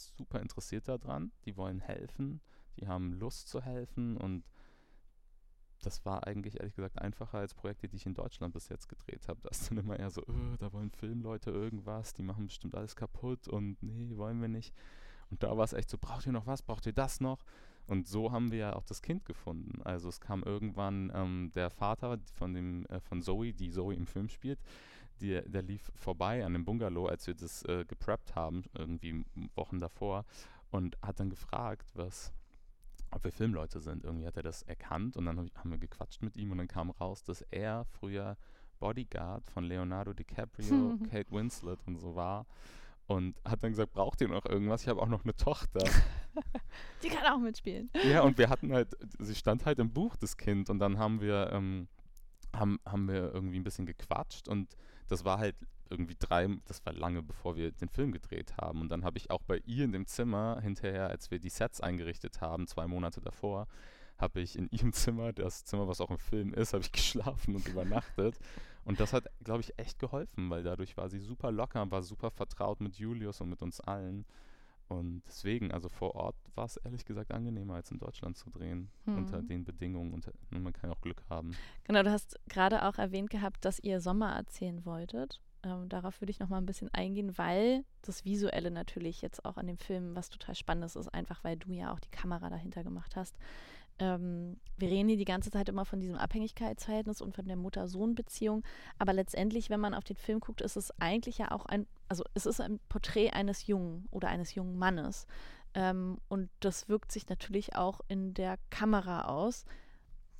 super 0.00 0.40
interessiert 0.40 0.88
daran. 0.88 1.32
Die 1.44 1.56
wollen 1.56 1.80
helfen, 1.80 2.40
die 2.78 2.88
haben 2.88 3.12
Lust 3.12 3.48
zu 3.48 3.62
helfen 3.62 4.16
und 4.16 4.44
das 5.82 6.04
war 6.04 6.26
eigentlich 6.26 6.58
ehrlich 6.58 6.74
gesagt 6.74 6.98
einfacher 6.98 7.38
als 7.38 7.54
Projekte, 7.54 7.88
die 7.88 7.96
ich 7.96 8.06
in 8.06 8.14
Deutschland 8.14 8.52
bis 8.52 8.68
jetzt 8.68 8.88
gedreht 8.88 9.28
habe. 9.28 9.40
Da 9.42 9.48
ist 9.48 9.70
dann 9.70 9.78
immer 9.78 9.98
eher 9.98 10.10
so, 10.10 10.22
"Öh, 10.22 10.56
da 10.58 10.72
wollen 10.72 10.90
Filmleute 10.90 11.50
irgendwas, 11.50 12.12
die 12.12 12.22
machen 12.22 12.46
bestimmt 12.46 12.74
alles 12.74 12.96
kaputt 12.96 13.48
und 13.48 13.82
nee, 13.82 14.16
wollen 14.16 14.40
wir 14.40 14.48
nicht. 14.48 14.74
Und 15.30 15.42
da 15.42 15.56
war 15.56 15.64
es 15.64 15.72
echt 15.72 15.88
so, 15.88 15.96
braucht 15.98 16.26
ihr 16.26 16.32
noch 16.32 16.46
was, 16.46 16.62
braucht 16.62 16.86
ihr 16.86 16.92
das 16.92 17.20
noch? 17.20 17.44
Und 17.86 18.06
so 18.06 18.30
haben 18.30 18.52
wir 18.52 18.58
ja 18.58 18.76
auch 18.76 18.84
das 18.84 19.02
Kind 19.02 19.24
gefunden. 19.24 19.82
Also 19.82 20.08
es 20.08 20.20
kam 20.20 20.42
irgendwann 20.42 21.10
ähm, 21.14 21.50
der 21.54 21.70
Vater 21.70 22.18
von, 22.34 22.54
dem, 22.54 22.86
äh, 22.86 23.00
von 23.00 23.22
Zoe, 23.22 23.52
die 23.52 23.70
Zoe 23.70 23.94
im 23.94 24.06
Film 24.06 24.28
spielt, 24.28 24.60
die, 25.20 25.40
der 25.46 25.62
lief 25.62 25.90
vorbei 25.94 26.44
an 26.44 26.52
dem 26.52 26.64
Bungalow, 26.64 27.06
als 27.06 27.26
wir 27.26 27.34
das 27.34 27.62
äh, 27.64 27.84
gepreppt 27.86 28.34
haben, 28.34 28.64
irgendwie 28.76 29.24
Wochen 29.54 29.78
davor, 29.80 30.24
und 30.70 30.96
hat 31.02 31.20
dann 31.20 31.30
gefragt, 31.30 31.90
was, 31.94 32.32
ob 33.10 33.24
wir 33.24 33.32
Filmleute 33.32 33.80
sind. 33.80 34.04
Irgendwie 34.04 34.26
hat 34.26 34.36
er 34.36 34.42
das 34.42 34.62
erkannt 34.62 35.16
und 35.16 35.26
dann 35.26 35.50
haben 35.54 35.70
wir 35.70 35.78
gequatscht 35.78 36.22
mit 36.22 36.36
ihm 36.36 36.52
und 36.52 36.58
dann 36.58 36.68
kam 36.68 36.90
raus, 36.90 37.22
dass 37.22 37.42
er 37.50 37.84
früher 37.84 38.36
Bodyguard 38.78 39.48
von 39.50 39.64
Leonardo 39.64 40.12
DiCaprio, 40.12 40.98
Kate 41.10 41.30
Winslet 41.30 41.78
und 41.86 41.96
so 41.96 42.16
war. 42.16 42.46
Und 43.06 43.36
hat 43.44 43.62
dann 43.62 43.72
gesagt, 43.72 43.92
braucht 43.92 44.20
ihr 44.20 44.28
noch 44.28 44.46
irgendwas? 44.46 44.82
Ich 44.82 44.88
habe 44.88 45.02
auch 45.02 45.08
noch 45.08 45.24
eine 45.24 45.34
Tochter. 45.34 45.80
Die 47.02 47.08
kann 47.08 47.26
auch 47.32 47.38
mitspielen. 47.38 47.90
Ja, 48.04 48.22
und 48.22 48.38
wir 48.38 48.48
hatten 48.48 48.72
halt, 48.72 48.96
sie 49.18 49.34
stand 49.34 49.66
halt 49.66 49.80
im 49.80 49.90
Buch, 49.92 50.14
das 50.14 50.36
Kind. 50.36 50.70
Und 50.70 50.78
dann 50.78 50.96
haben 50.96 51.20
wir, 51.20 51.50
ähm, 51.52 51.88
haben, 52.54 52.78
haben 52.86 53.08
wir 53.08 53.32
irgendwie 53.32 53.58
ein 53.58 53.64
bisschen 53.64 53.86
gequatscht 53.86 54.48
und 54.48 54.76
das 55.08 55.24
war 55.24 55.38
halt 55.38 55.56
irgendwie 55.90 56.16
drei, 56.18 56.48
das 56.66 56.84
war 56.86 56.92
lange 56.92 57.22
bevor 57.22 57.56
wir 57.56 57.72
den 57.72 57.88
Film 57.88 58.12
gedreht 58.12 58.54
haben. 58.60 58.80
Und 58.80 58.90
dann 58.90 59.04
habe 59.04 59.18
ich 59.18 59.30
auch 59.30 59.42
bei 59.42 59.60
ihr 59.66 59.84
in 59.84 59.92
dem 59.92 60.06
Zimmer 60.06 60.60
hinterher, 60.62 61.08
als 61.08 61.30
wir 61.30 61.40
die 61.40 61.48
Sets 61.50 61.80
eingerichtet 61.80 62.40
haben, 62.40 62.66
zwei 62.66 62.86
Monate 62.86 63.20
davor, 63.20 63.66
habe 64.16 64.40
ich 64.40 64.56
in 64.56 64.68
ihrem 64.70 64.92
Zimmer, 64.92 65.32
das 65.32 65.64
Zimmer, 65.64 65.88
was 65.88 66.00
auch 66.00 66.10
im 66.10 66.18
Film 66.18 66.54
ist, 66.54 66.72
habe 66.72 66.84
ich 66.84 66.92
geschlafen 66.92 67.56
und 67.56 67.66
übernachtet. 67.66 68.38
Und 68.84 69.00
das 69.00 69.12
hat, 69.12 69.26
glaube 69.44 69.60
ich, 69.60 69.78
echt 69.78 69.98
geholfen, 69.98 70.48
weil 70.48 70.62
dadurch 70.62 70.96
war 70.96 71.08
sie 71.08 71.18
super 71.18 71.50
locker, 71.50 71.90
war 71.90 72.02
super 72.02 72.30
vertraut 72.30 72.80
mit 72.80 72.96
Julius 72.96 73.40
und 73.40 73.50
mit 73.50 73.60
uns 73.62 73.80
allen. 73.80 74.24
Und 74.90 75.22
deswegen, 75.26 75.70
also 75.70 75.88
vor 75.88 76.16
Ort 76.16 76.36
war 76.56 76.64
es 76.64 76.76
ehrlich 76.78 77.04
gesagt 77.04 77.30
angenehmer, 77.30 77.74
als 77.74 77.92
in 77.92 77.98
Deutschland 77.98 78.36
zu 78.36 78.50
drehen, 78.50 78.90
hm. 79.04 79.18
unter 79.18 79.40
den 79.40 79.64
Bedingungen. 79.64 80.12
Und 80.12 80.28
man 80.50 80.72
kann 80.72 80.90
auch 80.90 81.00
Glück 81.00 81.22
haben. 81.30 81.56
Genau, 81.84 82.02
du 82.02 82.10
hast 82.10 82.38
gerade 82.48 82.84
auch 82.84 82.98
erwähnt 82.98 83.30
gehabt, 83.30 83.64
dass 83.64 83.78
ihr 83.78 84.00
Sommer 84.00 84.34
erzählen 84.34 84.84
wolltet. 84.84 85.40
Ähm, 85.62 85.88
darauf 85.88 86.20
würde 86.20 86.30
ich 86.32 86.40
noch 86.40 86.48
mal 86.48 86.58
ein 86.58 86.66
bisschen 86.66 86.92
eingehen, 86.92 87.38
weil 87.38 87.84
das 88.02 88.24
Visuelle 88.24 88.70
natürlich 88.70 89.22
jetzt 89.22 89.44
auch 89.44 89.58
an 89.58 89.68
dem 89.68 89.78
Film 89.78 90.16
was 90.16 90.28
total 90.28 90.54
Spannendes 90.56 90.96
ist, 90.96 91.08
einfach 91.08 91.44
weil 91.44 91.56
du 91.56 91.72
ja 91.72 91.92
auch 91.92 92.00
die 92.00 92.10
Kamera 92.10 92.48
dahinter 92.50 92.82
gemacht 92.82 93.14
hast. 93.14 93.36
Ähm, 94.00 94.58
wir 94.76 94.88
reden 94.88 95.08
hier 95.08 95.18
die 95.18 95.24
ganze 95.24 95.50
Zeit 95.50 95.68
immer 95.68 95.84
von 95.84 96.00
diesem 96.00 96.16
Abhängigkeitsverhältnis 96.16 97.20
und 97.20 97.34
von 97.34 97.46
der 97.46 97.56
Mutter-Sohn-Beziehung, 97.56 98.64
aber 98.98 99.12
letztendlich, 99.12 99.70
wenn 99.70 99.80
man 99.80 99.94
auf 99.94 100.04
den 100.04 100.16
Film 100.16 100.40
guckt, 100.40 100.62
ist 100.62 100.76
es 100.76 100.90
eigentlich 101.00 101.38
ja 101.38 101.52
auch 101.52 101.66
ein, 101.66 101.86
also 102.08 102.24
es 102.34 102.46
ist 102.46 102.60
ein 102.60 102.80
Porträt 102.88 103.30
eines 103.30 103.66
Jungen 103.66 104.08
oder 104.10 104.28
eines 104.28 104.54
jungen 104.54 104.78
Mannes. 104.78 105.26
Ähm, 105.74 106.18
und 106.28 106.50
das 106.60 106.88
wirkt 106.88 107.12
sich 107.12 107.28
natürlich 107.28 107.76
auch 107.76 108.00
in 108.08 108.34
der 108.34 108.58
Kamera 108.70 109.26
aus 109.26 109.64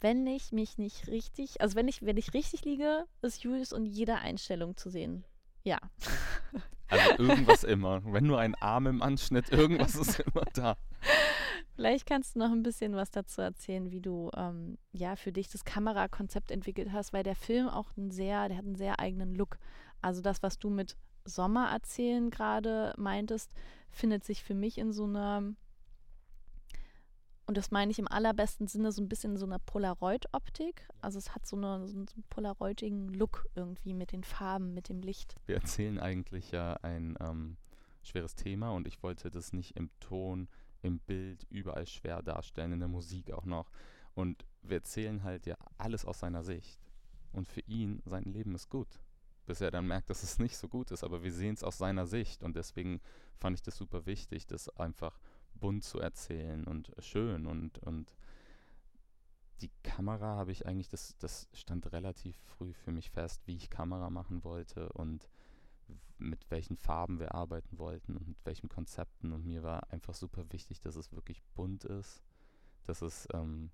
wenn 0.00 0.26
ich 0.26 0.52
mich 0.52 0.78
nicht 0.78 1.08
richtig, 1.08 1.60
also 1.60 1.76
wenn 1.76 1.88
ich, 1.88 2.02
wenn 2.02 2.16
ich 2.16 2.32
richtig 2.34 2.64
liege, 2.64 3.04
ist 3.22 3.42
Julius 3.42 3.72
in 3.72 3.84
jeder 3.84 4.20
Einstellung 4.20 4.76
zu 4.76 4.90
sehen. 4.90 5.24
Ja. 5.62 5.78
Also 6.88 7.10
irgendwas 7.18 7.64
immer. 7.64 8.02
Wenn 8.04 8.26
nur 8.26 8.38
ein 8.38 8.54
Arm 8.56 8.86
im 8.86 9.02
Anschnitt, 9.02 9.50
irgendwas 9.50 9.94
ist 9.94 10.20
immer 10.20 10.44
da. 10.54 10.76
Vielleicht 11.74 12.06
kannst 12.06 12.34
du 12.34 12.40
noch 12.40 12.50
ein 12.50 12.62
bisschen 12.62 12.94
was 12.94 13.10
dazu 13.10 13.40
erzählen, 13.40 13.90
wie 13.90 14.00
du 14.00 14.30
ähm, 14.36 14.76
ja 14.92 15.16
für 15.16 15.32
dich 15.32 15.48
das 15.48 15.64
Kamerakonzept 15.64 16.50
entwickelt 16.50 16.92
hast, 16.92 17.12
weil 17.12 17.22
der 17.22 17.36
Film 17.36 17.68
auch 17.68 17.96
einen 17.96 18.10
sehr, 18.10 18.48
der 18.48 18.58
hat 18.58 18.64
einen 18.64 18.74
sehr 18.74 19.00
eigenen 19.00 19.34
Look. 19.34 19.58
Also 20.02 20.20
das, 20.20 20.42
was 20.42 20.58
du 20.58 20.68
mit 20.68 20.96
Sommer 21.24 21.70
erzählen 21.70 22.30
gerade 22.30 22.94
meintest, 22.96 23.50
findet 23.90 24.24
sich 24.24 24.42
für 24.42 24.54
mich 24.54 24.78
in 24.78 24.92
so 24.92 25.04
einer 25.04 25.54
und 27.50 27.56
das 27.56 27.72
meine 27.72 27.90
ich 27.90 27.98
im 27.98 28.06
allerbesten 28.06 28.68
Sinne 28.68 28.92
so 28.92 29.02
ein 29.02 29.08
bisschen 29.08 29.36
so 29.36 29.44
einer 29.44 29.58
Polaroid-Optik. 29.58 30.86
Also 31.00 31.18
es 31.18 31.34
hat 31.34 31.46
so, 31.46 31.56
eine, 31.56 31.88
so 31.88 31.96
einen 31.96 32.06
polaroidigen 32.28 33.12
Look 33.12 33.44
irgendwie 33.56 33.92
mit 33.92 34.12
den 34.12 34.22
Farben, 34.22 34.72
mit 34.72 34.88
dem 34.88 35.00
Licht. 35.00 35.34
Wir 35.46 35.56
erzählen 35.56 35.98
eigentlich 35.98 36.52
ja 36.52 36.74
ein 36.74 37.18
ähm, 37.18 37.56
schweres 38.04 38.36
Thema 38.36 38.70
und 38.70 38.86
ich 38.86 39.02
wollte 39.02 39.32
das 39.32 39.52
nicht 39.52 39.76
im 39.76 39.90
Ton, 39.98 40.46
im 40.80 41.00
Bild 41.00 41.44
überall 41.50 41.88
schwer 41.88 42.22
darstellen, 42.22 42.70
in 42.70 42.78
der 42.78 42.88
Musik 42.88 43.32
auch 43.32 43.46
noch. 43.46 43.72
Und 44.14 44.46
wir 44.62 44.76
erzählen 44.76 45.24
halt 45.24 45.44
ja 45.44 45.56
alles 45.76 46.04
aus 46.04 46.20
seiner 46.20 46.44
Sicht. 46.44 46.78
Und 47.32 47.48
für 47.48 47.62
ihn, 47.62 48.00
sein 48.04 48.26
Leben 48.26 48.54
ist 48.54 48.68
gut. 48.68 49.00
Bis 49.46 49.60
er 49.60 49.72
dann 49.72 49.88
merkt, 49.88 50.08
dass 50.08 50.22
es 50.22 50.38
nicht 50.38 50.56
so 50.56 50.68
gut 50.68 50.92
ist. 50.92 51.02
Aber 51.02 51.24
wir 51.24 51.32
sehen 51.32 51.54
es 51.54 51.64
aus 51.64 51.78
seiner 51.78 52.06
Sicht. 52.06 52.44
Und 52.44 52.54
deswegen 52.54 53.00
fand 53.38 53.56
ich 53.56 53.62
das 53.64 53.76
super 53.76 54.06
wichtig, 54.06 54.46
das 54.46 54.68
einfach 54.76 55.18
bunt 55.60 55.84
zu 55.84 56.00
erzählen 56.00 56.64
und 56.64 56.92
schön 56.98 57.46
und, 57.46 57.78
und 57.80 58.14
die 59.60 59.70
Kamera 59.82 60.36
habe 60.36 60.52
ich 60.52 60.66
eigentlich, 60.66 60.88
das, 60.88 61.16
das 61.18 61.48
stand 61.52 61.92
relativ 61.92 62.36
früh 62.36 62.72
für 62.72 62.92
mich 62.92 63.10
fest, 63.10 63.42
wie 63.46 63.56
ich 63.56 63.70
Kamera 63.70 64.10
machen 64.10 64.42
wollte 64.42 64.88
und 64.92 65.28
mit 66.18 66.50
welchen 66.50 66.76
Farben 66.76 67.18
wir 67.18 67.34
arbeiten 67.34 67.78
wollten 67.78 68.16
und 68.16 68.28
mit 68.28 68.44
welchen 68.44 68.68
Konzepten. 68.68 69.32
Und 69.32 69.44
mir 69.44 69.62
war 69.62 69.90
einfach 69.92 70.14
super 70.14 70.44
wichtig, 70.52 70.80
dass 70.80 70.96
es 70.96 71.12
wirklich 71.12 71.42
bunt 71.54 71.84
ist, 71.84 72.22
dass 72.84 73.02
es 73.02 73.28
ähm, 73.32 73.70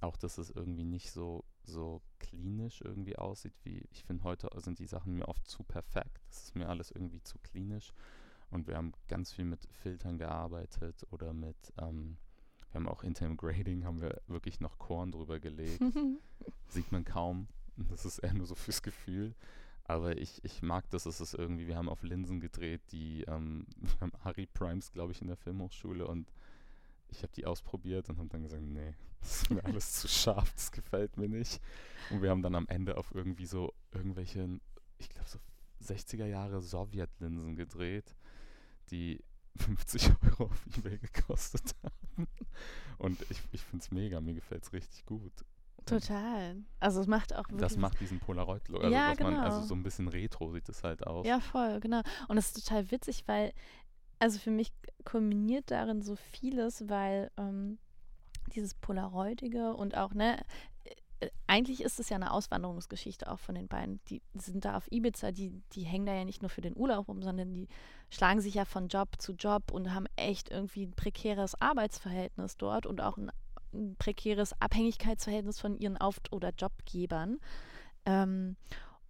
auch, 0.00 0.16
dass 0.16 0.38
es 0.38 0.50
irgendwie 0.50 0.84
nicht 0.84 1.10
so, 1.10 1.44
so 1.64 2.02
klinisch 2.18 2.80
irgendwie 2.82 3.16
aussieht, 3.16 3.54
wie 3.64 3.86
ich 3.90 4.04
finde, 4.04 4.24
heute 4.24 4.48
sind 4.60 4.78
die 4.78 4.86
Sachen 4.86 5.14
mir 5.14 5.28
oft 5.28 5.46
zu 5.46 5.62
perfekt. 5.62 6.22
Das 6.28 6.44
ist 6.44 6.56
mir 6.56 6.68
alles 6.68 6.90
irgendwie 6.90 7.22
zu 7.22 7.38
klinisch. 7.38 7.92
Und 8.50 8.66
wir 8.66 8.76
haben 8.76 8.92
ganz 9.08 9.32
viel 9.32 9.44
mit 9.44 9.64
Filtern 9.82 10.18
gearbeitet 10.18 11.06
oder 11.10 11.32
mit, 11.32 11.56
ähm, 11.78 12.16
wir 12.72 12.80
haben 12.80 12.88
auch 12.88 13.02
hinter 13.02 13.26
dem 13.26 13.36
Grading, 13.36 13.84
haben 13.84 14.00
wir 14.00 14.20
wirklich 14.26 14.60
noch 14.60 14.78
Korn 14.78 15.12
drüber 15.12 15.38
gelegt. 15.38 15.82
Sieht 16.68 16.90
man 16.92 17.04
kaum. 17.04 17.48
Das 17.76 18.04
ist 18.04 18.18
eher 18.18 18.34
nur 18.34 18.46
so 18.46 18.54
fürs 18.54 18.82
Gefühl. 18.82 19.34
Aber 19.84 20.16
ich, 20.16 20.44
ich 20.44 20.62
mag 20.62 20.88
das, 20.90 21.06
es 21.06 21.20
ist 21.20 21.34
irgendwie, 21.34 21.66
wir 21.66 21.76
haben 21.76 21.88
auf 21.88 22.02
Linsen 22.04 22.38
gedreht, 22.38 22.80
die, 22.92 23.22
ähm, 23.22 23.66
wir 23.76 24.00
haben 24.00 24.12
Harry 24.24 24.46
Primes, 24.46 24.92
glaube 24.92 25.12
ich, 25.12 25.20
in 25.20 25.28
der 25.28 25.36
Filmhochschule 25.36 26.06
und 26.06 26.30
ich 27.08 27.22
habe 27.24 27.32
die 27.34 27.44
ausprobiert 27.44 28.08
und 28.08 28.18
habe 28.18 28.28
dann 28.28 28.42
gesagt, 28.42 28.62
nee, 28.62 28.94
das 29.20 29.42
ist 29.42 29.50
mir 29.50 29.64
alles 29.64 29.92
zu 29.94 30.06
scharf, 30.06 30.52
das 30.54 30.70
gefällt 30.70 31.16
mir 31.16 31.28
nicht. 31.28 31.60
Und 32.10 32.22
wir 32.22 32.30
haben 32.30 32.42
dann 32.42 32.54
am 32.54 32.68
Ende 32.68 32.96
auf 32.96 33.12
irgendwie 33.14 33.46
so 33.46 33.74
irgendwelche, 33.92 34.60
ich 34.98 35.08
glaube 35.08 35.28
so 35.28 35.40
60er 35.82 36.26
Jahre 36.26 36.60
Sowjetlinsen 36.60 37.56
gedreht, 37.56 38.14
die 38.90 39.22
50 39.56 40.10
Euro 40.22 40.44
auf 40.44 40.66
Ebay 40.76 40.98
gekostet 40.98 41.74
haben. 41.82 42.28
Und 42.98 43.20
ich, 43.30 43.40
ich 43.52 43.62
finde 43.62 43.82
es 43.84 43.90
mega, 43.90 44.20
mir 44.20 44.34
gefällt 44.34 44.64
es 44.64 44.72
richtig 44.72 45.04
gut. 45.06 45.32
Total. 45.86 46.56
Also 46.78 47.00
es 47.00 47.06
macht 47.06 47.34
auch 47.34 47.44
wirklich. 47.44 47.60
Das 47.60 47.76
macht 47.76 48.00
diesen 48.00 48.20
Polaroid-Look. 48.20 48.84
Also, 48.84 48.94
ja, 48.94 49.14
genau. 49.14 49.30
Man, 49.30 49.40
also 49.40 49.62
so 49.62 49.74
ein 49.74 49.82
bisschen 49.82 50.08
retro 50.08 50.52
sieht 50.52 50.68
es 50.68 50.84
halt 50.84 51.06
aus. 51.06 51.26
Ja, 51.26 51.40
voll, 51.40 51.80
genau. 51.80 52.02
Und 52.28 52.38
es 52.38 52.48
ist 52.48 52.64
total 52.64 52.90
witzig, 52.90 53.24
weil, 53.26 53.52
also 54.18 54.38
für 54.38 54.50
mich 54.50 54.72
kombiniert 55.04 55.70
darin 55.70 56.02
so 56.02 56.16
vieles, 56.16 56.88
weil 56.88 57.30
ähm, 57.38 57.78
dieses 58.54 58.74
Polaroidige 58.74 59.74
und 59.74 59.96
auch, 59.96 60.12
ne, 60.12 60.44
eigentlich 61.46 61.82
ist 61.82 62.00
es 62.00 62.08
ja 62.08 62.16
eine 62.16 62.32
Auswanderungsgeschichte 62.32 63.30
auch 63.30 63.38
von 63.38 63.54
den 63.54 63.68
beiden. 63.68 64.00
Die 64.08 64.22
sind 64.34 64.64
da 64.64 64.76
auf 64.76 64.90
Ibiza, 64.90 65.32
die, 65.32 65.62
die 65.72 65.82
hängen 65.82 66.06
da 66.06 66.14
ja 66.14 66.24
nicht 66.24 66.42
nur 66.42 66.48
für 66.48 66.60
den 66.60 66.76
Urlaub 66.76 67.08
rum, 67.08 67.22
sondern 67.22 67.52
die 67.52 67.68
schlagen 68.10 68.40
sich 68.40 68.54
ja 68.54 68.64
von 68.64 68.88
Job 68.88 69.08
zu 69.18 69.32
Job 69.32 69.70
und 69.72 69.94
haben 69.94 70.06
echt 70.16 70.50
irgendwie 70.50 70.86
ein 70.86 70.92
prekäres 70.92 71.60
Arbeitsverhältnis 71.60 72.56
dort 72.56 72.86
und 72.86 73.00
auch 73.00 73.16
ein, 73.16 73.30
ein 73.74 73.96
prekäres 73.98 74.54
Abhängigkeitsverhältnis 74.60 75.60
von 75.60 75.76
ihren 75.76 75.96
Auf- 75.96 76.20
oder 76.30 76.50
Jobgebern. 76.56 77.38
Ähm, 78.06 78.56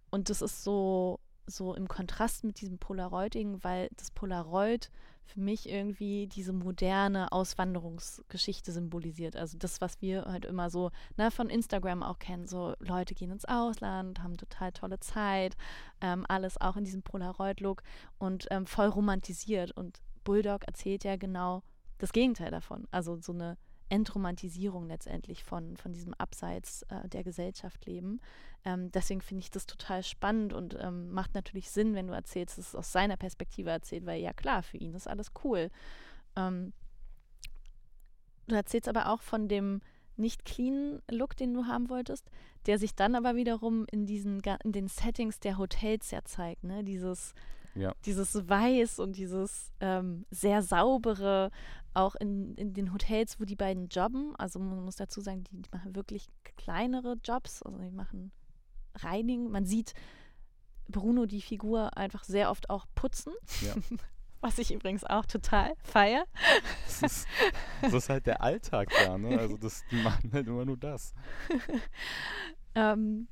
und 0.09 0.29
das 0.29 0.41
ist 0.41 0.63
so, 0.63 1.19
so 1.51 1.73
im 1.75 1.87
Kontrast 1.87 2.43
mit 2.43 2.61
diesem 2.61 2.77
Polaroidigen, 2.77 3.63
weil 3.63 3.89
das 3.97 4.11
Polaroid 4.11 4.89
für 5.23 5.39
mich 5.39 5.69
irgendwie 5.69 6.27
diese 6.27 6.51
moderne 6.51 7.31
Auswanderungsgeschichte 7.31 8.71
symbolisiert. 8.71 9.35
Also 9.35 9.57
das, 9.57 9.79
was 9.79 10.01
wir 10.01 10.25
halt 10.25 10.45
immer 10.45 10.69
so 10.69 10.91
ne, 11.17 11.31
von 11.31 11.49
Instagram 11.49 12.03
auch 12.03 12.19
kennen. 12.19 12.47
So 12.47 12.73
Leute 12.79 13.15
gehen 13.15 13.31
ins 13.31 13.45
Ausland, 13.45 14.21
haben 14.23 14.37
total 14.37 14.71
tolle 14.71 14.99
Zeit, 14.99 15.55
ähm, 16.01 16.25
alles 16.27 16.59
auch 16.59 16.75
in 16.75 16.83
diesem 16.83 17.03
Polaroid-Look 17.03 17.83
und 18.17 18.47
ähm, 18.51 18.65
voll 18.65 18.87
romantisiert. 18.87 19.71
Und 19.71 20.01
Bulldog 20.23 20.65
erzählt 20.65 21.03
ja 21.03 21.15
genau 21.15 21.63
das 21.97 22.11
Gegenteil 22.11 22.51
davon. 22.51 22.87
Also 22.91 23.17
so 23.21 23.31
eine 23.31 23.57
Entromantisierung 23.91 24.87
letztendlich 24.87 25.43
von, 25.43 25.75
von 25.75 25.91
diesem 25.91 26.13
Abseits 26.13 26.83
äh, 26.83 27.09
der 27.09 27.23
Gesellschaft 27.23 27.85
leben. 27.85 28.21
Ähm, 28.63 28.91
deswegen 28.91 29.21
finde 29.21 29.41
ich 29.41 29.51
das 29.51 29.65
total 29.65 30.01
spannend 30.01 30.53
und 30.53 30.77
ähm, 30.79 31.11
macht 31.11 31.35
natürlich 31.35 31.69
Sinn, 31.69 31.93
wenn 31.93 32.07
du 32.07 32.13
erzählst, 32.13 32.57
dass 32.57 32.69
es 32.69 32.75
aus 32.75 32.91
seiner 32.91 33.17
Perspektive 33.17 33.69
erzählt, 33.69 34.05
weil 34.05 34.21
ja 34.21 34.33
klar, 34.33 34.63
für 34.63 34.77
ihn 34.77 34.93
ist 34.93 35.07
alles 35.07 35.31
cool. 35.43 35.69
Ähm, 36.35 36.73
du 38.47 38.55
erzählst 38.55 38.87
aber 38.87 39.09
auch 39.09 39.21
von 39.21 39.47
dem 39.47 39.81
nicht 40.15 40.45
clean 40.45 41.01
Look, 41.09 41.35
den 41.35 41.53
du 41.53 41.65
haben 41.65 41.89
wolltest, 41.89 42.29
der 42.67 42.79
sich 42.79 42.95
dann 42.95 43.15
aber 43.15 43.35
wiederum 43.35 43.85
in 43.91 44.05
diesen 44.05 44.41
in 44.63 44.71
den 44.71 44.87
Settings 44.87 45.39
der 45.39 45.57
Hotels 45.57 46.11
ja 46.11 46.23
zeigt, 46.23 46.63
ne? 46.63 46.83
Dieses 46.83 47.33
Ja. 47.75 47.93
Dieses 48.05 48.47
Weiß 48.49 48.99
und 48.99 49.17
dieses 49.17 49.71
ähm, 49.79 50.25
sehr 50.29 50.61
saubere, 50.61 51.51
auch 51.93 52.15
in, 52.15 52.55
in 52.55 52.73
den 52.73 52.93
Hotels, 52.93 53.39
wo 53.39 53.45
die 53.45 53.55
beiden 53.55 53.87
jobben. 53.89 54.35
Also 54.37 54.59
man 54.59 54.83
muss 54.83 54.95
dazu 54.95 55.21
sagen, 55.21 55.43
die, 55.45 55.61
die 55.61 55.69
machen 55.71 55.95
wirklich 55.95 56.27
kleinere 56.57 57.17
Jobs. 57.23 57.61
Also 57.63 57.77
die 57.79 57.91
machen 57.91 58.31
Reinigen. 58.95 59.51
Man 59.51 59.65
sieht 59.65 59.93
Bruno, 60.87 61.25
die 61.25 61.41
Figur, 61.41 61.97
einfach 61.97 62.23
sehr 62.23 62.49
oft 62.49 62.69
auch 62.69 62.85
putzen. 62.95 63.33
Ja. 63.61 63.73
Was 64.41 64.57
ich 64.57 64.73
übrigens 64.73 65.03
auch 65.03 65.27
total 65.27 65.75
feier. 65.83 66.25
Das 66.85 67.03
ist, 67.03 67.27
das 67.81 67.93
ist 67.93 68.09
halt 68.09 68.25
der 68.25 68.41
Alltag 68.41 68.89
da, 69.05 69.15
ne? 69.15 69.37
Also 69.37 69.55
das, 69.55 69.83
die 69.91 69.97
machen 69.97 70.31
halt 70.33 70.47
immer 70.47 70.65
nur 70.65 70.77
das. 70.77 71.13
ähm, 72.75 73.27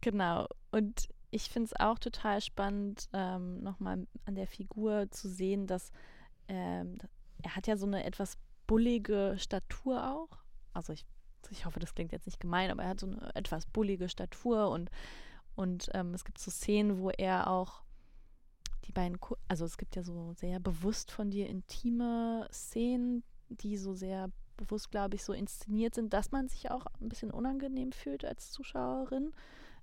genau. 0.00 0.46
Und 0.70 1.08
ich 1.34 1.50
finde 1.50 1.66
es 1.66 1.80
auch 1.80 1.98
total 1.98 2.40
spannend, 2.40 3.08
ähm, 3.12 3.60
nochmal 3.60 4.06
an 4.24 4.34
der 4.36 4.46
Figur 4.46 5.10
zu 5.10 5.28
sehen, 5.28 5.66
dass 5.66 5.90
ähm, 6.46 6.98
er 7.42 7.56
hat 7.56 7.66
ja 7.66 7.76
so 7.76 7.86
eine 7.86 8.04
etwas 8.04 8.38
bullige 8.68 9.34
Statur 9.36 10.08
auch. 10.08 10.28
Also 10.74 10.92
ich, 10.92 11.04
ich 11.50 11.66
hoffe, 11.66 11.80
das 11.80 11.94
klingt 11.94 12.12
jetzt 12.12 12.26
nicht 12.26 12.38
gemein, 12.38 12.70
aber 12.70 12.84
er 12.84 12.90
hat 12.90 13.00
so 13.00 13.08
eine 13.08 13.34
etwas 13.34 13.66
bullige 13.66 14.08
Statur 14.08 14.70
und, 14.70 14.92
und 15.56 15.90
ähm, 15.92 16.14
es 16.14 16.24
gibt 16.24 16.38
so 16.38 16.52
Szenen, 16.52 16.98
wo 16.98 17.10
er 17.10 17.50
auch 17.50 17.82
die 18.84 18.92
beiden, 18.92 19.18
Ku 19.18 19.34
also 19.48 19.64
es 19.64 19.76
gibt 19.76 19.96
ja 19.96 20.04
so 20.04 20.34
sehr 20.34 20.60
bewusst 20.60 21.10
von 21.10 21.32
dir 21.32 21.48
intime 21.48 22.46
Szenen, 22.52 23.24
die 23.48 23.76
so 23.76 23.92
sehr 23.92 24.30
bewusst, 24.56 24.92
glaube 24.92 25.16
ich, 25.16 25.24
so 25.24 25.32
inszeniert 25.32 25.96
sind, 25.96 26.12
dass 26.12 26.30
man 26.30 26.46
sich 26.46 26.70
auch 26.70 26.86
ein 27.00 27.08
bisschen 27.08 27.32
unangenehm 27.32 27.90
fühlt 27.90 28.24
als 28.24 28.52
Zuschauerin 28.52 29.32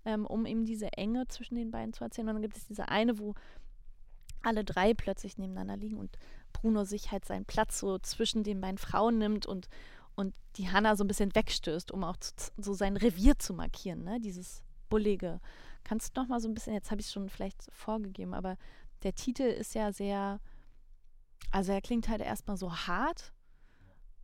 ähm, 0.06 0.26
um 0.26 0.45
eben 0.45 0.66
diese 0.66 0.91
Enge 0.93 1.28
zwischen 1.28 1.56
den 1.56 1.72
beiden 1.72 1.93
zu 1.93 2.04
erzählen. 2.04 2.28
Und 2.28 2.36
dann 2.36 2.41
gibt 2.41 2.58
es 2.58 2.68
diese 2.68 2.89
eine, 2.89 3.20
wo 3.20 3.36
alle 4.43 4.64
drei 4.64 4.93
plötzlich 4.93 5.38
nebeneinander 5.38 5.78
liegen 5.78 5.97
und 5.97 6.18
Bruno 6.54 6.84
sich 6.84 7.12
halt 7.12 7.26
seinen 7.26 7.45
Platz 7.45 7.80
so 7.80 7.99
zwischen 7.99 8.43
den 8.43 8.62
beiden 8.62 8.78
Frauen 8.78 9.18
nimmt 9.18 9.45
und, 9.45 9.68
und 10.16 10.34
die 10.56 10.70
Hanna 10.70 10.95
so 10.95 11.04
ein 11.04 11.08
bisschen 11.08 11.36
wegstößt, 11.36 11.91
um 11.91 12.04
auch 12.04 12.18
zu, 12.18 12.52
so 12.58 12.74
sein 12.74 12.97
Revier 12.97 13.38
zu 13.38 13.54
markieren, 13.54 14.04
ne? 14.04 14.20
Dieses 14.20 14.64
Bullige. 14.89 15.39
Kannst 15.84 16.16
du 16.16 16.22
noch 16.22 16.28
mal 16.28 16.39
so 16.39 16.47
ein 16.47 16.54
bisschen, 16.54 16.74
jetzt 16.74 16.91
habe 16.91 17.02
ich 17.02 17.08
es 17.08 17.14
schon 17.14 17.30
vielleicht 17.30 17.72
vorgegeben, 17.72 18.34
aber 18.34 18.58
der 19.04 19.16
Titel 19.16 19.43
ist 19.43 19.74
ja 19.74 19.91
sehr, 19.91 20.39
also 21.52 21.72
er 21.72 21.82
klingt 21.82 22.08
halt 22.08 22.22
erstmal 22.22 22.58
so 22.58 22.72
hart 22.72 23.34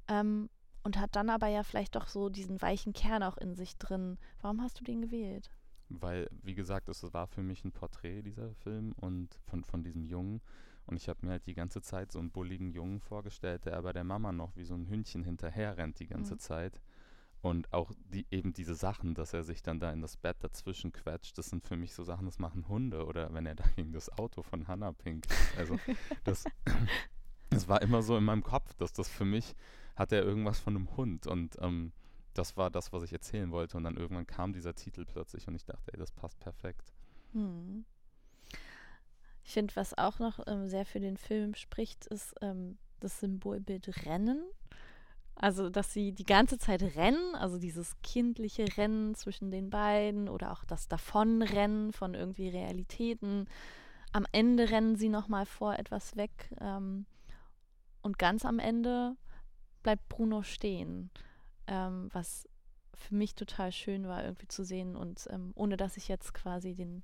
ähm, 0.08 0.50
und 0.84 1.00
hat 1.00 1.16
dann 1.16 1.30
aber 1.30 1.48
ja 1.48 1.64
vielleicht 1.64 1.96
doch 1.96 2.08
so 2.08 2.30
diesen 2.30 2.62
weichen 2.62 2.94
Kern 2.94 3.24
auch 3.24 3.38
in 3.38 3.56
sich 3.56 3.78
drin. 3.78 4.18
Warum 4.42 4.62
hast 4.62 4.80
du 4.80 4.84
den 4.84 5.02
gewählt? 5.02 5.50
Weil, 5.90 6.28
wie 6.44 6.56
gesagt, 6.56 6.90
es 6.90 7.14
war 7.14 7.28
für 7.28 7.44
mich 7.44 7.64
ein 7.64 7.72
Porträt, 7.72 8.22
dieser 8.22 8.54
Film, 8.56 8.94
und 9.00 9.40
von, 9.46 9.64
von 9.64 9.84
diesem 9.84 10.06
Jungen. 10.06 10.42
Und 10.86 10.98
ich 10.98 11.10
habe 11.10 11.26
mir 11.26 11.34
halt 11.34 11.48
die 11.48 11.54
ganze 11.54 11.82
Zeit 11.82 12.12
so 12.12 12.20
einen 12.20 12.32
bulligen 12.32 12.72
Jungen 12.72 13.00
vorgestellt, 13.00 13.66
der 13.66 13.78
aber 13.78 13.94
der 13.94 14.04
Mama 14.04 14.32
noch 14.32 14.56
wie 14.56 14.64
so 14.64 14.74
ein 14.74 14.90
Hündchen 14.90 15.24
hinterher 15.24 15.78
rennt 15.78 16.00
die 16.00 16.08
ganze 16.08 16.36
mhm. 16.36 16.40
Zeit. 16.40 16.82
Und 17.42 17.72
auch 17.72 17.92
die, 18.12 18.26
eben 18.32 18.54
diese 18.54 18.76
Sachen, 18.76 19.14
dass 19.14 19.34
er 19.34 19.44
sich 19.44 19.62
dann 19.62 19.80
da 19.80 19.92
in 19.92 20.02
das 20.02 20.18
Bett 20.18 20.38
dazwischen 20.40 20.92
quetscht, 20.92 21.38
das 21.38 21.48
sind 21.48 21.64
für 21.64 21.78
mich 21.78 21.94
so 21.94 22.04
Sachen, 22.04 22.26
das 22.26 22.40
machen 22.40 22.68
Hunde. 22.68 23.06
Oder 23.06 23.34
wenn 23.34 23.46
er 23.46 23.56
da 23.56 23.66
gegen 23.76 23.92
das 23.92 24.10
Auto 24.18 24.44
von 24.44 24.68
Hannah 24.68 24.94
pinkt. 24.94 25.28
Also 25.58 25.78
das, 26.24 26.46
das 27.50 27.68
war 27.68 27.82
immer 27.82 28.02
so 28.02 28.18
in 28.18 28.24
meinem 28.24 28.44
Kopf, 28.44 28.74
dass 28.76 28.94
das 28.94 29.10
für 29.10 29.26
mich 29.26 29.56
hat 29.96 30.12
er 30.12 30.24
irgendwas 30.24 30.60
von 30.60 30.76
einem 30.76 30.96
Hund. 30.96 31.28
Und 31.28 31.58
ähm, 31.62 31.92
das 32.38 32.58
war 32.58 32.70
das, 32.70 32.94
was 32.94 33.04
ich 33.04 33.14
erzählen 33.14 33.52
wollte. 33.52 33.78
Und 33.78 33.84
dann 33.84 33.98
irgendwann 33.98 34.28
kam 34.28 34.54
dieser 34.54 34.76
Titel 34.76 35.06
plötzlich 35.06 35.48
und 35.48 35.56
ich 35.56 35.66
dachte, 35.66 35.92
ey, 35.94 36.00
das 36.00 36.12
passt 36.12 36.40
perfekt. 36.40 36.94
Hm. 37.34 37.86
Ich 39.44 39.54
finde, 39.54 39.76
was 39.76 39.98
auch 39.98 40.20
noch 40.20 40.40
ähm, 40.48 40.68
sehr 40.68 40.86
für 40.86 41.00
den 41.00 41.18
Film 41.18 41.56
spricht, 41.56 42.06
ist 42.08 42.36
ähm, 42.42 42.78
das 43.00 43.20
Symbolbild 43.20 44.06
Rennen. 44.06 44.44
Also, 45.36 45.70
dass 45.70 45.94
sie 45.94 46.14
die 46.14 46.26
ganze 46.26 46.58
Zeit 46.58 46.82
rennen, 46.82 47.36
also 47.36 47.60
dieses 47.60 47.96
kindliche 48.02 48.66
Rennen 48.76 49.14
zwischen 49.14 49.52
den 49.52 49.70
beiden 49.70 50.30
oder 50.30 50.52
auch 50.52 50.66
das 50.66 50.88
Davonrennen 50.88 51.94
von 51.94 52.16
irgendwie 52.16 52.50
Realitäten. 52.50 53.48
Am 54.12 54.26
Ende 54.32 54.72
rennen 54.72 54.96
sie 54.96 55.10
nochmal 55.10 55.46
vor 55.46 55.78
etwas 55.78 56.16
weg. 56.16 56.54
Ähm, 56.60 57.06
und 58.02 58.18
ganz 58.18 58.46
am 58.46 58.58
Ende 58.58 59.16
bleibt 59.84 60.10
Bruno 60.10 60.42
stehen 60.42 61.12
ähm, 61.68 62.10
was 62.14 62.48
für 62.94 63.16
mich 63.16 63.36
total 63.36 63.72
schön 63.72 64.08
war, 64.08 64.24
irgendwie 64.24 64.48
zu 64.48 64.64
sehen 64.64 64.96
und 64.96 65.28
ähm, 65.32 65.52
ohne 65.56 65.78
dass 65.78 65.98
ich 65.98 66.08
jetzt 66.08 66.34
quasi 66.34 66.74
den, 66.74 67.04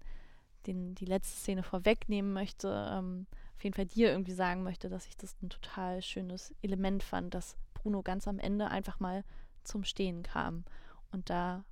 den, 0.66 0.96
die 0.96 1.06
letzte 1.06 1.38
Szene 1.38 1.64
vorwegnehmen 1.64 2.34
möchte, 2.34 2.90
ähm, 2.92 3.28
auf 3.56 3.64
jeden 3.64 3.76
Fall 3.76 3.86
dir 3.86 4.12
irgendwie 4.12 4.34
sagen 4.34 4.64
möchte, 4.64 4.90
dass 4.90 5.08
ich 5.08 5.16
das 5.16 5.36
ein 5.42 5.50
total 5.50 6.02
schönes 6.02 6.54
Element 6.62 7.04
fand, 7.04 7.34
dass 7.34 7.58
Bruno 7.74 8.02
ganz 8.02 8.28
am 8.28 8.40
Ende 8.40 8.70
einfach 8.70 9.00
mal 9.00 9.24
zum 9.64 9.84
Stehen 9.84 10.24
kam 10.24 10.66
und 11.12 11.30
da 11.30 11.64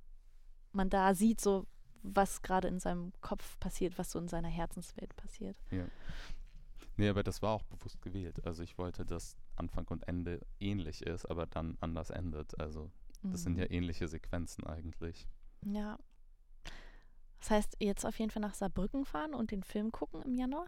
man 0.72 0.88
da 0.88 1.14
sieht, 1.14 1.40
so 1.40 1.66
was 2.02 2.42
gerade 2.42 2.68
in 2.68 2.80
seinem 2.80 3.12
Kopf 3.20 3.58
passiert, 3.60 3.98
was 3.98 4.10
so 4.10 4.18
in 4.18 4.28
seiner 4.28 4.48
Herzenswelt 4.48 5.14
passiert. 5.16 5.56
Ja. 5.70 5.84
Nee, 6.96 7.08
aber 7.08 7.22
das 7.22 7.42
war 7.42 7.52
auch 7.52 7.62
bewusst 7.64 8.02
gewählt. 8.02 8.44
Also 8.44 8.62
ich 8.62 8.76
wollte, 8.76 9.04
dass 9.04 9.36
Anfang 9.56 9.86
und 9.88 10.06
Ende 10.08 10.40
ähnlich 10.60 11.02
ist, 11.02 11.26
aber 11.26 11.46
dann 11.46 11.76
anders 11.80 12.10
endet. 12.10 12.58
Also 12.60 12.90
das 13.22 13.40
mhm. 13.40 13.44
sind 13.44 13.58
ja 13.58 13.64
mhm. 13.64 13.72
ähnliche 13.72 14.08
Sequenzen 14.08 14.66
eigentlich. 14.66 15.26
Ja. 15.64 15.98
Das 17.40 17.50
heißt, 17.50 17.76
jetzt 17.80 18.06
auf 18.06 18.18
jeden 18.18 18.30
Fall 18.30 18.42
nach 18.42 18.54
Saarbrücken 18.54 19.04
fahren 19.04 19.34
und 19.34 19.50
den 19.50 19.64
Film 19.64 19.90
gucken 19.90 20.22
im 20.22 20.34
Januar. 20.34 20.66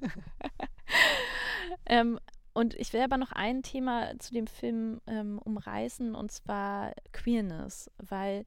ähm, 1.86 2.20
und 2.52 2.74
ich 2.74 2.92
will 2.92 3.00
aber 3.00 3.16
noch 3.16 3.32
ein 3.32 3.62
Thema 3.62 4.16
zu 4.20 4.32
dem 4.32 4.46
Film 4.46 5.00
ähm, 5.08 5.40
umreißen, 5.40 6.14
und 6.14 6.30
zwar 6.30 6.92
Queerness, 7.12 7.90
weil 7.98 8.44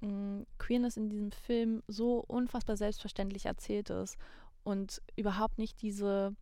mh, 0.00 0.08
mm, 0.08 0.46
Queerness 0.58 0.96
in 0.96 1.10
diesem 1.10 1.32
Film 1.32 1.82
so 1.86 2.18
unfassbar 2.18 2.78
selbstverständlich 2.78 3.44
erzählt 3.44 3.90
ist 3.90 4.16
und 4.64 5.02
überhaupt 5.14 5.58
nicht 5.58 5.82
diese 5.82 6.34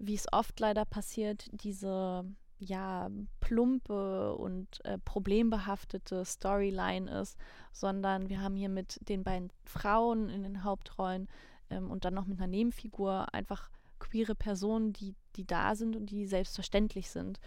wie 0.00 0.14
es 0.14 0.32
oft 0.32 0.58
leider 0.58 0.84
passiert, 0.84 1.46
diese 1.52 2.24
ja 2.58 3.08
plumpe 3.40 4.34
und 4.34 4.84
äh, 4.84 4.98
problembehaftete 4.98 6.24
Storyline 6.24 7.10
ist, 7.20 7.36
sondern 7.72 8.28
wir 8.28 8.40
haben 8.40 8.56
hier 8.56 8.68
mit 8.68 8.98
den 9.08 9.24
beiden 9.24 9.50
Frauen 9.64 10.28
in 10.28 10.42
den 10.42 10.64
Hauptrollen 10.64 11.28
ähm, 11.70 11.90
und 11.90 12.04
dann 12.04 12.14
noch 12.14 12.26
mit 12.26 12.38
einer 12.38 12.46
Nebenfigur 12.46 13.32
einfach 13.32 13.70
queere 13.98 14.34
Personen, 14.34 14.92
die, 14.92 15.14
die 15.36 15.46
da 15.46 15.74
sind 15.74 15.96
und 15.96 16.06
die 16.10 16.26
selbstverständlich 16.26 17.10
sind. 17.10 17.40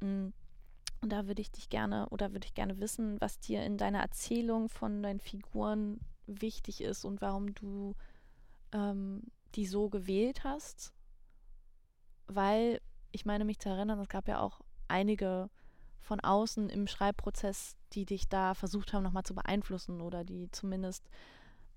Mm, 0.00 0.28
und 1.02 1.12
da 1.12 1.26
würde 1.26 1.40
ich 1.40 1.50
dich 1.50 1.70
gerne 1.70 2.08
oder 2.10 2.32
würde 2.32 2.46
ich 2.46 2.54
gerne 2.54 2.78
wissen, 2.80 3.20
was 3.20 3.38
dir 3.40 3.62
in 3.62 3.78
deiner 3.78 4.00
Erzählung 4.00 4.68
von 4.68 5.02
deinen 5.02 5.20
Figuren 5.20 6.00
wichtig 6.26 6.82
ist 6.82 7.04
und 7.04 7.22
warum 7.22 7.54
du 7.54 7.94
ähm, 8.72 9.22
die 9.54 9.66
so 9.66 9.88
gewählt 9.88 10.44
hast 10.44 10.92
weil 12.34 12.80
ich 13.12 13.24
meine 13.24 13.44
mich 13.44 13.58
zu 13.58 13.68
erinnern, 13.68 13.98
es 13.98 14.08
gab 14.08 14.28
ja 14.28 14.40
auch 14.40 14.60
einige 14.88 15.50
von 16.00 16.20
außen 16.20 16.70
im 16.70 16.86
Schreibprozess, 16.86 17.76
die 17.92 18.04
dich 18.04 18.28
da 18.28 18.54
versucht 18.54 18.92
haben, 18.92 19.02
nochmal 19.02 19.24
zu 19.24 19.34
beeinflussen 19.34 20.00
oder 20.00 20.24
die 20.24 20.50
zumindest 20.50 21.08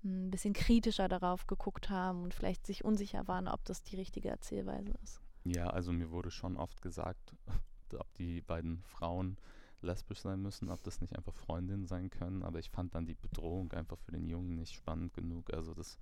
ein 0.04 0.30
bisschen 0.30 0.52
kritischer 0.52 1.08
darauf 1.08 1.46
geguckt 1.46 1.90
haben 1.90 2.22
und 2.22 2.34
vielleicht 2.34 2.66
sich 2.66 2.84
unsicher 2.84 3.26
waren, 3.26 3.48
ob 3.48 3.64
das 3.64 3.82
die 3.82 3.96
richtige 3.96 4.28
Erzählweise 4.28 4.92
ist. 5.02 5.20
Ja, 5.44 5.68
also 5.68 5.92
mir 5.92 6.10
wurde 6.10 6.30
schon 6.30 6.56
oft 6.56 6.82
gesagt, 6.82 7.34
ob 7.98 8.12
die 8.14 8.40
beiden 8.40 8.82
Frauen 8.84 9.36
lesbisch 9.80 10.20
sein 10.20 10.40
müssen, 10.40 10.70
ob 10.70 10.82
das 10.82 11.00
nicht 11.00 11.16
einfach 11.16 11.34
Freundinnen 11.34 11.86
sein 11.86 12.10
können, 12.10 12.42
aber 12.42 12.58
ich 12.58 12.70
fand 12.70 12.94
dann 12.94 13.06
die 13.06 13.14
Bedrohung 13.14 13.72
einfach 13.72 13.98
für 13.98 14.12
den 14.12 14.26
Jungen 14.26 14.54
nicht 14.54 14.74
spannend 14.74 15.12
genug. 15.14 15.52
Also 15.52 15.74
das, 15.74 15.98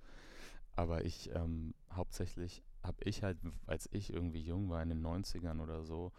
aber 0.75 1.05
ich 1.05 1.29
ähm, 1.35 1.73
hauptsächlich 1.91 2.63
habe 2.83 3.03
ich 3.03 3.23
halt, 3.23 3.37
als 3.65 3.89
ich 3.91 4.13
irgendwie 4.13 4.41
jung 4.41 4.69
war 4.69 4.81
in 4.81 4.89
den 4.89 5.05
90ern 5.05 5.61
oder 5.61 5.83
so 5.83 6.11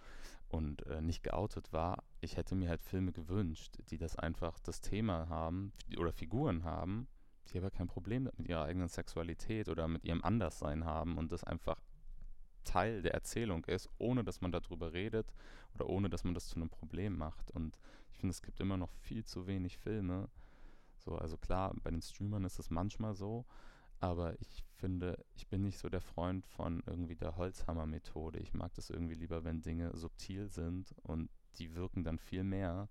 und 0.49 0.87
äh, 0.87 1.01
nicht 1.01 1.23
geoutet 1.23 1.73
war, 1.73 2.05
ich 2.21 2.37
hätte 2.37 2.55
mir 2.55 2.69
halt 2.69 2.83
Filme 2.83 3.12
gewünscht, 3.12 3.79
die 3.91 3.99
das 3.99 4.17
einfach 4.17 4.59
das 4.61 4.81
Thema 4.81 5.29
haben 5.29 5.73
oder 5.99 6.12
Figuren 6.12 6.65
haben, 6.65 7.07
die 7.53 7.59
aber 7.59 7.71
kein 7.71 7.89
Problem 7.89 8.31
mit 8.37 8.49
ihrer 8.49 8.65
eigenen 8.65 8.89
Sexualität 8.89 9.69
oder 9.69 9.89
mit 9.89 10.05
ihrem 10.05 10.25
Anderssein 10.25 10.85
haben 10.85 11.19
und 11.19 11.33
das 11.33 11.45
einfach 11.45 11.81
Teil 12.65 13.03
der 13.03 13.12
Erzählung 13.15 13.65
ist, 13.67 13.91
ohne 13.99 14.25
dass 14.25 14.41
man 14.41 14.51
darüber 14.51 14.93
redet 14.93 15.33
oder 15.75 15.89
ohne 15.89 16.09
dass 16.09 16.25
man 16.25 16.35
das 16.35 16.49
zu 16.49 16.57
einem 16.57 16.71
Problem 16.71 17.17
macht. 17.17 17.51
Und 17.51 17.79
ich 18.11 18.19
finde, 18.19 18.31
es 18.31 18.43
gibt 18.43 18.61
immer 18.61 18.77
noch 18.77 18.91
viel 18.91 19.25
zu 19.25 19.47
wenig 19.47 19.77
Filme. 19.77 20.29
So, 20.99 21.17
also 21.17 21.37
klar, 21.37 21.75
bei 21.83 21.91
den 21.91 22.01
Streamern 22.01 22.45
ist 22.45 22.59
es 22.59 22.71
manchmal 22.71 23.15
so, 23.15 23.45
aber 24.01 24.38
ich 24.40 24.64
finde, 24.76 25.24
ich 25.34 25.47
bin 25.49 25.62
nicht 25.62 25.78
so 25.78 25.88
der 25.88 26.01
Freund 26.01 26.47
von 26.47 26.82
irgendwie 26.86 27.16
der 27.16 27.36
Holzhammer-Methode. 27.36 28.38
Ich 28.38 28.53
mag 28.53 28.74
das 28.74 28.90
irgendwie 28.90 29.14
lieber, 29.14 29.45
wenn 29.45 29.62
Dinge 29.62 29.97
subtil 29.97 30.49
sind 30.49 30.95
und 31.03 31.30
die 31.59 31.74
wirken 31.74 32.05
dann 32.05 32.18
viel 32.18 32.45
mehr, 32.45 32.88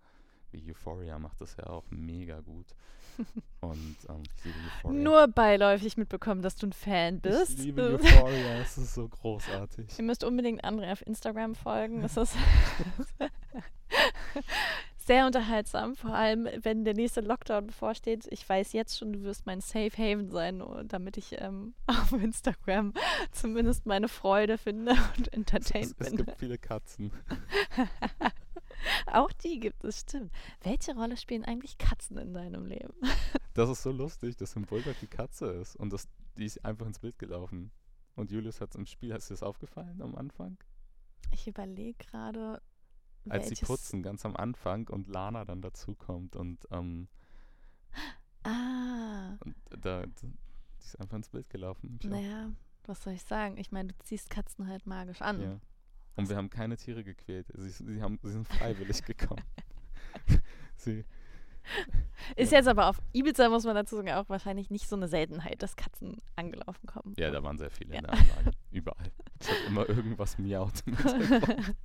wie 0.51 0.71
Euphoria 0.71 1.19
macht 1.19 1.41
das 1.41 1.57
ja 1.57 1.67
auch 1.67 1.85
mega 1.89 2.39
gut. 2.41 2.67
Und 3.61 3.97
ähm, 4.09 4.23
ich 4.23 4.45
liebe 4.45 4.57
Euphoria. 4.77 4.99
Nur 4.99 5.27
beiläufig 5.27 5.97
mitbekommen, 5.97 6.41
dass 6.41 6.55
du 6.55 6.67
ein 6.67 6.73
Fan 6.73 7.21
bist. 7.21 7.59
Ich 7.59 7.65
liebe 7.65 7.99
Euphoria, 7.99 8.57
es 8.61 8.77
ist 8.77 8.93
so 8.93 9.07
großartig. 9.07 9.97
Ihr 9.97 10.05
müsst 10.05 10.23
unbedingt 10.23 10.63
André 10.63 10.91
auf 10.91 11.05
Instagram 11.05 11.55
folgen. 11.55 12.01
Das 12.01 12.17
ist 12.17 12.35
sehr 15.05 15.25
unterhaltsam, 15.25 15.95
vor 15.95 16.13
allem 16.13 16.47
wenn 16.61 16.85
der 16.85 16.93
nächste 16.93 17.21
Lockdown 17.21 17.67
bevorsteht. 17.67 18.27
Ich 18.31 18.47
weiß 18.47 18.73
jetzt 18.73 18.97
schon, 18.97 19.13
du 19.13 19.23
wirst 19.23 19.45
mein 19.45 19.61
Safe 19.61 19.91
Haven 19.97 20.29
sein, 20.29 20.61
oh, 20.61 20.81
damit 20.83 21.17
ich 21.17 21.41
ähm, 21.41 21.73
auf 21.87 22.11
Instagram 22.13 22.93
zumindest 23.31 23.85
meine 23.85 24.07
Freude 24.07 24.57
finde 24.57 24.91
und 25.17 25.33
entertained 25.33 25.95
Es, 25.99 26.07
es 26.07 26.09
bin. 26.09 26.25
gibt 26.25 26.39
viele 26.39 26.57
Katzen. 26.57 27.11
Auch 29.07 29.31
die 29.31 29.59
gibt 29.59 29.83
es, 29.83 30.01
stimmt. 30.01 30.31
Welche 30.61 30.93
Rolle 30.95 31.15
spielen 31.17 31.45
eigentlich 31.45 31.77
Katzen 31.77 32.17
in 32.17 32.33
deinem 32.33 32.65
Leben? 32.65 32.93
Das 33.53 33.69
ist 33.69 33.83
so 33.83 33.91
lustig, 33.91 34.35
dass 34.35 34.55
im 34.55 34.63
Bulldog 34.63 34.95
die 34.99 35.07
Katze 35.07 35.47
ist 35.47 35.75
und 35.75 35.93
das, 35.93 36.07
die 36.37 36.45
ist 36.45 36.63
einfach 36.65 36.85
ins 36.85 36.99
Bild 36.99 37.17
gelaufen. 37.17 37.71
Und 38.15 38.31
Julius 38.31 38.61
hat 38.61 38.71
es 38.71 38.75
im 38.75 38.85
Spiel, 38.85 39.13
hast 39.13 39.29
dir 39.29 39.33
das 39.33 39.43
aufgefallen 39.43 40.01
am 40.01 40.15
Anfang? 40.15 40.57
Ich 41.31 41.47
überlege 41.47 41.97
gerade, 41.97 42.61
Als 43.29 43.49
sie 43.49 43.55
putzen, 43.65 44.03
ganz 44.03 44.25
am 44.25 44.35
Anfang 44.35 44.87
und 44.89 45.07
Lana 45.07 45.45
dann 45.45 45.61
dazukommt 45.61 46.35
und, 46.35 46.67
ähm, 46.71 47.07
Ah, 48.43 49.37
und 49.45 49.55
da, 49.69 50.05
die 50.05 50.33
ist 50.79 50.99
einfach 50.99 51.15
ins 51.17 51.29
Bild 51.29 51.49
gelaufen. 51.49 51.99
naja, 52.03 52.51
was 52.85 53.01
soll 53.03 53.13
ich 53.13 53.23
sagen? 53.23 53.57
Ich 53.57 53.71
meine, 53.71 53.89
du 53.93 53.95
ziehst 54.03 54.29
Katzen 54.29 54.67
halt 54.67 54.85
magisch 54.85 55.21
an. 55.21 55.41
Ja. 55.41 55.59
Und 56.15 56.29
wir 56.29 56.35
haben 56.35 56.49
keine 56.49 56.75
Tiere 56.75 57.03
gequält. 57.03 57.47
Sie, 57.55 57.69
sie, 57.69 58.01
haben, 58.01 58.19
sie 58.21 58.31
sind 58.31 58.47
freiwillig 58.49 59.03
gekommen. 59.05 59.41
sie, 60.75 61.05
Ist 62.35 62.51
jetzt 62.51 62.67
aber 62.67 62.89
auf 62.89 63.01
Ibiza, 63.13 63.47
muss 63.47 63.63
man 63.63 63.75
dazu 63.75 63.95
sagen, 63.95 64.11
auch 64.11 64.27
wahrscheinlich 64.27 64.69
nicht 64.69 64.89
so 64.89 64.97
eine 64.97 65.07
Seltenheit, 65.07 65.61
dass 65.63 65.77
Katzen 65.77 66.17
angelaufen 66.35 66.85
kommen. 66.85 67.15
ja, 67.17 67.31
da 67.31 67.41
waren 67.41 67.57
sehr 67.57 67.69
viele 67.71 67.95
in 67.95 68.01
Ja. 68.03 68.11
der 68.11 68.19
Anlage. 68.19 68.51
Überall. 68.71 69.11
Es 69.39 69.49
hat 69.49 69.57
immer 69.67 69.87
irgendwas 69.87 70.37
miaut 70.37 70.83
im. 70.85 70.97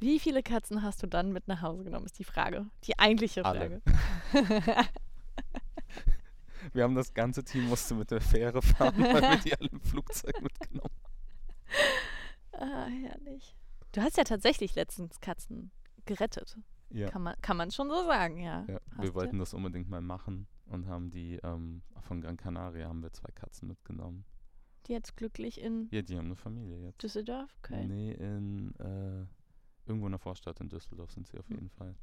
Wie 0.00 0.18
viele 0.18 0.42
Katzen 0.42 0.82
hast 0.82 1.02
du 1.02 1.06
dann 1.06 1.32
mit 1.32 1.48
nach 1.48 1.62
Hause 1.62 1.84
genommen, 1.84 2.06
ist 2.06 2.18
die 2.18 2.24
Frage. 2.24 2.66
Die 2.84 2.98
eigentliche 2.98 3.44
Alle. 3.44 3.80
Frage. 4.32 4.88
Wir 6.72 6.82
haben 6.82 6.94
das 6.94 7.12
ganze 7.12 7.44
Team 7.44 7.68
musste 7.68 7.94
mit 7.94 8.10
der 8.10 8.22
Fähre 8.22 8.62
fahren, 8.62 8.96
weil 8.98 9.22
wir 9.22 9.36
die 9.36 9.54
alle 9.54 9.68
im 9.68 9.80
Flugzeug 9.80 10.40
mitgenommen 10.40 10.90
ah, 12.58 12.86
herrlich. 12.86 13.56
Du 13.92 14.02
hast 14.02 14.16
ja 14.16 14.24
tatsächlich 14.24 14.74
letztens 14.74 15.20
Katzen 15.20 15.70
gerettet. 16.06 16.52
haben. 16.52 16.64
Ja. 16.90 17.08
Kann, 17.08 17.22
man, 17.22 17.34
kann 17.40 17.56
man 17.56 17.70
schon 17.70 17.88
so 17.88 18.04
sagen, 18.04 18.38
ja. 18.38 18.64
Ja, 18.68 18.78
wir 18.98 19.14
wollten 19.14 19.38
das 19.38 19.54
unbedingt 19.54 19.88
mal 19.88 20.00
machen 20.00 20.46
und 20.66 20.86
haben 20.86 21.10
die 21.10 21.40
ähm, 21.42 21.82
von 22.00 22.20
Gran 22.20 22.36
Canaria 22.36 22.88
haben 22.88 23.02
wir 23.02 23.12
zwei 23.12 23.30
Katzen 23.32 23.68
mitgenommen. 23.68 24.24
Die 24.86 24.92
jetzt 24.92 25.16
glücklich 25.16 25.60
in 25.60 25.88
Ja, 25.90 26.02
die 26.02 26.16
haben 26.16 26.26
eine 26.26 26.36
Familie 26.36 26.78
jetzt. 26.78 27.02
Düsseldorf? 27.02 27.50
Okay. 27.58 27.86
Nee, 27.86 28.12
in 28.12 28.74
äh, 28.78 29.26
irgendwo 29.86 30.06
in 30.06 30.12
der 30.12 30.18
Vorstadt 30.18 30.60
in 30.60 30.68
Düsseldorf 30.68 31.10
sind 31.12 31.26
sie 31.26 31.38
auf 31.38 31.48
Hm. 31.48 31.56
jeden 31.56 31.70
Fall. 31.70 31.94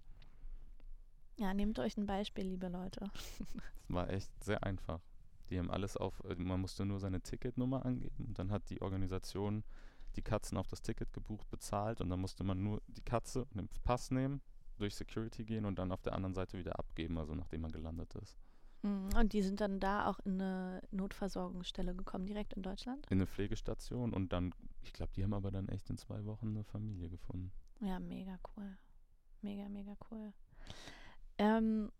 Ja, 1.38 1.54
nehmt 1.54 1.80
euch 1.80 1.98
ein 1.98 2.06
Beispiel, 2.06 2.46
liebe 2.46 2.68
Leute. 2.68 3.10
Es 3.88 3.94
war 3.96 4.10
echt 4.10 4.32
sehr 4.44 4.64
einfach. 4.64 5.02
Die 5.50 5.60
haben 5.60 5.70
alles 5.70 5.98
auf, 5.98 6.24
äh, 6.24 6.36
man 6.36 6.62
musste 6.62 6.86
nur 6.86 7.00
seine 7.00 7.20
Ticketnummer 7.22 7.86
angeben 7.86 8.26
und 8.26 8.40
dann 8.40 8.52
hat 8.52 8.70
die 8.70 8.82
Organisation 8.82 9.64
die 10.16 10.22
Katzen 10.22 10.58
auf 10.58 10.68
das 10.68 10.82
Ticket 10.82 11.12
gebucht, 11.14 11.50
bezahlt 11.50 12.00
und 12.02 12.10
dann 12.10 12.20
musste 12.22 12.44
man 12.44 12.62
nur 12.64 12.82
die 12.88 13.02
Katze 13.02 13.44
und 13.46 13.56
den 13.58 13.70
Pass 13.84 14.12
nehmen, 14.12 14.42
durch 14.78 14.96
Security 14.96 15.44
gehen 15.44 15.66
und 15.66 15.78
dann 15.78 15.92
auf 15.92 16.02
der 16.02 16.14
anderen 16.14 16.34
Seite 16.34 16.58
wieder 16.58 16.80
abgeben, 16.80 17.18
also 17.18 17.36
nachdem 17.36 17.62
man 17.62 17.72
gelandet 17.72 18.14
ist. 18.16 18.38
Mhm. 18.84 19.10
Und 19.16 19.34
die 19.34 19.42
sind 19.42 19.62
dann 19.62 19.80
da 19.80 20.08
auch 20.08 20.20
in 20.20 20.42
eine 20.42 20.82
Notversorgungsstelle 20.92 21.96
gekommen, 21.96 22.26
direkt 22.26 22.54
in 22.54 22.64
Deutschland? 22.64 23.06
In 23.10 23.18
eine 23.18 23.28
Pflegestation 23.28 24.14
und 24.14 24.34
dann, 24.34 24.54
ich 24.84 24.94
glaube, 24.94 25.12
die 25.16 25.24
haben 25.24 25.34
aber 25.34 25.52
dann 25.52 25.68
echt 25.70 25.90
in 25.90 25.98
zwei 25.98 26.24
Wochen 26.26 26.48
eine 26.50 26.64
Familie 26.64 27.10
gefunden. 27.10 27.52
Ja, 27.82 28.00
mega 28.00 28.40
cool. 28.56 28.78
Mega, 29.42 29.68
mega 29.70 29.96
cool. 30.10 30.34
Ähm, 31.38 31.92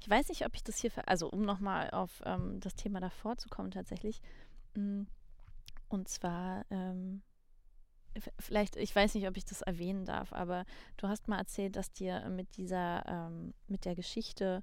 ich 0.00 0.08
weiß 0.08 0.28
nicht, 0.28 0.46
ob 0.46 0.54
ich 0.54 0.62
das 0.62 0.78
hier, 0.78 0.92
also 1.06 1.28
um 1.30 1.42
nochmal 1.42 1.90
auf 1.90 2.22
ähm, 2.24 2.60
das 2.60 2.74
Thema 2.74 3.00
davor 3.00 3.36
zu 3.38 3.48
kommen 3.48 3.70
tatsächlich. 3.70 4.20
Mm, 4.74 5.02
Und 5.88 6.08
zwar, 6.08 6.64
ähm, 6.70 7.22
vielleicht, 8.38 8.76
ich 8.76 8.94
weiß 8.94 9.14
nicht, 9.14 9.26
ob 9.28 9.36
ich 9.36 9.44
das 9.44 9.62
erwähnen 9.62 10.04
darf, 10.04 10.32
aber 10.32 10.64
du 10.96 11.08
hast 11.08 11.28
mal 11.28 11.38
erzählt, 11.38 11.76
dass 11.76 11.92
dir 11.92 12.28
mit 12.28 12.56
dieser, 12.56 13.04
ähm, 13.06 13.54
mit 13.68 13.84
der 13.84 13.94
Geschichte 13.94 14.62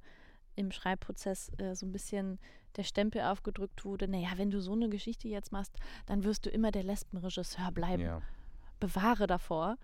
im 0.55 0.71
Schreibprozess 0.71 1.51
äh, 1.59 1.75
so 1.75 1.85
ein 1.85 1.91
bisschen 1.91 2.39
der 2.75 2.83
Stempel 2.83 3.21
aufgedrückt 3.21 3.85
wurde, 3.85 4.07
naja, 4.07 4.29
wenn 4.35 4.51
du 4.51 4.61
so 4.61 4.73
eine 4.73 4.89
Geschichte 4.89 5.27
jetzt 5.27 5.51
machst, 5.51 5.75
dann 6.05 6.23
wirst 6.23 6.45
du 6.45 6.49
immer 6.49 6.71
der 6.71 6.83
Lesbenregisseur 6.83 7.71
bleiben 7.71 8.03
Ja, 8.03 8.21
bewahre 8.79 9.27
davor. 9.27 9.77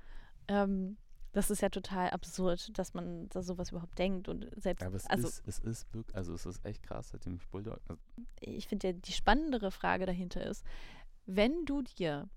Ähm, 0.48 0.98
das 1.34 1.50
ist 1.50 1.62
ja 1.62 1.70
total 1.70 2.12
absurd, 2.12 2.78
dass 2.78 2.94
man 2.94 3.28
da 3.30 3.42
sowas 3.42 3.72
überhaupt 3.72 3.98
denkt 3.98 4.30
und 4.30 4.48
selbst, 4.56 4.84
aber 4.86 4.96
es 4.96 5.08
also 5.08 5.28
ist, 5.28 5.42
es 5.48 5.60
ist 5.60 5.94
wirklich, 5.94 6.16
also 6.16 6.34
es 6.34 6.46
ist 6.46 6.64
echt 6.64 6.84
krass, 6.84 7.10
seitdem 7.10 7.36
ich 7.36 7.48
Bulldog, 7.48 7.80
also 7.88 8.02
ich 8.40 8.68
finde 8.68 8.88
ja 8.88 8.94
die 8.94 9.14
spannendere 9.14 9.72
Frage 9.72 10.06
dahinter 10.06 10.46
ist, 10.46 10.64
wenn 11.26 11.66
du 11.66 11.82
dir 11.82 12.30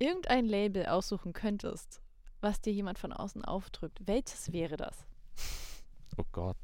irgendein 0.00 0.46
Label 0.46 0.86
aussuchen 0.86 1.32
könntest, 1.32 2.00
was 2.40 2.60
dir 2.60 2.72
jemand 2.72 2.98
von 2.98 3.12
außen 3.12 3.44
aufdrückt, 3.44 4.00
welches 4.06 4.52
wäre 4.52 4.76
das? 4.76 5.06
oh 6.16 6.24
Gott. 6.32 6.58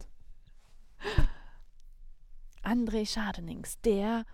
André 2.62 3.06
Schadenings, 3.06 3.80
der. 3.82 4.24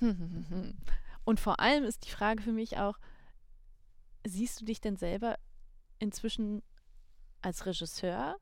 Und 1.24 1.40
vor 1.40 1.60
allem 1.60 1.84
ist 1.84 2.06
die 2.06 2.10
Frage 2.10 2.42
für 2.42 2.52
mich 2.52 2.78
auch, 2.78 2.98
siehst 4.26 4.60
du 4.60 4.64
dich 4.64 4.80
denn 4.80 4.96
selber 4.96 5.38
inzwischen 6.00 6.62
als 7.42 7.64
Regisseur, 7.66 8.36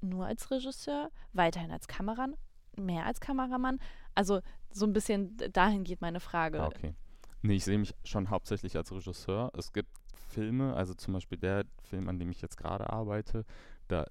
nur 0.00 0.26
als 0.26 0.50
Regisseur, 0.50 1.10
weiterhin 1.32 1.70
als 1.70 1.88
Kameramann, 1.88 2.36
mehr 2.76 3.06
als 3.06 3.20
Kameramann? 3.20 3.78
Also 4.14 4.40
so 4.70 4.84
ein 4.84 4.92
bisschen 4.92 5.36
dahin 5.52 5.84
geht 5.84 6.02
meine 6.02 6.20
Frage. 6.20 6.62
Ah, 6.62 6.66
okay. 6.66 6.94
Nee, 7.42 7.54
ich 7.54 7.64
sehe 7.64 7.78
mich 7.78 7.94
schon 8.04 8.30
hauptsächlich 8.30 8.76
als 8.76 8.92
Regisseur. 8.92 9.50
Es 9.56 9.72
gibt 9.72 9.90
Filme, 10.12 10.74
also 10.74 10.94
zum 10.94 11.14
Beispiel 11.14 11.38
der 11.38 11.64
Film, 11.82 12.08
an 12.08 12.18
dem 12.18 12.30
ich 12.30 12.42
jetzt 12.42 12.56
gerade 12.56 12.90
arbeite, 12.90 13.44
da, 13.86 14.04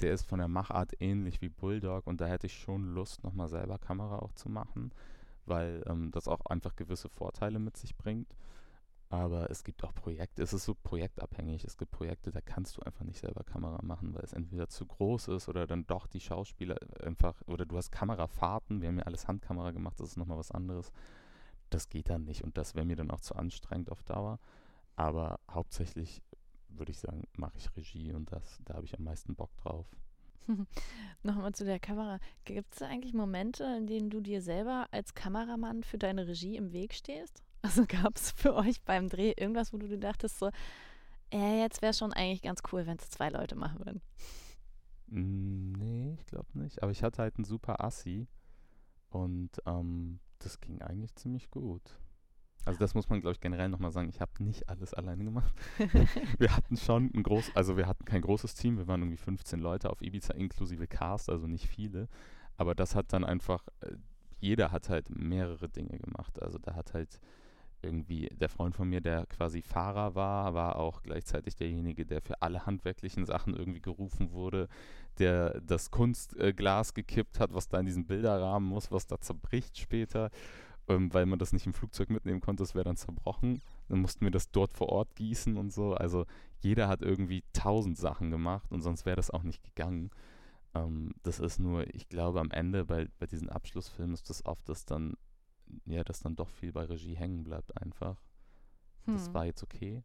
der 0.00 0.12
ist 0.12 0.26
von 0.26 0.38
der 0.38 0.48
Machart 0.48 0.92
ähnlich 1.00 1.40
wie 1.40 1.48
Bulldog 1.48 2.06
und 2.06 2.20
da 2.20 2.26
hätte 2.26 2.46
ich 2.46 2.58
schon 2.58 2.94
Lust, 2.94 3.24
nochmal 3.24 3.48
selber 3.48 3.78
Kamera 3.78 4.18
auch 4.18 4.32
zu 4.32 4.48
machen, 4.48 4.92
weil 5.46 5.82
ähm, 5.86 6.10
das 6.10 6.28
auch 6.28 6.44
einfach 6.46 6.76
gewisse 6.76 7.08
Vorteile 7.08 7.58
mit 7.58 7.76
sich 7.76 7.96
bringt. 7.96 8.28
Aber 9.14 9.50
es 9.50 9.62
gibt 9.62 9.84
auch 9.84 9.94
Projekte, 9.94 10.42
es 10.42 10.52
ist 10.52 10.64
so 10.64 10.74
projektabhängig. 10.74 11.64
Es 11.64 11.76
gibt 11.76 11.92
Projekte, 11.92 12.32
da 12.32 12.40
kannst 12.40 12.76
du 12.76 12.82
einfach 12.82 13.04
nicht 13.04 13.20
selber 13.20 13.44
Kamera 13.44 13.80
machen, 13.82 14.14
weil 14.14 14.24
es 14.24 14.32
entweder 14.32 14.68
zu 14.68 14.86
groß 14.86 15.28
ist 15.28 15.48
oder 15.48 15.66
dann 15.66 15.86
doch 15.86 16.06
die 16.06 16.20
Schauspieler 16.20 16.76
einfach, 17.02 17.40
oder 17.46 17.64
du 17.64 17.76
hast 17.76 17.92
Kamerafahrten, 17.92 18.80
wir 18.80 18.88
haben 18.88 18.98
ja 18.98 19.04
alles 19.04 19.28
Handkamera 19.28 19.70
gemacht, 19.70 20.00
das 20.00 20.10
ist 20.10 20.16
nochmal 20.16 20.38
was 20.38 20.50
anderes 20.50 20.90
das 21.74 21.88
geht 21.88 22.08
dann 22.08 22.24
nicht 22.24 22.42
und 22.42 22.56
das 22.56 22.74
wäre 22.74 22.86
mir 22.86 22.96
dann 22.96 23.10
auch 23.10 23.20
zu 23.20 23.34
anstrengend 23.34 23.90
auf 23.90 24.02
Dauer. 24.04 24.38
Aber 24.96 25.40
hauptsächlich 25.50 26.22
würde 26.68 26.92
ich 26.92 26.98
sagen, 26.98 27.24
mache 27.36 27.58
ich 27.58 27.74
Regie 27.76 28.12
und 28.12 28.30
das, 28.32 28.60
da 28.64 28.74
habe 28.74 28.86
ich 28.86 28.96
am 28.96 29.04
meisten 29.04 29.34
Bock 29.34 29.56
drauf. 29.56 29.86
Nochmal 31.22 31.54
zu 31.54 31.64
der 31.64 31.80
Kamera. 31.80 32.18
Gibt 32.44 32.74
es 32.74 32.82
eigentlich 32.82 33.14
Momente, 33.14 33.64
in 33.76 33.86
denen 33.86 34.10
du 34.10 34.20
dir 34.20 34.42
selber 34.42 34.88
als 34.90 35.14
Kameramann 35.14 35.82
für 35.82 35.98
deine 35.98 36.26
Regie 36.26 36.56
im 36.56 36.72
Weg 36.72 36.94
stehst? 36.94 37.42
Also 37.64 37.86
gab 37.86 38.16
es 38.16 38.30
für 38.32 38.54
euch 38.54 38.82
beim 38.82 39.08
Dreh 39.08 39.32
irgendwas, 39.36 39.72
wo 39.72 39.78
du 39.78 39.88
dir 39.88 39.98
dachtest, 39.98 40.38
so, 40.38 40.50
äh, 41.32 41.60
jetzt 41.62 41.80
wäre 41.80 41.94
schon 41.94 42.12
eigentlich 42.12 42.42
ganz 42.42 42.60
cool, 42.70 42.86
wenn 42.86 42.98
es 42.98 43.08
zwei 43.08 43.30
Leute 43.30 43.54
machen 43.56 43.78
würden. 43.78 44.02
Mm, 45.06 45.72
Nee, 45.72 46.14
ich 46.18 46.26
glaube 46.26 46.58
nicht. 46.58 46.82
Aber 46.82 46.92
ich 46.92 47.02
hatte 47.02 47.22
halt 47.22 47.36
einen 47.36 47.46
super 47.46 47.82
Assi 47.82 48.28
und 49.08 49.50
ähm, 49.64 50.20
das 50.40 50.60
ging 50.60 50.82
eigentlich 50.82 51.14
ziemlich 51.14 51.50
gut. 51.50 51.98
Also 52.66 52.78
das 52.78 52.94
muss 52.94 53.08
man, 53.08 53.20
glaube 53.20 53.32
ich, 53.32 53.40
generell 53.40 53.70
nochmal 53.70 53.92
sagen. 53.92 54.10
Ich 54.10 54.20
habe 54.20 54.42
nicht 54.42 54.68
alles 54.68 54.92
alleine 54.92 55.24
gemacht. 55.24 55.54
wir 56.38 56.54
hatten 56.54 56.76
schon 56.76 57.10
ein 57.14 57.22
groß, 57.22 57.52
also 57.54 57.76
wir 57.78 57.86
hatten 57.86 58.04
kein 58.04 58.22
großes 58.22 58.54
Team. 58.54 58.76
Wir 58.76 58.86
waren 58.86 59.00
irgendwie 59.00 59.16
15 59.16 59.58
Leute 59.60 59.88
auf 59.90 60.02
Ibiza 60.02 60.34
inklusive 60.34 60.86
Cast, 60.86 61.30
also 61.30 61.46
nicht 61.46 61.66
viele. 61.66 62.08
Aber 62.56 62.74
das 62.74 62.94
hat 62.94 63.12
dann 63.12 63.24
einfach, 63.24 63.66
äh, 63.80 63.96
jeder 64.38 64.70
hat 64.70 64.90
halt 64.90 65.08
mehrere 65.10 65.68
Dinge 65.68 65.98
gemacht. 65.98 66.42
Also 66.42 66.58
da 66.58 66.74
hat 66.74 66.92
halt 66.94 67.20
irgendwie 67.84 68.28
der 68.28 68.48
Freund 68.48 68.74
von 68.74 68.88
mir, 68.88 69.00
der 69.00 69.26
quasi 69.26 69.62
Fahrer 69.62 70.14
war, 70.14 70.54
war 70.54 70.76
auch 70.76 71.02
gleichzeitig 71.02 71.56
derjenige, 71.56 72.04
der 72.06 72.20
für 72.22 72.42
alle 72.42 72.66
handwerklichen 72.66 73.26
Sachen 73.26 73.54
irgendwie 73.54 73.80
gerufen 73.82 74.32
wurde, 74.32 74.68
der 75.18 75.60
das 75.60 75.90
Kunstglas 75.90 76.94
gekippt 76.94 77.38
hat, 77.38 77.54
was 77.54 77.68
da 77.68 77.78
in 77.78 77.86
diesen 77.86 78.06
Bilderrahmen 78.06 78.68
muss, 78.68 78.90
was 78.90 79.06
da 79.06 79.20
zerbricht 79.20 79.78
später, 79.78 80.30
ähm, 80.88 81.12
weil 81.14 81.26
man 81.26 81.38
das 81.38 81.52
nicht 81.52 81.66
im 81.66 81.74
Flugzeug 81.74 82.10
mitnehmen 82.10 82.40
konnte, 82.40 82.62
das 82.62 82.74
wäre 82.74 82.84
dann 82.84 82.96
zerbrochen. 82.96 83.62
Dann 83.88 84.00
mussten 84.00 84.24
wir 84.24 84.30
das 84.30 84.50
dort 84.50 84.72
vor 84.72 84.88
Ort 84.88 85.14
gießen 85.16 85.56
und 85.56 85.72
so. 85.72 85.94
Also 85.94 86.26
jeder 86.60 86.88
hat 86.88 87.02
irgendwie 87.02 87.44
tausend 87.52 87.96
Sachen 87.98 88.30
gemacht 88.30 88.70
und 88.72 88.82
sonst 88.82 89.06
wäre 89.06 89.16
das 89.16 89.30
auch 89.30 89.42
nicht 89.42 89.62
gegangen. 89.62 90.10
ähm, 90.74 91.12
das 91.22 91.40
ist 91.40 91.58
nur, 91.58 91.86
ich 91.94 92.08
glaube, 92.08 92.40
am 92.40 92.50
Ende 92.50 92.84
bei, 92.84 93.08
bei 93.18 93.26
diesen 93.26 93.48
Abschlussfilmen 93.48 94.14
ist 94.14 94.28
das 94.30 94.44
oft, 94.44 94.68
dass 94.68 94.84
dann, 94.84 95.14
ja, 95.86 96.04
dass 96.04 96.20
dann 96.20 96.36
doch 96.36 96.48
viel 96.50 96.72
bei 96.72 96.84
Regie 96.84 97.14
hängen 97.16 97.44
bleibt 97.44 97.80
einfach. 97.80 98.20
Das 99.06 99.26
Hm. 99.26 99.34
war 99.34 99.46
jetzt 99.46 99.62
okay, 99.62 100.02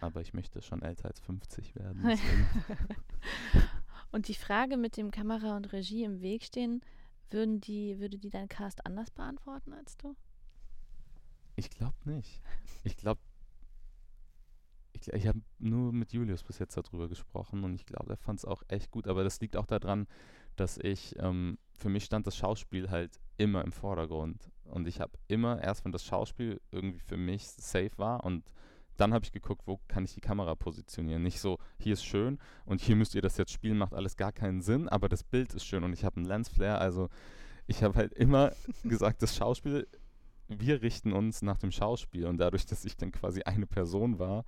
aber 0.00 0.20
ich 0.20 0.34
möchte 0.34 0.60
schon 0.62 0.82
älter 0.82 1.06
als 1.06 1.20
50 1.20 1.74
werden. 1.76 2.02
Und 4.10 4.28
die 4.28 4.34
Frage 4.34 4.76
mit 4.76 4.96
dem 4.96 5.10
Kamera 5.10 5.56
und 5.56 5.72
Regie 5.72 6.04
im 6.04 6.20
Weg 6.20 6.44
stehen, 6.44 6.82
würden 7.30 7.60
die, 7.60 7.98
würde 7.98 8.16
die 8.18 8.30
dein 8.30 8.48
Cast 8.48 8.86
anders 8.86 9.10
beantworten 9.10 9.72
als 9.72 9.96
du? 9.96 10.14
Ich 11.56 11.68
glaube 11.70 11.96
nicht. 12.04 12.40
Ich 12.84 12.96
glaube, 12.96 13.20
ich, 14.92 15.08
ich 15.12 15.26
habe 15.26 15.40
nur 15.58 15.92
mit 15.92 16.12
Julius 16.12 16.44
bis 16.44 16.58
jetzt 16.60 16.76
darüber 16.76 17.08
gesprochen 17.08 17.64
und 17.64 17.74
ich 17.74 17.86
glaube, 17.86 18.10
er 18.12 18.16
fand 18.16 18.38
es 18.38 18.44
auch 18.44 18.62
echt 18.68 18.90
gut. 18.92 19.08
Aber 19.08 19.24
das 19.24 19.40
liegt 19.40 19.56
auch 19.56 19.66
daran, 19.66 20.06
dass 20.56 20.78
ich, 20.78 21.16
ähm, 21.18 21.58
für 21.72 21.88
mich 21.88 22.04
stand 22.04 22.26
das 22.26 22.36
Schauspiel 22.36 22.90
halt 22.90 23.18
immer 23.36 23.64
im 23.64 23.72
Vordergrund. 23.72 24.50
Und 24.66 24.88
ich 24.88 25.00
habe 25.00 25.12
immer, 25.28 25.62
erst 25.62 25.84
wenn 25.84 25.92
das 25.92 26.04
Schauspiel 26.04 26.60
irgendwie 26.70 27.00
für 27.00 27.16
mich 27.16 27.46
safe 27.48 27.92
war 27.96 28.24
und 28.24 28.44
dann 28.96 29.12
habe 29.12 29.24
ich 29.24 29.32
geguckt, 29.32 29.62
wo 29.66 29.80
kann 29.88 30.04
ich 30.04 30.14
die 30.14 30.20
Kamera 30.20 30.54
positionieren. 30.54 31.22
Nicht 31.22 31.40
so, 31.40 31.58
hier 31.78 31.94
ist 31.94 32.04
schön 32.04 32.38
und 32.64 32.80
hier 32.80 32.94
müsst 32.94 33.14
ihr 33.14 33.22
das 33.22 33.36
jetzt 33.36 33.50
spielen, 33.50 33.76
macht 33.76 33.92
alles 33.92 34.16
gar 34.16 34.32
keinen 34.32 34.60
Sinn, 34.60 34.88
aber 34.88 35.08
das 35.08 35.24
Bild 35.24 35.52
ist 35.52 35.64
schön 35.64 35.82
und 35.82 35.92
ich 35.92 36.04
habe 36.04 36.16
einen 36.16 36.26
Lensflare. 36.26 36.78
Also 36.78 37.08
ich 37.66 37.82
habe 37.82 37.94
halt 37.96 38.12
immer 38.14 38.52
gesagt, 38.84 39.22
das 39.22 39.34
Schauspiel 39.34 39.88
wir 40.48 40.82
richten 40.82 41.12
uns 41.12 41.42
nach 41.42 41.58
dem 41.58 41.70
Schauspiel 41.70 42.26
und 42.26 42.38
dadurch, 42.38 42.66
dass 42.66 42.84
ich 42.84 42.96
dann 42.96 43.12
quasi 43.12 43.42
eine 43.42 43.66
Person 43.66 44.18
war, 44.18 44.44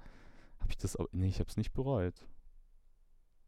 habe 0.59 0.71
ich 0.71 0.77
das 0.77 0.97
nee, 1.13 1.29
ich 1.29 1.39
habe 1.39 1.49
es 1.49 1.57
nicht 1.57 1.73
bereut. 1.73 2.27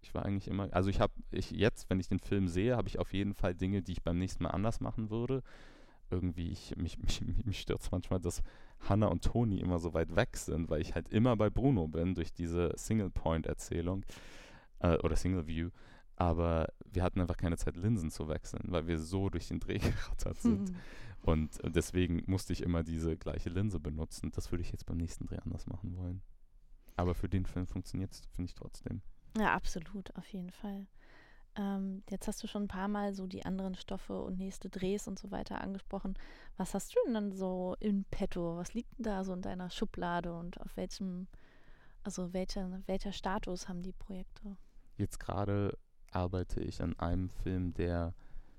Ich 0.00 0.14
war 0.14 0.24
eigentlich 0.24 0.48
immer, 0.48 0.72
also 0.72 0.90
ich 0.90 1.00
habe, 1.00 1.12
ich 1.30 1.50
jetzt, 1.50 1.90
wenn 1.90 2.00
ich 2.00 2.08
den 2.08 2.20
Film 2.20 2.48
sehe, 2.48 2.76
habe 2.76 2.88
ich 2.88 2.98
auf 2.98 3.12
jeden 3.12 3.34
Fall 3.34 3.54
Dinge, 3.54 3.82
die 3.82 3.92
ich 3.92 4.02
beim 4.02 4.18
nächsten 4.18 4.44
Mal 4.44 4.50
anders 4.50 4.80
machen 4.80 5.10
würde. 5.10 5.42
Irgendwie, 6.10 6.50
ich, 6.50 6.76
mich, 6.78 6.98
mich, 6.98 7.22
mich 7.44 7.60
stört 7.60 7.86
manchmal, 7.90 8.20
dass 8.20 8.42
Hannah 8.80 9.08
und 9.08 9.24
Toni 9.24 9.60
immer 9.60 9.78
so 9.78 9.94
weit 9.94 10.14
weg 10.16 10.36
sind, 10.36 10.70
weil 10.70 10.80
ich 10.80 10.94
halt 10.94 11.08
immer 11.08 11.36
bei 11.36 11.50
Bruno 11.50 11.88
bin 11.88 12.14
durch 12.14 12.32
diese 12.32 12.72
Single-Point-Erzählung 12.76 14.04
äh, 14.80 14.96
oder 14.98 15.16
Single-View. 15.16 15.70
Aber 16.16 16.72
wir 16.84 17.04
hatten 17.04 17.20
einfach 17.20 17.36
keine 17.36 17.56
Zeit, 17.56 17.76
Linsen 17.76 18.10
zu 18.10 18.28
wechseln, 18.28 18.64
weil 18.66 18.88
wir 18.88 18.98
so 18.98 19.28
durch 19.30 19.48
den 19.48 19.60
Dreh 19.60 19.78
gerattert 19.78 20.40
sind. 20.40 20.70
Hm. 20.70 20.76
Und 21.22 21.58
deswegen 21.64 22.22
musste 22.26 22.52
ich 22.52 22.62
immer 22.62 22.84
diese 22.84 23.16
gleiche 23.16 23.50
Linse 23.50 23.80
benutzen. 23.80 24.30
Das 24.34 24.50
würde 24.50 24.62
ich 24.62 24.72
jetzt 24.72 24.86
beim 24.86 24.98
nächsten 24.98 25.26
Dreh 25.26 25.38
anders 25.38 25.66
machen 25.66 25.96
wollen. 25.96 26.22
Aber 26.96 27.14
für 27.14 27.28
den 27.28 27.44
Film 27.44 27.66
funktioniert 27.66 28.12
es, 28.12 28.22
finde 28.34 28.48
ich 28.48 28.54
trotzdem. 28.54 29.02
Ja, 29.36 29.54
absolut, 29.54 30.14
auf 30.16 30.26
jeden 30.28 30.50
Fall. 30.50 30.86
Ähm, 31.58 32.04
jetzt 32.08 32.28
hast 32.28 32.42
du 32.42 32.46
schon 32.46 32.64
ein 32.64 32.68
paar 32.68 32.88
Mal 32.88 33.12
so 33.12 33.26
die 33.26 33.44
anderen 33.44 33.74
Stoffe 33.74 34.20
und 34.22 34.38
nächste 34.38 34.70
Drehs 34.70 35.08
und 35.08 35.18
so 35.18 35.30
weiter 35.32 35.60
angesprochen. 35.60 36.14
Was 36.56 36.72
hast 36.74 36.94
du 36.94 37.00
denn 37.04 37.14
dann 37.14 37.32
so 37.32 37.74
in 37.80 38.04
petto? 38.04 38.56
Was 38.56 38.74
liegt 38.74 38.96
denn 38.96 39.04
da 39.04 39.24
so 39.24 39.32
in 39.32 39.42
deiner 39.42 39.68
Schublade 39.68 40.32
und 40.32 40.60
auf 40.60 40.76
welchem, 40.76 41.26
also 42.04 42.32
welcher, 42.32 42.80
welcher 42.86 43.12
Status 43.12 43.68
haben 43.68 43.82
die 43.82 43.92
Projekte? 43.92 44.56
Jetzt 44.96 45.18
gerade 45.18 45.76
arbeite 46.12 46.60
ich 46.60 46.80
an 46.80 46.98
einem 46.98 47.28
Film, 47.28 47.74
der 47.74 48.14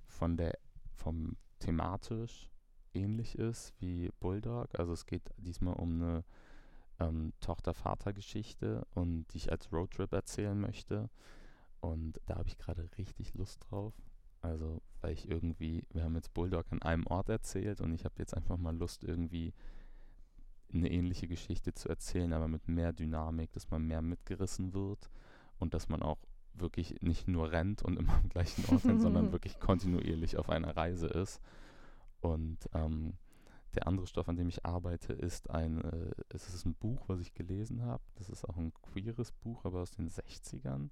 von 0.06 0.36
der 0.36 0.58
vom 0.94 1.38
thematisch 1.60 2.50
ähnlich 2.94 3.38
ist 3.38 3.74
wie 3.80 4.10
Bulldog. 4.20 4.78
Also 4.78 4.92
es 4.92 5.06
geht 5.06 5.24
diesmal 5.38 5.76
um 5.76 6.02
eine 6.02 6.24
ähm, 7.00 7.32
Tochter-Vater-Geschichte 7.40 8.86
und 8.94 9.26
die 9.28 9.38
ich 9.38 9.52
als 9.52 9.72
Roadtrip 9.72 10.12
erzählen 10.12 10.60
möchte. 10.60 11.10
Und 11.82 12.20
da 12.26 12.38
habe 12.38 12.48
ich 12.48 12.58
gerade 12.58 12.90
richtig 12.98 13.34
Lust 13.34 13.66
drauf. 13.70 13.94
Also, 14.42 14.82
weil 15.02 15.14
ich 15.14 15.30
irgendwie, 15.30 15.86
wir 15.92 16.04
haben 16.04 16.16
jetzt 16.16 16.34
Bulldog 16.34 16.66
an 16.72 16.82
einem 16.82 17.08
Ort 17.08 17.30
erzählt 17.30 17.82
und 17.82 17.94
ich 17.94 18.06
habe 18.06 18.16
jetzt 18.20 18.34
einfach 18.34 18.58
mal 18.58 18.76
Lust, 18.76 19.04
irgendwie 19.04 19.54
eine 20.74 20.90
ähnliche 20.92 21.28
Geschichte 21.28 21.74
zu 21.74 21.90
erzählen, 21.90 22.32
aber 22.34 22.48
mit 22.48 22.68
mehr 22.68 22.94
Dynamik, 22.94 23.52
dass 23.52 23.70
man 23.70 23.88
mehr 23.88 24.02
mitgerissen 24.02 24.74
wird 24.74 25.10
und 25.58 25.74
dass 25.74 25.90
man 25.90 26.02
auch 26.02 26.20
wirklich 26.54 27.02
nicht 27.02 27.28
nur 27.28 27.52
rennt 27.52 27.82
und 27.82 27.98
immer 28.00 28.14
am 28.14 28.30
gleichen 28.30 28.66
Ort 28.74 28.86
rennt, 28.86 29.02
sondern 29.02 29.32
wirklich 29.32 29.60
kontinuierlich 29.60 30.38
auf 30.38 30.50
einer 30.50 30.76
Reise 30.76 31.08
ist. 31.08 31.42
Und 32.22 32.70
ähm, 32.74 33.14
der 33.76 33.88
andere 33.88 34.08
Stoff, 34.08 34.28
an 34.28 34.36
dem 34.36 34.50
ich 34.50 34.66
arbeite, 34.66 35.14
ist 35.14 35.50
ein, 35.50 35.82
äh, 35.84 36.12
es 36.30 36.54
ist 36.54 36.66
ein 36.66 36.76
Buch, 36.76 37.04
was 37.08 37.20
ich 37.20 37.34
gelesen 37.34 37.84
habe. 37.84 38.04
Das 38.16 38.30
ist 38.30 38.48
auch 38.48 38.58
ein 38.58 38.74
queeres 38.74 39.32
Buch, 39.32 39.66
aber 39.66 39.82
aus 39.82 39.92
den 39.92 40.10
60ern. 40.10 40.90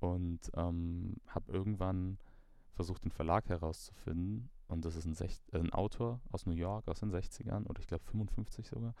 Und 0.00 0.40
ähm, 0.54 1.16
habe 1.28 1.52
irgendwann 1.52 2.18
versucht, 2.74 3.04
den 3.04 3.10
Verlag 3.10 3.48
herauszufinden. 3.48 4.50
Und 4.66 4.84
das 4.84 4.96
ist 4.96 5.04
ein, 5.04 5.14
Sech 5.14 5.40
äh, 5.52 5.58
ein 5.58 5.72
Autor 5.72 6.20
aus 6.30 6.46
New 6.46 6.54
York 6.54 6.88
aus 6.88 7.00
den 7.00 7.12
60ern 7.12 7.66
oder 7.66 7.80
ich 7.80 7.86
glaube 7.86 8.04
55 8.04 8.66
sogar. 8.66 8.94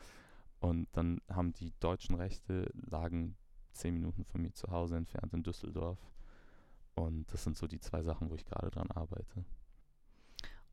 Und 0.60 0.88
dann 0.92 1.22
haben 1.30 1.52
die 1.54 1.72
deutschen 1.80 2.16
Rechte 2.16 2.70
lagen 2.74 3.36
zehn 3.72 3.94
Minuten 3.94 4.24
von 4.24 4.42
mir 4.42 4.52
zu 4.52 4.70
Hause 4.70 4.96
entfernt 4.96 5.32
in 5.32 5.42
Düsseldorf. 5.42 5.98
Und 6.94 7.32
das 7.32 7.44
sind 7.44 7.56
so 7.56 7.66
die 7.66 7.80
zwei 7.80 8.02
Sachen, 8.02 8.30
wo 8.30 8.34
ich 8.34 8.44
gerade 8.44 8.70
dran 8.70 8.90
arbeite. 8.90 9.44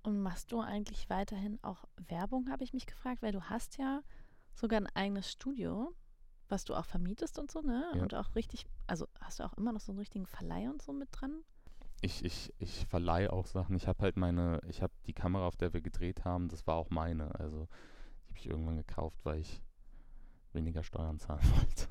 Und 0.04 0.22
machst 0.22 0.52
du 0.52 0.60
eigentlich 0.60 1.10
weiterhin 1.10 1.60
auch 1.64 1.86
Werbung, 2.08 2.50
habe 2.50 2.64
ich 2.64 2.74
mich 2.74 2.86
gefragt, 2.86 3.22
weil 3.22 3.32
du 3.32 3.44
hast 3.44 3.78
ja 3.78 4.02
sogar 4.54 4.80
ein 4.80 4.88
eigenes 4.88 5.32
Studio, 5.32 5.94
was 6.50 6.66
du 6.66 6.76
auch 6.76 6.86
vermietest 6.86 7.40
und 7.40 7.52
so, 7.52 7.62
ne? 7.62 7.86
Ja. 7.96 8.02
Und 8.02 8.14
auch 8.16 8.36
richtig, 8.36 8.66
also 8.88 9.08
hast 9.20 9.40
du 9.40 9.44
auch 9.44 9.54
immer 9.54 9.72
noch 9.72 9.82
so 9.82 9.92
einen 9.92 10.00
richtigen 10.00 10.26
Verleih 10.26 10.70
und 10.70 10.82
so 10.82 10.94
mit 10.94 11.10
dran? 11.12 11.44
Ich, 12.02 12.24
ich, 12.24 12.54
ich 12.60 12.86
verleihe 12.86 13.34
auch 13.34 13.48
Sachen. 13.48 13.76
Ich 13.76 13.88
habe 13.88 14.04
halt 14.04 14.18
meine, 14.18 14.62
ich 14.68 14.82
habe 14.82 14.94
die 15.08 15.14
Kamera, 15.14 15.48
auf 15.48 15.56
der 15.56 15.74
wir 15.74 15.82
gedreht 15.82 16.26
haben, 16.26 16.48
das 16.48 16.68
war 16.68 16.76
auch 16.76 16.90
meine. 16.90 17.34
Also 17.40 17.66
die 17.66 18.30
habe 18.30 18.38
ich 18.38 18.50
irgendwann 18.50 18.78
gekauft, 18.78 19.20
weil 19.24 19.40
ich 19.40 19.62
weniger 20.54 20.84
Steuern 20.84 21.20
zahlen 21.20 21.44
wollte. 21.56 21.88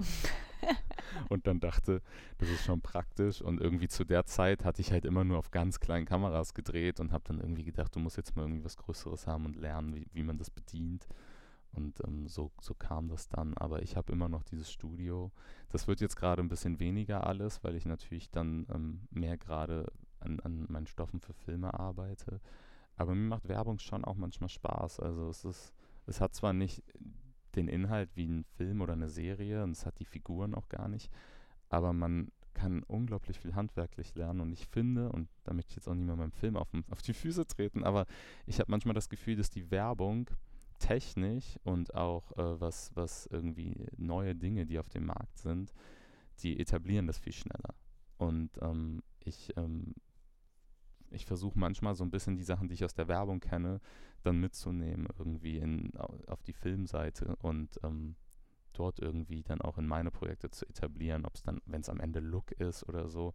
und 1.28 1.46
dann 1.46 1.60
dachte, 1.60 2.02
das 2.38 2.48
ist 2.48 2.64
schon 2.64 2.80
praktisch. 2.80 3.42
Und 3.42 3.60
irgendwie 3.60 3.88
zu 3.88 4.04
der 4.04 4.26
Zeit 4.26 4.64
hatte 4.64 4.80
ich 4.80 4.92
halt 4.92 5.04
immer 5.04 5.24
nur 5.24 5.38
auf 5.38 5.50
ganz 5.50 5.80
kleinen 5.80 6.06
Kameras 6.06 6.54
gedreht 6.54 7.00
und 7.00 7.12
habe 7.12 7.24
dann 7.26 7.40
irgendwie 7.40 7.64
gedacht, 7.64 7.94
du 7.94 7.98
musst 7.98 8.16
jetzt 8.16 8.36
mal 8.36 8.42
irgendwie 8.42 8.64
was 8.64 8.76
Größeres 8.76 9.26
haben 9.26 9.44
und 9.46 9.56
lernen, 9.56 9.94
wie, 9.94 10.06
wie 10.12 10.22
man 10.22 10.38
das 10.38 10.50
bedient. 10.50 11.06
Und 11.76 12.00
ähm, 12.06 12.26
so, 12.26 12.50
so 12.60 12.74
kam 12.74 13.08
das 13.08 13.28
dann. 13.28 13.56
Aber 13.56 13.82
ich 13.82 13.96
habe 13.96 14.12
immer 14.12 14.28
noch 14.28 14.42
dieses 14.42 14.70
Studio. 14.70 15.30
Das 15.70 15.86
wird 15.86 16.00
jetzt 16.00 16.16
gerade 16.16 16.42
ein 16.42 16.48
bisschen 16.48 16.80
weniger 16.80 17.26
alles, 17.26 17.62
weil 17.62 17.76
ich 17.76 17.86
natürlich 17.86 18.30
dann 18.30 18.66
ähm, 18.72 19.06
mehr 19.10 19.36
gerade 19.36 19.92
an, 20.20 20.40
an 20.40 20.66
meinen 20.68 20.86
Stoffen 20.86 21.20
für 21.20 21.34
Filme 21.34 21.74
arbeite. 21.74 22.40
Aber 22.96 23.14
mir 23.14 23.28
macht 23.28 23.48
Werbung 23.48 23.78
schon 23.78 24.04
auch 24.04 24.16
manchmal 24.16 24.48
Spaß. 24.48 25.00
Also 25.00 25.28
es 25.28 25.44
ist, 25.44 25.74
es 26.06 26.20
hat 26.20 26.34
zwar 26.34 26.52
nicht 26.52 26.82
den 27.56 27.68
Inhalt 27.68 28.10
wie 28.14 28.26
ein 28.26 28.44
Film 28.56 28.80
oder 28.80 28.92
eine 28.92 29.08
Serie 29.08 29.64
und 29.64 29.70
es 29.70 29.86
hat 29.86 29.98
die 29.98 30.04
Figuren 30.04 30.54
auch 30.54 30.68
gar 30.68 30.88
nicht, 30.88 31.10
aber 31.68 31.92
man 31.92 32.30
kann 32.54 32.82
unglaublich 32.84 33.38
viel 33.38 33.54
handwerklich 33.54 34.14
lernen 34.14 34.40
und 34.40 34.52
ich 34.52 34.66
finde, 34.66 35.10
und 35.10 35.28
da 35.44 35.52
möchte 35.52 35.70
ich 35.70 35.76
jetzt 35.76 35.88
auch 35.88 35.94
nicht 35.94 36.06
mehr 36.06 36.16
beim 36.16 36.32
Film 36.32 36.56
auf, 36.56 36.68
auf 36.90 37.02
die 37.02 37.12
Füße 37.12 37.46
treten, 37.46 37.84
aber 37.84 38.06
ich 38.46 38.60
habe 38.60 38.70
manchmal 38.70 38.94
das 38.94 39.08
Gefühl, 39.08 39.36
dass 39.36 39.50
die 39.50 39.70
Werbung 39.70 40.30
technisch 40.78 41.58
und 41.64 41.94
auch 41.94 42.32
äh, 42.32 42.60
was, 42.60 42.94
was 42.94 43.26
irgendwie 43.26 43.86
neue 43.96 44.34
Dinge, 44.34 44.66
die 44.66 44.78
auf 44.78 44.88
dem 44.88 45.06
Markt 45.06 45.38
sind, 45.38 45.72
die 46.40 46.58
etablieren 46.58 47.06
das 47.06 47.18
viel 47.18 47.32
schneller. 47.32 47.74
Und 48.18 48.50
ähm, 48.60 49.02
ich, 49.20 49.52
ähm, 49.56 49.94
ich 51.10 51.26
versuche 51.26 51.58
manchmal 51.58 51.94
so 51.94 52.04
ein 52.04 52.10
bisschen 52.10 52.36
die 52.36 52.42
Sachen, 52.42 52.68
die 52.68 52.74
ich 52.74 52.84
aus 52.84 52.94
der 52.94 53.08
Werbung 53.08 53.40
kenne, 53.40 53.80
dann 54.22 54.40
mitzunehmen, 54.40 55.08
irgendwie 55.18 55.58
in, 55.58 55.94
auf 55.96 56.42
die 56.42 56.52
Filmseite 56.52 57.36
und 57.36 57.78
ähm, 57.82 58.16
dort 58.72 58.98
irgendwie 58.98 59.42
dann 59.42 59.60
auch 59.60 59.78
in 59.78 59.86
meine 59.86 60.10
Projekte 60.10 60.50
zu 60.50 60.66
etablieren, 60.68 61.24
ob 61.24 61.34
es 61.34 61.42
dann, 61.42 61.60
wenn 61.66 61.80
es 61.80 61.88
am 61.88 62.00
Ende 62.00 62.20
Look 62.20 62.52
ist 62.52 62.86
oder 62.88 63.08
so, 63.08 63.34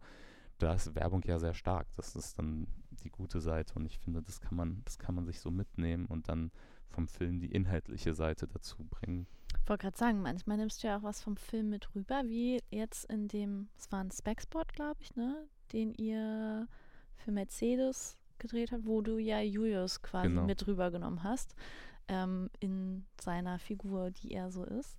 da 0.58 0.74
ist 0.74 0.94
Werbung 0.94 1.22
ja 1.24 1.38
sehr 1.38 1.54
stark. 1.54 1.88
Das 1.96 2.14
ist 2.14 2.38
dann 2.38 2.66
die 3.02 3.10
gute 3.10 3.40
Seite 3.40 3.74
und 3.74 3.86
ich 3.86 3.98
finde, 3.98 4.22
das 4.22 4.40
kann 4.40 4.56
man, 4.56 4.82
das 4.84 4.98
kann 4.98 5.14
man 5.14 5.24
sich 5.24 5.40
so 5.40 5.50
mitnehmen 5.50 6.06
und 6.06 6.28
dann 6.28 6.52
vom 6.92 7.08
Film 7.08 7.40
die 7.40 7.50
inhaltliche 7.52 8.14
Seite 8.14 8.46
dazu 8.46 8.84
bringen. 8.84 9.26
Ich 9.62 9.68
wollte 9.68 9.82
gerade 9.82 9.96
sagen, 9.98 10.22
manchmal 10.22 10.56
nimmst 10.56 10.82
du 10.82 10.88
ja 10.88 10.98
auch 10.98 11.02
was 11.02 11.22
vom 11.22 11.36
Film 11.36 11.68
mit 11.70 11.94
rüber, 11.94 12.22
wie 12.26 12.60
jetzt 12.70 13.04
in 13.10 13.28
dem, 13.28 13.68
es 13.78 13.90
war 13.92 14.00
ein 14.02 14.10
Spec-Spot, 14.10 14.64
glaube 14.72 15.00
ich, 15.00 15.14
ne, 15.14 15.46
den 15.72 15.92
ihr 15.94 16.66
für 17.16 17.30
Mercedes 17.32 18.16
gedreht 18.38 18.72
habt, 18.72 18.86
wo 18.86 19.02
du 19.02 19.18
ja 19.18 19.40
Julius 19.40 20.02
quasi 20.02 20.28
Genau. 20.28 20.44
mit 20.46 20.66
rübergenommen 20.66 21.22
hast, 21.22 21.54
ähm, 22.08 22.50
in 22.60 23.04
seiner 23.20 23.58
Figur, 23.58 24.10
die 24.10 24.32
er 24.32 24.50
so 24.50 24.64
ist. 24.64 24.98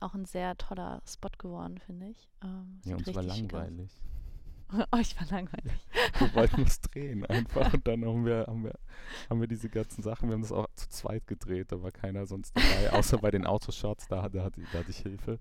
Auch 0.00 0.14
ein 0.14 0.26
sehr 0.26 0.56
toller 0.58 1.00
Spot 1.06 1.30
geworden, 1.38 1.78
finde 1.78 2.08
ich. 2.08 2.28
Ähm, 2.42 2.80
Ja, 2.84 2.98
sieht 2.98 3.08
uns 3.08 3.16
war 3.16 3.22
langweilig. 3.22 3.90
oh, 4.92 4.98
ich 4.98 5.18
war 5.18 5.26
langweilig. 5.30 5.72
Wir 6.18 6.34
wollten 6.34 6.62
was 6.66 6.80
drehen 6.80 7.24
einfach 7.26 7.72
und 7.72 7.86
dann 7.86 8.04
haben 8.04 8.24
wir, 8.26 8.44
haben, 8.46 8.64
wir, 8.64 8.78
haben 9.30 9.40
wir 9.40 9.48
diese 9.48 9.68
ganzen 9.68 10.02
Sachen, 10.02 10.28
wir 10.28 10.34
haben 10.34 10.42
das 10.42 10.52
auch 10.52 10.66
zweit 10.92 11.26
gedreht, 11.26 11.72
da 11.72 11.82
war 11.82 11.90
keiner 11.90 12.26
sonst 12.26 12.56
dabei, 12.56 12.92
außer 12.92 13.18
bei 13.18 13.30
den 13.30 13.46
Autoshots, 13.46 14.06
da, 14.08 14.28
da, 14.28 14.42
hatte, 14.44 14.60
da 14.72 14.78
hatte 14.78 14.90
ich 14.90 14.98
Hilfe. 14.98 15.38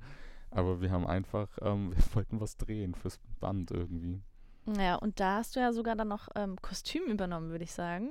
Aber 0.50 0.82
wir 0.82 0.92
haben 0.92 1.06
einfach, 1.08 1.50
ähm, 1.62 1.92
wir 1.96 2.16
wollten 2.16 2.40
was 2.42 2.58
drehen 2.58 2.96
fürs 2.96 3.20
Band 3.40 3.72
irgendwie. 3.72 4.22
Ja, 4.78 4.96
und 4.96 5.20
da 5.20 5.38
hast 5.38 5.56
du 5.56 5.60
ja 5.60 5.72
sogar 5.74 5.96
dann 5.96 6.08
noch 6.10 6.28
ähm, 6.36 6.56
Kostüm 6.62 7.04
übernommen, 7.06 7.50
würde 7.50 7.64
ich 7.64 7.74
sagen. 7.74 8.10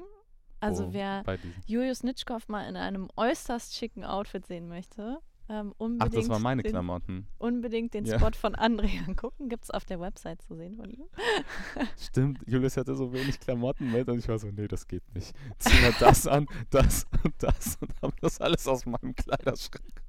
Also 0.60 0.88
Wo- 0.88 0.92
wer 0.92 1.22
Julius 1.66 2.02
Nitschkow 2.02 2.46
mal 2.48 2.68
in 2.68 2.76
einem 2.76 3.08
äußerst 3.16 3.74
schicken 3.74 4.04
Outfit 4.04 4.46
sehen 4.46 4.68
möchte, 4.68 5.18
ähm, 5.50 5.74
Ach, 5.98 6.08
das 6.08 6.28
waren 6.28 6.42
meine 6.42 6.62
den, 6.62 6.70
Klamotten. 6.70 7.26
unbedingt 7.38 7.92
den 7.94 8.04
Ja. 8.04 8.18
Spot 8.18 8.30
von 8.36 8.54
André 8.54 9.04
angucken. 9.08 9.48
Gibt 9.48 9.64
es 9.64 9.70
auf 9.70 9.84
der 9.84 9.98
Website 10.00 10.40
zu 10.42 10.54
sehen 10.54 10.76
von 10.76 10.88
ihm. 10.90 11.04
Stimmt, 11.98 12.38
Julius 12.46 12.76
hatte 12.76 12.94
so 12.94 13.12
wenig 13.12 13.40
Klamotten 13.40 13.90
mit 13.90 14.08
und 14.08 14.20
ich 14.20 14.28
war 14.28 14.38
so, 14.38 14.46
nee, 14.48 14.68
das 14.68 14.86
geht 14.86 15.02
nicht. 15.12 15.34
Zieh 15.58 15.80
mal 15.82 15.92
das 15.98 16.26
an, 16.28 16.46
das 16.70 17.04
und 17.24 17.34
das 17.38 17.76
und 17.80 17.92
hab 18.00 18.18
das 18.20 18.40
alles 18.40 18.68
aus 18.68 18.86
meinem 18.86 19.14
Kleiderschrank. 19.16 20.02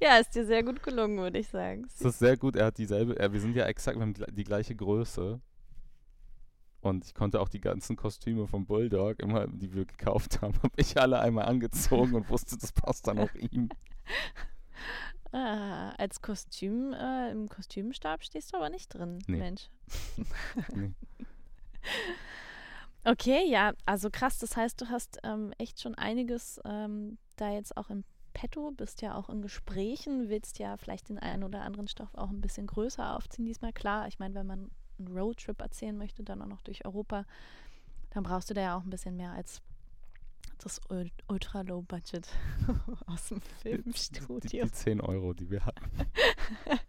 Ja, 0.00 0.16
ist 0.16 0.34
dir 0.34 0.46
sehr 0.46 0.62
gut 0.62 0.82
gelungen, 0.82 1.18
würde 1.18 1.38
ich 1.38 1.48
sagen. 1.48 1.82
Das 1.82 2.00
ist 2.14 2.18
sehr 2.18 2.38
gut, 2.38 2.56
er 2.56 2.66
hat 2.66 2.78
dieselbe, 2.78 3.18
er, 3.18 3.34
wir 3.34 3.40
sind 3.40 3.54
ja 3.54 3.66
exakt, 3.66 3.98
wir 3.98 4.02
haben 4.02 4.14
die, 4.14 4.24
die 4.32 4.44
gleiche 4.44 4.74
Größe. 4.74 5.40
Und 6.80 7.04
ich 7.04 7.12
konnte 7.12 7.40
auch 7.42 7.50
die 7.50 7.60
ganzen 7.60 7.96
Kostüme 7.96 8.46
vom 8.46 8.64
Bulldog, 8.64 9.18
immer, 9.20 9.46
die 9.46 9.74
wir 9.74 9.84
gekauft 9.84 10.40
haben, 10.40 10.54
habe 10.62 10.72
ich 10.76 10.98
alle 10.98 11.20
einmal 11.20 11.44
angezogen 11.44 12.14
und 12.14 12.30
wusste, 12.30 12.56
das 12.56 12.72
passt 12.72 13.06
dann 13.06 13.18
auch 13.18 13.34
ihm. 13.34 13.68
Ah, 15.32 15.90
als 15.90 16.22
Kostüm, 16.22 16.92
äh, 16.92 17.30
im 17.30 17.48
Kostümstab 17.48 18.24
stehst 18.24 18.52
du 18.52 18.56
aber 18.56 18.68
nicht 18.68 18.88
drin, 18.88 19.20
Nee. 19.28 19.36
Mensch. 19.36 19.70
Nee. 20.74 20.92
Okay, 23.04 23.48
ja, 23.48 23.72
also 23.86 24.10
krass. 24.10 24.38
Das 24.38 24.56
heißt, 24.56 24.80
du 24.80 24.88
hast 24.90 25.18
ähm, 25.22 25.54
echt 25.56 25.80
schon 25.80 25.94
einiges 25.94 26.60
ähm, 26.64 27.16
da 27.36 27.50
jetzt 27.50 27.76
auch 27.76 27.88
im 27.88 28.04
Petto, 28.34 28.70
bist 28.72 29.02
ja 29.02 29.14
auch 29.14 29.30
in 29.30 29.42
Gesprächen, 29.42 30.28
willst 30.28 30.58
ja 30.58 30.76
vielleicht 30.76 31.08
den 31.08 31.18
einen 31.18 31.42
oder 31.42 31.62
anderen 31.62 31.88
Stoff 31.88 32.14
auch 32.14 32.30
ein 32.30 32.40
bisschen 32.40 32.66
größer 32.66 33.16
aufziehen 33.16 33.46
diesmal. 33.46 33.72
Klar, 33.72 34.06
ich 34.08 34.18
meine, 34.18 34.34
wenn 34.34 34.46
man 34.46 34.70
einen 34.98 35.16
Roadtrip 35.16 35.60
erzählen 35.60 35.96
möchte, 35.96 36.22
dann 36.22 36.42
auch 36.42 36.46
noch 36.46 36.60
durch 36.62 36.84
Europa, 36.84 37.24
dann 38.10 38.22
brauchst 38.22 38.50
du 38.50 38.54
da 38.54 38.60
ja 38.60 38.76
auch 38.76 38.84
ein 38.84 38.90
bisschen 38.90 39.16
mehr 39.16 39.32
als 39.32 39.62
das 40.62 40.80
Ul- 40.90 41.10
Ultra-Low-Budget 41.28 42.28
aus 43.06 43.28
dem 43.28 43.40
Die, 43.40 43.50
Filmstudio. 43.62 44.64
die 44.64 44.70
10 44.72 45.00
Euro, 45.00 45.32
die 45.34 45.50
wir 45.50 45.64
hatten. 45.64 45.90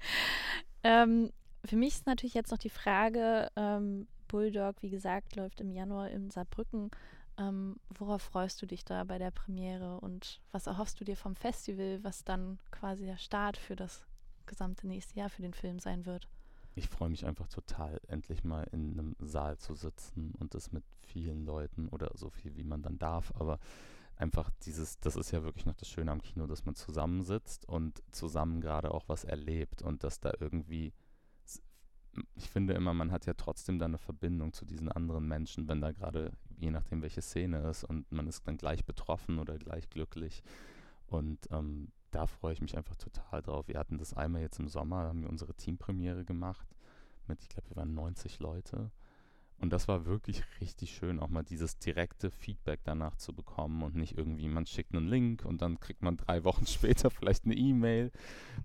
ähm, 0.84 1.32
für 1.66 1.76
mich 1.76 1.96
ist 1.96 2.08
natürlich 2.08 2.34
jetzt 2.34 2.52
noch 2.52 2.58
die 2.58 2.70
Frage, 2.70 3.50
ähm, 3.56 4.08
Bulldog, 4.28 4.78
wie 4.82 4.90
gesagt, 4.90 5.36
läuft 5.36 5.62
im 5.62 5.72
Januar 5.72 6.10
in 6.10 6.30
Saarbrücken. 6.32 6.90
Ähm, 7.38 7.78
worauf 7.90 8.22
freust 8.22 8.62
du 8.62 8.66
dich 8.66 8.84
da 8.86 9.04
bei 9.04 9.18
der 9.18 9.32
Premiere 9.32 10.00
und 10.00 10.42
was 10.52 10.68
erhoffst 10.68 11.00
du 11.00 11.06
dir 11.06 11.16
vom 11.16 11.36
Festival, 11.36 12.00
was 12.04 12.24
dann 12.24 12.60
quasi 12.72 13.06
der 13.06 13.18
Start 13.18 13.58
für 13.58 13.76
das 13.76 14.06
gesamte 14.46 14.88
nächste 14.88 15.18
Jahr 15.18 15.30
für 15.30 15.42
den 15.42 15.54
Film 15.54 15.80
sein 15.80 16.06
wird? 16.06 16.28
Ich 16.76 16.88
freue 16.88 17.10
mich 17.10 17.26
einfach 17.26 17.48
total, 17.48 18.00
endlich 18.08 18.44
mal 18.44 18.64
in 18.72 18.94
einem 18.94 19.16
Saal 19.20 19.58
zu 19.58 19.76
sitzen 19.76 20.34
und 20.40 20.54
das 20.54 20.72
mit 20.72 20.84
vielen 21.00 21.46
Leuten 21.46 21.90
oder 21.90 22.12
so 22.16 22.30
viel, 22.30 22.56
wie 22.56 22.64
man 22.64 22.82
dann 22.82 22.98
darf. 22.98 23.34
Aber 23.36 23.60
einfach 24.16 24.50
dieses, 24.66 25.00
das 25.00 25.16
ist 25.16 25.32
ja 25.32 25.44
wirklich 25.44 25.66
noch 25.66 25.76
das 25.76 25.90
Schöne 25.90 26.12
am 26.12 26.22
Kino, 26.22 26.48
dass 26.48 26.66
man 26.66 26.76
zusammensitzt 26.76 27.68
und 27.68 28.02
zusammen 28.12 28.62
gerade 28.62 28.92
auch 28.92 29.10
was 29.10 29.24
erlebt 29.24 29.82
und 29.82 30.04
dass 30.04 30.20
da 30.20 30.32
irgendwie, 30.40 30.94
ich 32.36 32.50
finde 32.50 32.74
immer, 32.74 32.94
man 32.94 33.12
hat 33.12 33.26
ja 33.26 33.34
trotzdem 33.34 33.80
da 33.80 33.86
eine 33.86 33.98
Verbindung 33.98 34.54
zu 34.54 34.64
diesen 34.64 34.92
anderen 34.92 35.28
Menschen, 35.28 35.68
wenn 35.68 35.82
da 35.82 35.92
gerade, 35.92 36.32
je 36.58 36.72
nachdem 36.72 37.02
welche 37.02 37.22
Szene 37.22 37.68
ist 37.70 37.84
und 37.84 38.10
man 38.12 38.28
ist 38.28 38.48
dann 38.48 38.58
gleich 38.58 38.86
betroffen 38.86 39.40
oder 39.40 39.58
gleich 39.58 39.90
glücklich. 39.90 40.44
Und 41.08 41.40
ähm, 41.52 41.92
da 42.12 42.28
freue 42.28 42.54
ich 42.54 42.62
mich 42.62 42.78
einfach 42.78 42.96
total 42.96 43.42
drauf. 43.42 43.68
Wir 43.68 43.80
hatten 43.80 43.98
das 43.98 44.14
einmal 44.14 44.42
jetzt 44.42 44.60
im 44.60 44.68
Sommer, 44.68 45.04
haben 45.08 45.22
wir 45.22 45.30
unsere 45.30 45.54
Teampremiere 45.54 46.26
gemacht 46.26 46.68
mit, 47.28 47.42
ich 47.42 47.50
glaube, 47.50 47.70
wir 47.70 47.78
waren 47.78 47.94
90 47.94 48.40
Leute. 48.40 48.92
Und 49.62 49.72
das 49.72 49.88
war 49.88 50.06
wirklich 50.06 50.44
richtig 50.60 50.92
schön, 50.96 51.20
auch 51.20 51.30
mal 51.30 51.44
dieses 51.44 51.78
direkte 51.78 52.32
Feedback 52.32 52.80
danach 52.84 53.16
zu 53.16 53.32
bekommen 53.32 53.84
und 53.84 53.96
nicht 53.96 54.18
irgendwie, 54.18 54.48
man 54.48 54.66
schickt 54.66 54.96
einen 54.96 55.08
Link 55.08 55.46
und 55.46 55.62
dann 55.62 55.80
kriegt 55.80 56.02
man 56.02 56.18
drei 56.18 56.44
Wochen 56.44 56.66
später 56.66 57.12
vielleicht 57.12 57.46
eine 57.46 57.56
E-Mail, 57.56 58.12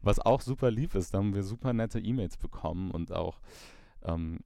was 0.00 0.18
auch 0.18 0.40
super 0.40 0.70
lieb 0.70 0.94
ist. 0.94 1.12
Da 1.12 1.18
haben 1.18 1.34
wir 1.34 1.42
super 1.42 1.74
nette 1.74 2.00
E-Mails 2.00 2.38
bekommen 2.38 2.90
und 2.90 3.12
auch, 3.12 3.40
ähm, 4.04 4.40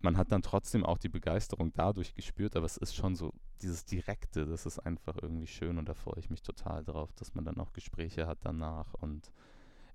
man 0.00 0.18
hat 0.18 0.32
dann 0.32 0.42
trotzdem 0.42 0.84
auch 0.84 0.98
die 0.98 1.08
Begeisterung 1.08 1.72
dadurch 1.72 2.14
gespürt, 2.14 2.56
aber 2.56 2.66
es 2.66 2.76
ist 2.76 2.94
schon 2.94 3.14
so, 3.16 3.32
dieses 3.62 3.84
Direkte, 3.84 4.46
das 4.46 4.66
ist 4.66 4.78
einfach 4.78 5.16
irgendwie 5.20 5.46
schön 5.46 5.78
und 5.78 5.88
da 5.88 5.94
freue 5.94 6.18
ich 6.18 6.30
mich 6.30 6.42
total 6.42 6.84
drauf, 6.84 7.12
dass 7.14 7.34
man 7.34 7.44
dann 7.44 7.58
auch 7.58 7.72
Gespräche 7.72 8.26
hat 8.26 8.38
danach 8.42 8.94
und 8.94 9.30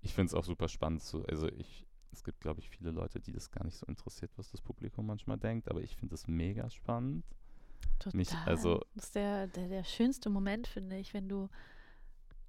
ich 0.02 0.14
finde 0.14 0.28
es 0.30 0.34
auch 0.34 0.46
super 0.46 0.68
spannend. 0.68 1.04
So, 1.04 1.24
also 1.26 1.48
ich, 1.48 1.86
es 2.12 2.24
gibt, 2.24 2.40
glaube 2.42 2.62
ich, 2.62 2.70
viele 2.70 2.92
Leute, 2.92 3.20
die 3.20 3.32
das 3.34 3.52
gar 3.52 3.66
nicht 3.66 3.76
so 3.78 3.86
interessiert, 3.86 4.32
was 4.38 4.50
das 4.52 4.62
Publikum 4.62 5.06
manchmal 5.06 5.38
denkt, 5.38 5.70
aber 5.70 5.82
ich 5.82 5.96
finde 5.96 6.16
es 6.16 6.28
mega 6.28 6.70
spannend. 6.70 7.24
Total. 8.00 8.18
Mich- 8.18 8.34
also- 8.46 8.82
das 8.96 9.06
ist 9.06 9.16
der, 9.16 9.48
der, 9.48 9.68
der 9.68 9.84
schönste 9.84 10.30
Moment, 10.30 10.68
finde 10.68 10.98
ich, 10.98 11.14
wenn 11.14 11.28
du, 11.28 11.50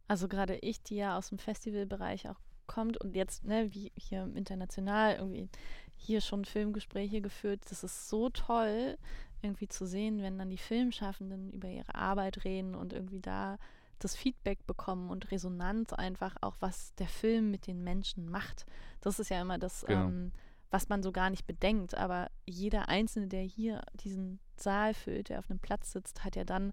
also 0.09 0.29
gerade 0.29 0.57
ich, 0.57 0.83
die 0.83 0.97
ja 0.97 1.19
aus 1.19 1.29
dem 1.29 1.39
Festivalbereich 1.39 2.29
auch 2.29 2.41
kommt 2.67 2.99
und 3.01 3.17
jetzt, 3.17 3.45
ne, 3.45 3.73
wie 3.75 3.91
hier 3.97 4.31
international 4.37 5.17
irgendwie 5.17 5.49
hier 5.97 6.21
schon 6.21 6.45
Filmgespräche 6.45 7.21
geführt, 7.21 7.61
das 7.69 7.83
ist 7.83 8.09
so 8.09 8.31
toll, 8.31 8.97
irgendwie 9.43 9.69
zu 9.69 9.87
sehen, 9.87 10.23
wenn 10.23 10.39
dann 10.39 10.51
die 10.51 10.59
Filmschaffenden 10.59 11.51
über 11.51 11.69
ihre 11.69 11.95
Arbeit 11.95 12.45
reden 12.45 12.75
und 12.75 12.93
irgendwie 12.93 13.21
da 13.21 13.59
das 13.99 14.17
Feedback 14.17 14.67
bekommen 14.67 15.11
und 15.11 15.31
Resonanz 15.31 15.93
einfach 15.93 16.37
auch, 16.41 16.57
was 16.61 16.95
der 16.95 17.09
Film 17.09 17.51
mit 17.51 17.67
den 17.67 17.85
Menschen 17.85 18.31
macht. 18.31 18.65
Das 19.03 19.19
ist 19.19 19.29
ja 19.31 19.41
immer 19.41 19.59
das, 19.59 19.85
Genau. 19.85 20.07
ähm, 20.07 20.33
was 20.71 20.89
man 20.89 21.03
so 21.03 21.13
gar 21.13 21.29
nicht 21.31 21.47
bedenkt. 21.47 21.95
Aber 21.97 22.31
jeder 22.47 22.89
Einzelne, 22.89 23.29
der 23.29 23.43
hier 23.43 23.83
diesen 23.95 24.39
Saal 24.57 24.95
füllt, 24.95 25.29
der 25.29 25.39
auf 25.41 25.51
einem 25.51 25.59
Platz 25.59 25.93
sitzt, 25.93 26.25
hat 26.25 26.37
ja 26.37 26.45
dann 26.45 26.73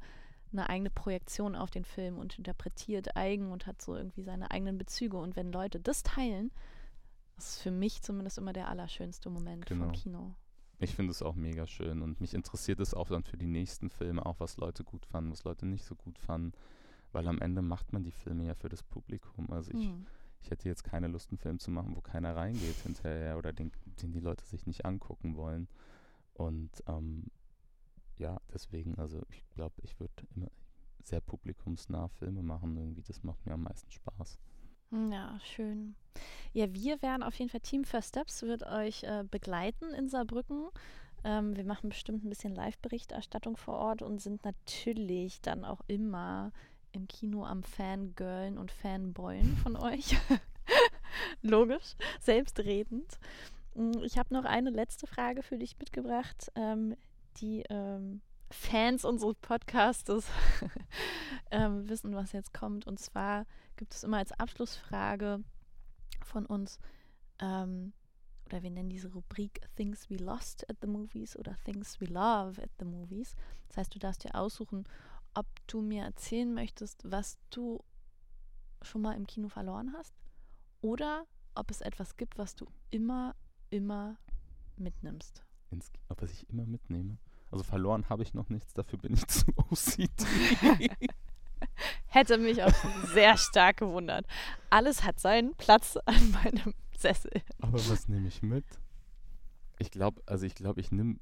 eine 0.53 0.69
eigene 0.69 0.89
Projektion 0.89 1.55
auf 1.57 1.69
den 1.69 1.83
Film 1.83 2.17
und 2.17 2.37
interpretiert 2.37 3.17
eigen 3.17 3.51
und 3.51 3.67
hat 3.67 3.81
so 3.81 3.95
irgendwie 3.95 4.21
seine 4.23 4.49
eigenen 4.51 4.77
Bezüge. 4.77 5.17
Und 5.17 5.35
wenn 5.35 5.51
Leute 5.51 5.79
das 5.81 6.03
teilen, 6.03 6.51
das 7.35 7.49
ist 7.55 7.61
für 7.61 7.71
mich 7.71 8.01
zumindest 8.01 8.37
immer 8.37 8.53
der 8.53 8.69
allerschönste 8.69 9.29
Moment 9.29 9.65
Genau. 9.65 9.85
vom 9.85 9.91
Kino. 9.93 10.35
Ich 10.79 10.93
finde 10.95 11.11
es 11.11 11.21
auch 11.23 11.35
mega 11.35 11.65
schön 11.65 12.01
und 12.01 12.21
mich 12.21 12.33
interessiert 12.33 12.79
es 12.79 12.93
auch 12.93 13.09
dann 13.09 13.23
für 13.23 13.37
die 13.37 13.47
nächsten 13.47 13.89
Filme, 13.89 14.25
auch 14.25 14.39
was 14.39 14.57
Leute 14.57 14.83
gut 14.83 15.05
fanden, 15.05 15.31
was 15.31 15.43
Leute 15.43 15.65
nicht 15.65 15.85
so 15.85 15.95
gut 15.95 16.19
fanden, 16.19 16.53
weil 17.11 17.27
am 17.27 17.39
Ende 17.39 17.61
macht 17.63 17.93
man 17.93 18.03
die 18.03 18.11
Filme 18.11 18.45
ja 18.45 18.53
für 18.53 18.69
das 18.69 18.83
Publikum. 18.83 19.51
Also 19.51 19.71
ich, 19.71 19.87
Hm. 19.87 20.05
ich 20.41 20.51
hätte 20.51 20.69
jetzt 20.69 20.83
keine 20.83 21.07
Lust, 21.07 21.31
einen 21.31 21.39
Film 21.39 21.57
zu 21.57 21.71
machen, 21.71 21.95
wo 21.95 22.01
keiner 22.01 22.35
reingeht 22.35 22.75
hinterher 22.83 23.37
oder 23.39 23.53
den, 23.53 23.71
den 24.01 24.11
die 24.11 24.19
Leute 24.19 24.45
sich 24.45 24.67
nicht 24.67 24.85
angucken 24.85 25.35
wollen. 25.35 25.67
Und 26.33 26.83
ähm, 26.87 27.25
ja, 28.17 28.39
deswegen, 28.53 28.95
also 28.99 29.21
ich 29.31 29.43
glaube, 29.55 29.75
ich 29.81 29.99
würde 29.99 30.13
immer 30.35 30.51
sehr 31.03 31.21
publikumsnah 31.21 32.07
Filme 32.09 32.43
machen 32.43 32.77
irgendwie. 32.77 33.01
Das 33.01 33.23
macht 33.23 33.43
mir 33.45 33.53
am 33.53 33.63
meisten 33.63 33.89
Spaß. 33.89 34.37
Ja, 34.91 35.37
schön. 35.43 35.95
Ja, 36.53 36.73
wir 36.73 37.01
werden 37.01 37.23
auf 37.23 37.35
jeden 37.35 37.49
Fall 37.49 37.59
Team 37.59 37.83
First 37.83 38.09
Steps 38.09 38.41
wird 38.43 38.63
euch 38.63 39.03
äh, 39.03 39.23
begleiten 39.29 39.93
in 39.93 40.07
Saarbrücken. 40.09 40.69
Ähm, 41.23 41.55
wir 41.55 41.65
machen 41.65 41.89
bestimmt 41.89 42.23
ein 42.23 42.29
bisschen 42.29 42.55
Live-Berichterstattung 42.55 43.57
vor 43.57 43.75
Ort 43.75 44.01
und 44.01 44.21
sind 44.21 44.45
natürlich 44.45 45.41
dann 45.41 45.65
auch 45.65 45.81
immer 45.87 46.51
im 46.93 47.07
Kino 47.07 47.45
am 47.45 47.63
Fangirlen 47.63 48.57
und 48.57 48.71
Fanboyen 48.71 49.57
von 49.57 49.75
euch. 49.75 50.15
Logisch, 51.41 51.95
selbstredend. 52.21 53.19
Mm, 53.75 53.91
Ich 54.03 54.17
habe 54.17 54.33
noch 54.33 54.45
eine 54.45 54.69
letzte 54.69 55.05
Frage 55.05 55.43
für 55.43 55.57
dich 55.57 55.77
mitgebracht, 55.77 56.49
ähm, 56.55 56.95
die 57.41 57.63
ähm, 57.69 58.21
Fans 58.49 59.03
unseres 59.05 59.35
Podcastes 59.35 60.27
ähm, 61.51 61.87
wissen, 61.89 62.15
was 62.15 62.31
jetzt 62.31 62.53
kommt. 62.53 62.87
Und 62.87 62.99
zwar 62.99 63.45
gibt 63.75 63.93
es 63.93 64.03
immer 64.03 64.17
als 64.17 64.31
Abschlussfrage 64.31 65.43
von 66.23 66.45
uns, 66.45 66.79
ähm, 67.39 67.93
oder 68.45 68.63
wir 68.63 68.71
nennen 68.71 68.89
diese 68.89 69.11
Rubrik 69.11 69.61
Things 69.75 70.09
We 70.09 70.15
Lost 70.15 70.69
at 70.69 70.77
the 70.81 70.87
Movies 70.87 71.37
oder 71.37 71.57
Things 71.65 71.99
We 71.99 72.05
Love 72.05 72.61
at 72.61 72.69
the 72.79 72.85
Movies. 72.85 73.35
Das 73.67 73.77
heißt, 73.77 73.95
du 73.95 73.99
darfst 73.99 74.23
dir 74.23 74.35
aussuchen, 74.35 74.85
ob 75.33 75.45
du 75.67 75.81
mir 75.81 76.03
erzählen 76.03 76.53
möchtest, 76.53 77.03
was 77.09 77.37
du 77.49 77.83
schon 78.81 79.01
mal 79.01 79.15
im 79.15 79.27
Kino 79.27 79.49
verloren 79.49 79.93
hast 79.93 80.13
oder 80.81 81.25
ob 81.55 81.69
es 81.71 81.81
etwas 81.81 82.15
gibt, 82.15 82.37
was 82.37 82.55
du 82.55 82.65
immer, 82.89 83.35
immer 83.69 84.17
mitnimmst. 84.77 85.43
Ins, 85.69 85.91
ob 86.07 86.21
was 86.21 86.31
ich 86.31 86.49
immer 86.49 86.65
mitnehme. 86.65 87.17
Also 87.51 87.63
verloren 87.63 88.09
habe 88.09 88.23
ich 88.23 88.33
noch 88.33 88.49
nichts, 88.49 88.73
dafür 88.73 88.99
bin 88.99 89.13
ich 89.13 89.25
zu 89.27 89.45
OCD. 89.55 90.25
Hätte 92.07 92.37
mich 92.37 92.63
auch 92.63 92.73
sehr 93.13 93.37
stark 93.37 93.77
gewundert. 93.77 94.25
Alles 94.69 95.03
hat 95.03 95.19
seinen 95.19 95.55
Platz 95.55 95.97
an 96.05 96.31
meinem 96.31 96.73
Sessel. 96.95 97.31
Aber 97.59 97.77
was 97.77 98.07
nehme 98.07 98.27
ich 98.27 98.41
mit? 98.41 98.65
Ich 99.79 99.91
glaube, 99.91 100.21
also 100.25 100.45
ich 100.45 100.55
glaube, 100.55 100.81
ich 100.81 100.91
nehme. 100.91 101.17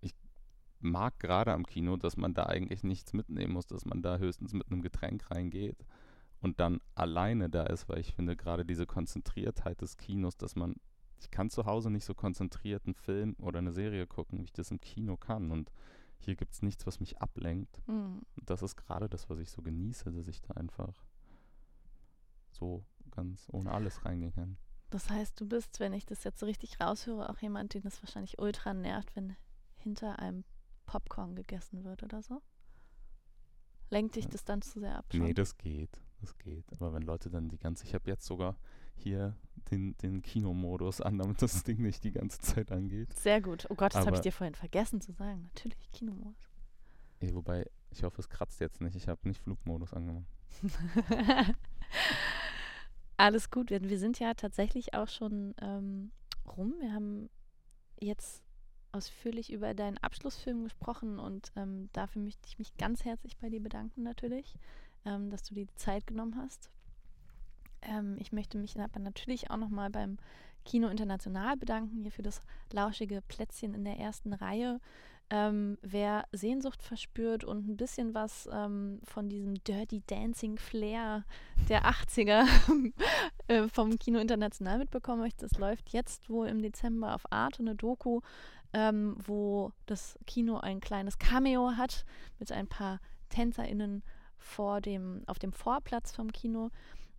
Ich 0.00 0.14
mag 0.78 1.18
gerade 1.18 1.52
am 1.52 1.66
Kino, 1.66 1.96
dass 1.96 2.16
man 2.16 2.34
da 2.34 2.44
eigentlich 2.46 2.84
nichts 2.84 3.12
mitnehmen 3.12 3.52
muss, 3.52 3.66
dass 3.66 3.84
man 3.84 4.02
da 4.02 4.18
höchstens 4.18 4.52
mit 4.52 4.70
einem 4.70 4.82
Getränk 4.82 5.30
reingeht 5.30 5.84
und 6.40 6.60
dann 6.60 6.80
alleine 6.94 7.50
da 7.50 7.64
ist, 7.64 7.88
weil 7.88 7.98
ich 7.98 8.14
finde 8.14 8.36
gerade 8.36 8.64
diese 8.64 8.86
Konzentriertheit 8.86 9.80
des 9.80 9.96
Kinos, 9.96 10.36
dass 10.36 10.56
man 10.56 10.76
ich 11.20 11.30
kann 11.30 11.50
zu 11.50 11.66
Hause 11.66 11.90
nicht 11.90 12.04
so 12.04 12.14
konzentriert 12.14 12.86
einen 12.86 12.94
Film 12.94 13.36
oder 13.38 13.58
eine 13.58 13.72
Serie 13.72 14.06
gucken, 14.06 14.38
wie 14.38 14.44
ich 14.44 14.52
das 14.52 14.70
im 14.70 14.80
Kino 14.80 15.16
kann. 15.16 15.50
Und 15.50 15.70
hier 16.18 16.34
gibt 16.34 16.54
es 16.54 16.62
nichts, 16.62 16.86
was 16.86 17.00
mich 17.00 17.20
ablenkt. 17.20 17.80
Mhm. 17.86 18.22
Das 18.44 18.62
ist 18.62 18.76
gerade 18.76 19.08
das, 19.08 19.28
was 19.28 19.38
ich 19.38 19.50
so 19.50 19.62
genieße, 19.62 20.12
dass 20.12 20.28
ich 20.28 20.40
da 20.40 20.54
einfach 20.54 21.04
so 22.50 22.84
ganz 23.10 23.46
ohne 23.52 23.72
alles 23.72 24.04
reingehen 24.04 24.32
kann. 24.32 24.56
Das 24.90 25.08
heißt, 25.08 25.40
du 25.40 25.46
bist, 25.46 25.78
wenn 25.78 25.92
ich 25.92 26.04
das 26.04 26.24
jetzt 26.24 26.40
so 26.40 26.46
richtig 26.46 26.80
raushöre, 26.80 27.28
auch 27.30 27.38
jemand, 27.38 27.74
den 27.74 27.82
das 27.82 28.02
wahrscheinlich 28.02 28.38
ultra 28.38 28.74
nervt, 28.74 29.14
wenn 29.14 29.36
hinter 29.76 30.18
einem 30.18 30.44
Popcorn 30.86 31.36
gegessen 31.36 31.84
wird 31.84 32.02
oder 32.02 32.22
so? 32.22 32.42
Lenkt 33.88 34.16
dich 34.16 34.28
das 34.28 34.44
dann 34.44 34.62
zu 34.62 34.80
sehr 34.80 34.98
ab? 34.98 35.06
Schon? 35.10 35.22
Nee, 35.22 35.34
das 35.34 35.56
geht. 35.56 36.02
Das 36.20 36.36
geht. 36.38 36.70
Aber 36.72 36.92
wenn 36.92 37.02
Leute 37.02 37.30
dann 37.30 37.48
die 37.48 37.58
ganze, 37.58 37.84
ich 37.84 37.94
habe 37.94 38.08
jetzt 38.08 38.26
sogar 38.26 38.56
hier 38.94 39.36
den, 39.70 39.96
den 39.98 40.22
Kinomodus 40.22 41.00
an, 41.00 41.18
damit 41.18 41.42
das 41.42 41.62
Ding 41.64 41.82
nicht 41.82 42.04
die 42.04 42.12
ganze 42.12 42.38
Zeit 42.40 42.72
angeht. 42.72 43.12
Sehr 43.18 43.40
gut. 43.40 43.66
Oh 43.70 43.74
Gott, 43.74 43.94
das 43.94 44.06
habe 44.06 44.16
ich 44.16 44.22
dir 44.22 44.32
vorhin 44.32 44.54
vergessen 44.54 45.00
zu 45.00 45.12
sagen. 45.12 45.42
Natürlich, 45.54 45.90
Kinomodus. 45.92 46.48
Eh, 47.20 47.34
wobei, 47.34 47.68
ich 47.90 48.02
hoffe, 48.02 48.20
es 48.20 48.28
kratzt 48.28 48.60
jetzt 48.60 48.80
nicht. 48.80 48.96
Ich 48.96 49.08
habe 49.08 49.20
nicht 49.28 49.40
Flugmodus 49.40 49.92
angemacht. 49.92 50.26
Alles 53.16 53.50
gut. 53.50 53.70
Wir 53.70 53.82
wir 53.82 53.98
sind 53.98 54.18
ja 54.18 54.34
tatsächlich 54.34 54.94
auch 54.94 55.08
schon 55.08 55.54
ähm, 55.60 56.10
rum. 56.46 56.74
Wir 56.80 56.92
haben 56.92 57.28
jetzt 58.00 58.42
ausführlich 58.92 59.52
über 59.52 59.74
deinen 59.74 59.98
Abschlussfilm 59.98 60.64
gesprochen 60.64 61.18
und 61.18 61.52
ähm, 61.56 61.88
dafür 61.92 62.22
möchte 62.22 62.46
ich 62.46 62.58
mich 62.58 62.76
ganz 62.76 63.04
herzlich 63.04 63.36
bei 63.36 63.48
dir 63.48 63.62
bedanken 63.62 64.02
natürlich, 64.02 64.54
ähm, 65.04 65.30
dass 65.30 65.42
du 65.42 65.54
dir 65.54 65.66
die 65.66 65.76
Zeit 65.76 66.06
genommen 66.06 66.36
hast. 66.36 66.70
Ähm, 67.82 68.16
ich 68.18 68.32
möchte 68.32 68.58
mich 68.58 68.78
aber 68.78 69.00
natürlich 69.00 69.50
auch 69.50 69.56
nochmal 69.56 69.90
beim 69.90 70.18
Kino 70.64 70.88
International 70.88 71.56
bedanken, 71.56 72.02
hier 72.02 72.12
für 72.12 72.22
das 72.22 72.42
lauschige 72.72 73.22
Plätzchen 73.22 73.74
in 73.74 73.84
der 73.84 73.98
ersten 73.98 74.32
Reihe. 74.32 74.80
Ähm, 75.32 75.78
wer 75.80 76.24
Sehnsucht 76.32 76.82
verspürt 76.82 77.44
und 77.44 77.68
ein 77.68 77.76
bisschen 77.76 78.14
was 78.14 78.48
ähm, 78.52 79.00
von 79.04 79.28
diesem 79.28 79.54
Dirty 79.62 80.02
Dancing 80.08 80.58
Flair 80.58 81.24
der 81.68 81.84
80er 81.84 82.48
äh, 83.46 83.68
vom 83.68 83.96
Kino 84.00 84.18
International 84.18 84.78
mitbekommen 84.78 85.20
möchte, 85.20 85.46
es 85.46 85.56
läuft 85.56 85.90
jetzt 85.90 86.28
wohl 86.30 86.48
im 86.48 86.60
Dezember 86.60 87.14
auf 87.14 87.30
Arte 87.30 87.60
eine 87.60 87.76
Doku, 87.76 88.22
ähm, 88.72 89.16
wo 89.24 89.72
das 89.86 90.18
Kino 90.26 90.58
ein 90.58 90.80
kleines 90.80 91.18
Cameo 91.18 91.76
hat 91.76 92.04
mit 92.40 92.50
ein 92.50 92.66
paar 92.66 92.98
TänzerInnen 93.28 94.02
vor 94.36 94.80
dem, 94.80 95.22
auf 95.28 95.38
dem 95.38 95.52
Vorplatz 95.52 96.10
vom 96.10 96.32
Kino. 96.32 96.70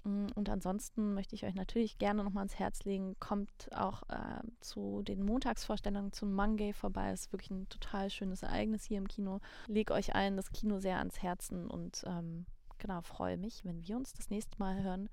Mm, 0.03 0.27
Und 0.35 0.49
ansonsten 0.49 1.13
möchte 1.13 1.35
ich 1.35 1.45
euch 1.45 1.55
natürlich 1.55 1.97
gerne 1.97 2.23
nochmal 2.23 2.41
ans 2.41 2.59
Herz 2.59 2.83
legen, 2.83 3.15
kommt 3.19 3.69
auch 3.75 4.03
äh, 4.09 4.41
zu 4.59 5.01
den 5.03 5.23
Montagsvorstellungen 5.23 6.11
zum 6.11 6.33
Mangay 6.33 6.73
vorbei. 6.73 7.11
Es 7.11 7.21
ist 7.21 7.33
wirklich 7.33 7.51
ein 7.51 7.69
total 7.69 8.09
schönes 8.09 8.43
Ereignis 8.43 8.83
hier 8.83 8.97
im 8.97 9.07
Kino. 9.07 9.39
Leg 9.67 9.91
euch 9.91 10.15
allen 10.15 10.37
das 10.37 10.51
Kino 10.51 10.79
sehr 10.79 10.97
ans 10.97 11.21
Herzen 11.21 11.67
und 11.69 12.03
ähm, 12.07 12.45
genau, 12.77 13.01
freue 13.01 13.37
mich, 13.37 13.63
wenn 13.63 13.85
wir 13.87 13.95
uns 13.97 14.13
das 14.13 14.29
nächste 14.29 14.57
Mal 14.57 14.81
hören. 14.83 15.09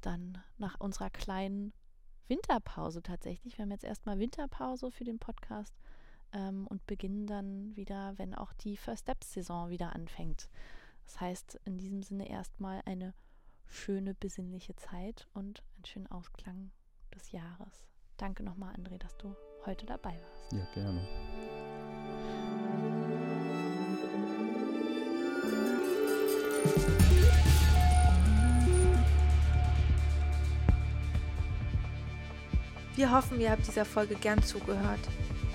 Dann 0.00 0.38
nach 0.58 0.78
unserer 0.80 1.10
kleinen 1.10 1.72
Winterpause 2.28 3.02
tatsächlich. 3.02 3.58
Wir 3.58 3.64
haben 3.64 3.72
jetzt 3.72 3.84
erstmal 3.84 4.18
Winterpause 4.18 4.90
für 4.90 5.04
den 5.04 5.18
Podcast 5.18 5.74
ähm, 6.32 6.66
und 6.66 6.86
beginnen 6.86 7.26
dann 7.26 7.74
wieder, 7.76 8.16
wenn 8.16 8.34
auch 8.34 8.52
die 8.52 8.76
First 8.76 9.02
Steps 9.02 9.32
Saison 9.32 9.70
wieder 9.70 9.94
anfängt. 9.94 10.48
Das 11.04 11.20
heißt, 11.20 11.60
in 11.64 11.78
diesem 11.78 12.02
Sinne 12.02 12.28
erstmal 12.28 12.82
eine 12.84 13.14
schöne, 13.68 14.14
besinnliche 14.14 14.74
Zeit 14.76 15.26
und 15.34 15.62
einen 15.76 15.84
schönen 15.84 16.06
Ausklang 16.08 16.70
des 17.14 17.32
Jahres. 17.32 17.86
Danke 18.16 18.42
nochmal, 18.42 18.74
André, 18.74 18.98
dass 18.98 19.16
du 19.16 19.34
heute 19.64 19.86
dabei 19.86 20.18
warst. 20.20 20.52
Ja, 20.52 20.66
gerne. 20.74 21.06
Wir 32.96 33.12
hoffen, 33.12 33.40
ihr 33.40 33.52
habt 33.52 33.64
dieser 33.64 33.84
Folge 33.84 34.16
gern 34.16 34.42
zugehört. 34.42 34.98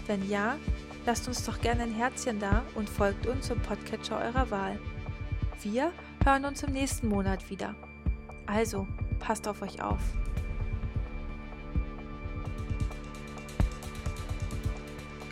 Wenn 0.08 0.30
ja, 0.30 0.58
lasst 1.06 1.28
uns 1.28 1.44
doch 1.44 1.60
gerne 1.60 1.84
ein 1.84 1.94
Herzchen 1.94 2.40
da 2.40 2.64
und 2.76 2.88
folgt 2.90 3.28
uns 3.28 3.50
im 3.50 3.62
Podcatcher 3.62 4.18
eurer 4.18 4.50
Wahl. 4.50 4.80
Wir 5.62 5.92
hören 6.24 6.46
uns 6.46 6.64
im 6.64 6.72
nächsten 6.72 7.10
Monat 7.10 7.50
wieder. 7.50 7.76
Also, 8.46 8.88
passt 9.20 9.48
auf 9.48 9.62
euch 9.62 9.82
auf. 9.82 10.02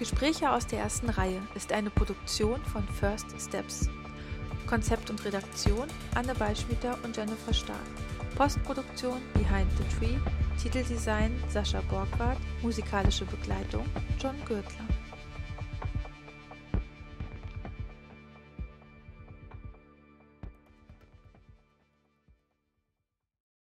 Gespräche 0.01 0.49
aus 0.49 0.65
der 0.65 0.79
ersten 0.79 1.09
Reihe 1.09 1.39
ist 1.53 1.71
eine 1.71 1.91
Produktion 1.91 2.59
von 2.65 2.83
First 2.87 3.27
Steps. 3.39 3.87
Konzept 4.65 5.11
und 5.11 5.23
Redaktion 5.23 5.87
Anne 6.15 6.33
Beischmieter 6.33 6.97
und 7.03 7.15
Jennifer 7.15 7.53
Stark. 7.53 7.77
Postproduktion 8.35 9.21
Behind 9.33 9.69
the 9.77 9.83
Tree. 9.99 10.17
Titeldesign 10.59 11.31
Sascha 11.49 11.81
Borgward. 11.81 12.37
Musikalische 12.63 13.25
Begleitung 13.25 13.85
John 14.19 14.35
Gürtler. 14.47 14.90